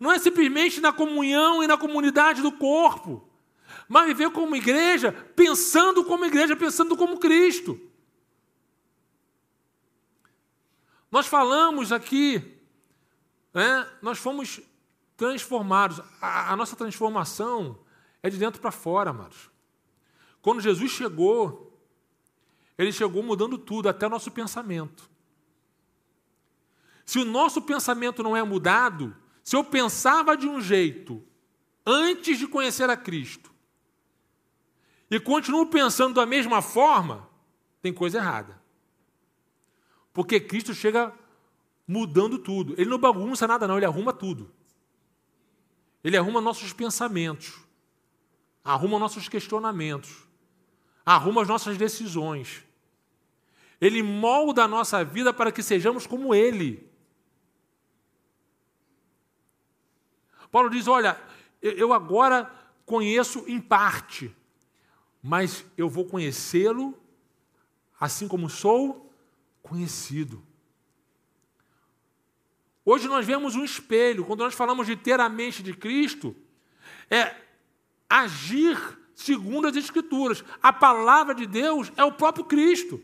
Não 0.00 0.10
é 0.10 0.18
simplesmente 0.18 0.80
na 0.80 0.92
comunhão 0.92 1.62
e 1.62 1.66
na 1.66 1.76
comunidade 1.76 2.40
do 2.40 2.52
corpo 2.52 3.27
mas 3.88 4.06
viver 4.06 4.30
como 4.30 4.54
igreja, 4.54 5.10
pensando 5.34 6.04
como 6.04 6.26
igreja, 6.26 6.54
pensando 6.54 6.96
como 6.96 7.18
Cristo. 7.18 7.80
Nós 11.10 11.26
falamos 11.26 11.90
aqui, 11.90 12.60
né, 13.54 13.90
nós 14.02 14.18
fomos 14.18 14.60
transformados. 15.16 16.00
A, 16.20 16.52
a 16.52 16.56
nossa 16.56 16.76
transformação 16.76 17.78
é 18.22 18.28
de 18.28 18.36
dentro 18.36 18.60
para 18.60 18.70
fora, 18.70 19.10
amados. 19.10 19.50
Quando 20.42 20.60
Jesus 20.60 20.90
chegou, 20.90 21.80
ele 22.76 22.92
chegou 22.92 23.22
mudando 23.22 23.56
tudo, 23.56 23.88
até 23.88 24.06
o 24.06 24.10
nosso 24.10 24.30
pensamento. 24.30 25.10
Se 27.06 27.18
o 27.18 27.24
nosso 27.24 27.62
pensamento 27.62 28.22
não 28.22 28.36
é 28.36 28.42
mudado, 28.42 29.16
se 29.42 29.56
eu 29.56 29.64
pensava 29.64 30.36
de 30.36 30.46
um 30.46 30.60
jeito 30.60 31.24
antes 31.86 32.38
de 32.38 32.46
conhecer 32.46 32.90
a 32.90 32.96
Cristo, 32.98 33.50
e 35.10 35.18
continuo 35.18 35.66
pensando 35.66 36.14
da 36.14 36.26
mesma 36.26 36.60
forma, 36.60 37.28
tem 37.80 37.92
coisa 37.92 38.18
errada. 38.18 38.60
Porque 40.12 40.40
Cristo 40.40 40.74
chega 40.74 41.14
mudando 41.86 42.38
tudo. 42.38 42.74
Ele 42.76 42.90
não 42.90 42.98
bagunça 42.98 43.46
nada, 43.46 43.66
não, 43.66 43.76
ele 43.76 43.86
arruma 43.86 44.12
tudo. 44.12 44.52
Ele 46.04 46.16
arruma 46.16 46.40
nossos 46.40 46.72
pensamentos, 46.72 47.58
arruma 48.62 48.98
nossos 48.98 49.28
questionamentos, 49.28 50.26
arruma 51.04 51.42
as 51.42 51.48
nossas 51.48 51.76
decisões. 51.76 52.64
Ele 53.80 54.02
molda 54.02 54.64
a 54.64 54.68
nossa 54.68 55.04
vida 55.04 55.32
para 55.32 55.52
que 55.52 55.62
sejamos 55.62 56.06
como 56.06 56.34
Ele. 56.34 56.88
Paulo 60.50 60.68
diz: 60.68 60.86
Olha, 60.86 61.20
eu 61.60 61.92
agora 61.92 62.50
conheço 62.84 63.44
em 63.46 63.60
parte, 63.60 64.34
mas 65.22 65.64
eu 65.76 65.88
vou 65.88 66.04
conhecê-lo 66.04 66.96
assim 67.98 68.28
como 68.28 68.48
sou 68.48 69.12
conhecido. 69.62 70.42
Hoje 72.84 73.06
nós 73.08 73.26
vemos 73.26 73.54
um 73.54 73.64
espelho, 73.64 74.24
quando 74.24 74.40
nós 74.40 74.54
falamos 74.54 74.86
de 74.86 74.96
ter 74.96 75.20
a 75.20 75.28
mente 75.28 75.62
de 75.62 75.74
Cristo, 75.74 76.34
é 77.10 77.34
agir 78.08 78.78
segundo 79.14 79.66
as 79.66 79.76
Escrituras. 79.76 80.42
A 80.62 80.72
palavra 80.72 81.34
de 81.34 81.44
Deus 81.44 81.92
é 81.96 82.04
o 82.04 82.12
próprio 82.12 82.44
Cristo. 82.44 83.02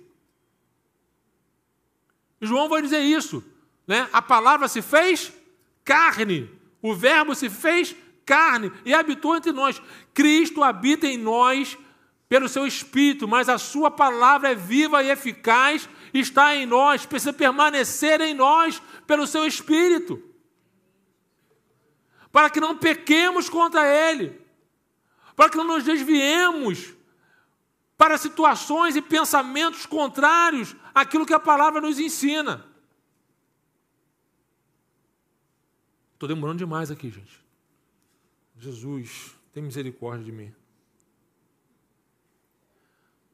João 2.40 2.68
vai 2.68 2.80
dizer 2.80 3.00
isso. 3.00 3.44
Né? 3.86 4.08
A 4.12 4.22
palavra 4.22 4.68
se 4.68 4.80
fez 4.80 5.32
carne, 5.84 6.50
o 6.80 6.94
Verbo 6.94 7.34
se 7.34 7.50
fez 7.50 7.94
carne 8.24 8.72
e 8.84 8.94
habitou 8.94 9.36
entre 9.36 9.52
nós. 9.52 9.82
Cristo 10.14 10.62
habita 10.62 11.06
em 11.06 11.18
nós 11.18 11.76
pelo 12.28 12.48
seu 12.48 12.66
Espírito, 12.66 13.28
mas 13.28 13.48
a 13.48 13.58
Sua 13.58 13.90
palavra 13.90 14.50
é 14.50 14.54
viva 14.54 15.02
e 15.02 15.10
eficaz, 15.10 15.88
está 16.12 16.54
em 16.54 16.66
nós, 16.66 17.06
precisa 17.06 17.32
permanecer 17.32 18.20
em 18.20 18.34
nós 18.34 18.80
pelo 19.06 19.26
seu 19.26 19.46
Espírito, 19.46 20.22
para 22.32 22.50
que 22.50 22.60
não 22.60 22.76
pequemos 22.76 23.48
contra 23.48 23.86
Ele, 23.86 24.40
para 25.36 25.50
que 25.50 25.56
não 25.56 25.64
nos 25.64 25.84
desviemos 25.84 26.94
para 27.96 28.18
situações 28.18 28.96
e 28.96 29.02
pensamentos 29.02 29.86
contrários 29.86 30.74
àquilo 30.94 31.26
que 31.26 31.34
a 31.34 31.40
palavra 31.40 31.80
nos 31.80 31.98
ensina. 31.98 32.64
Estou 36.14 36.28
demorando 36.28 36.58
demais 36.58 36.90
aqui, 36.90 37.10
gente. 37.10 37.42
Jesus, 38.56 39.36
tem 39.52 39.62
misericórdia 39.62 40.24
de 40.24 40.32
mim. 40.32 40.54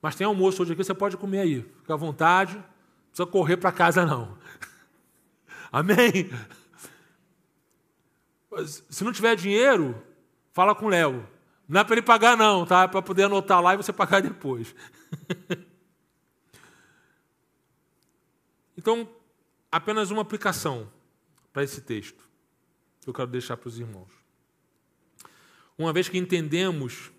Mas 0.03 0.15
tem 0.15 0.27
almoço 0.27 0.63
hoje 0.63 0.73
aqui, 0.73 0.83
você 0.83 0.95
pode 0.95 1.17
comer 1.17 1.41
aí. 1.41 1.63
Fica 1.63 1.95
à 1.95 1.97
vontade. 1.97 2.55
Não 2.55 2.65
precisa 3.09 3.27
correr 3.27 3.57
para 3.57 3.73
casa, 3.73 4.07
não. 4.07 4.39
Amém? 5.71 6.31
Se 8.89 9.05
não 9.05 9.13
tiver 9.13 9.37
dinheiro, 9.37 10.03
fala 10.53 10.75
com 10.75 10.87
o 10.87 10.89
Léo. 10.89 11.29
Não 11.69 11.81
é 11.81 11.85
para 11.85 11.95
ele 11.95 12.03
pagar, 12.03 12.37
não, 12.37 12.67
tá? 12.67 12.83
É 12.83 12.89
para 12.89 13.03
poder 13.03 13.25
anotar 13.25 13.63
lá 13.63 13.75
e 13.75 13.77
você 13.77 13.93
pagar 13.93 14.21
depois. 14.21 14.75
então, 18.77 19.09
apenas 19.71 20.11
uma 20.11 20.23
aplicação 20.23 20.91
para 21.53 21.63
esse 21.63 21.81
texto 21.81 22.29
que 23.01 23.09
eu 23.09 23.15
quero 23.15 23.29
deixar 23.29 23.57
para 23.57 23.69
os 23.69 23.79
irmãos. 23.79 24.11
Uma 25.79 25.93
vez 25.93 26.09
que 26.09 26.19
entendemos 26.19 27.13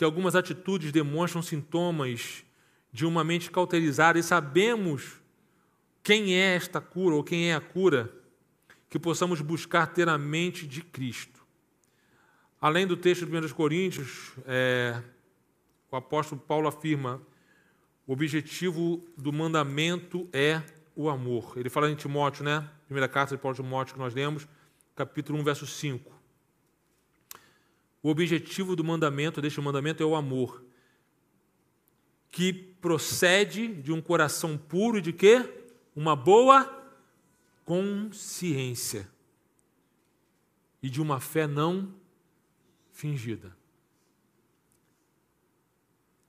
que 0.00 0.04
algumas 0.04 0.34
atitudes 0.34 0.90
demonstram 0.92 1.42
sintomas 1.42 2.42
de 2.90 3.04
uma 3.04 3.22
mente 3.22 3.50
cauterizada 3.50 4.18
e 4.18 4.22
sabemos 4.22 5.20
quem 6.02 6.36
é 6.36 6.54
esta 6.54 6.80
cura 6.80 7.16
ou 7.16 7.22
quem 7.22 7.50
é 7.50 7.54
a 7.54 7.60
cura, 7.60 8.10
que 8.88 8.98
possamos 8.98 9.42
buscar 9.42 9.88
ter 9.88 10.08
a 10.08 10.16
mente 10.16 10.66
de 10.66 10.80
Cristo. 10.80 11.44
Além 12.58 12.86
do 12.86 12.96
texto 12.96 13.26
de 13.26 13.36
1 13.36 13.50
Coríntios, 13.50 14.32
é, 14.46 15.02
o 15.90 15.96
apóstolo 15.96 16.40
Paulo 16.40 16.66
afirma: 16.66 17.20
o 18.06 18.14
objetivo 18.14 19.04
do 19.18 19.30
mandamento 19.30 20.26
é 20.32 20.62
o 20.96 21.10
amor. 21.10 21.52
Ele 21.58 21.68
fala 21.68 21.90
em 21.90 21.94
Timóteo, 21.94 22.42
né? 22.42 22.66
Primeira 22.86 23.06
carta 23.06 23.36
de 23.36 23.42
Paulo 23.42 23.54
Timóteo 23.54 23.92
que 23.92 24.00
nós 24.00 24.14
lemos, 24.14 24.48
capítulo 24.96 25.38
1, 25.40 25.44
verso 25.44 25.66
5. 25.66 26.19
O 28.02 28.08
objetivo 28.08 28.74
do 28.74 28.82
mandamento, 28.82 29.42
deste 29.42 29.60
mandamento, 29.60 30.02
é 30.02 30.06
o 30.06 30.14
amor, 30.14 30.64
que 32.30 32.52
procede 32.52 33.68
de 33.68 33.92
um 33.92 34.00
coração 34.00 34.56
puro 34.56 34.98
e 34.98 35.02
de 35.02 35.12
quê? 35.12 35.66
Uma 35.94 36.16
boa 36.16 36.78
consciência 37.64 39.08
e 40.82 40.88
de 40.88 41.00
uma 41.00 41.20
fé 41.20 41.46
não 41.46 41.94
fingida. 42.90 43.54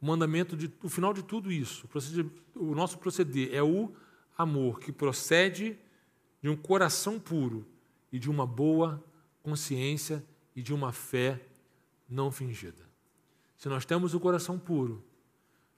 O 0.02 0.06
mandamento, 0.06 0.58
de, 0.58 0.72
o 0.82 0.90
final 0.90 1.14
de 1.14 1.24
tudo 1.24 1.52
isso, 1.52 1.88
o 2.56 2.74
nosso 2.74 2.98
proceder 2.98 3.54
é 3.54 3.62
o 3.62 3.94
amor 4.38 4.80
que 4.80 4.92
procede 4.92 5.78
de 6.42 6.50
um 6.50 6.56
coração 6.56 7.20
puro 7.20 7.68
e 8.12 8.18
de 8.18 8.30
uma 8.30 8.46
boa 8.46 9.02
consciência 9.44 10.26
e 10.56 10.62
de 10.62 10.74
uma 10.74 10.92
fé 10.92 11.40
não 12.12 12.32
fingida. 12.32 12.90
Se 13.58 13.70
nós 13.70 13.86
temos 13.86 14.14
o 14.14 14.20
coração 14.20 14.60
puro, 14.60 15.04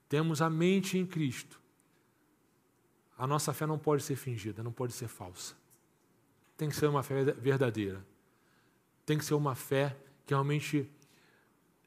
temos 0.10 0.42
a 0.42 0.50
mente 0.50 0.98
em 0.98 1.06
Cristo, 1.06 1.62
a 3.18 3.28
nossa 3.28 3.54
fé 3.54 3.66
não 3.66 3.78
pode 3.78 4.04
ser 4.04 4.16
fingida, 4.16 4.64
não 4.64 4.72
pode 4.72 4.94
ser 4.94 5.08
falsa. 5.08 5.56
Tem 6.58 6.70
que 6.70 6.76
ser 6.76 6.88
uma 6.88 7.04
fé 7.04 7.24
verdadeira. 7.24 8.06
Tem 9.06 9.18
que 9.18 9.26
ser 9.26 9.34
uma 9.34 9.56
fé 9.56 9.96
que 10.26 10.34
realmente 10.34 10.90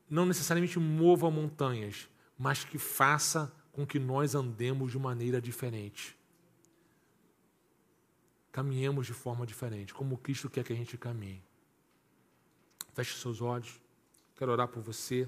não 0.08 0.24
necessariamente 0.24 0.78
mova 0.78 1.30
montanhas, 1.30 2.08
mas 2.38 2.64
que 2.64 2.78
faça 2.78 3.52
com 3.72 3.86
que 3.86 3.98
nós 3.98 4.34
andemos 4.34 4.92
de 4.92 4.98
maneira 4.98 5.40
diferente. 5.40 6.16
Caminhemos 8.52 9.06
de 9.06 9.12
forma 9.12 9.46
diferente, 9.46 9.92
como 9.92 10.16
Cristo 10.16 10.48
quer 10.48 10.64
que 10.64 10.72
a 10.72 10.76
gente 10.76 10.96
caminhe. 10.96 11.42
Feche 12.94 13.18
seus 13.18 13.42
olhos. 13.42 13.80
Quero 14.36 14.52
orar 14.52 14.68
por 14.68 14.82
você. 14.82 15.26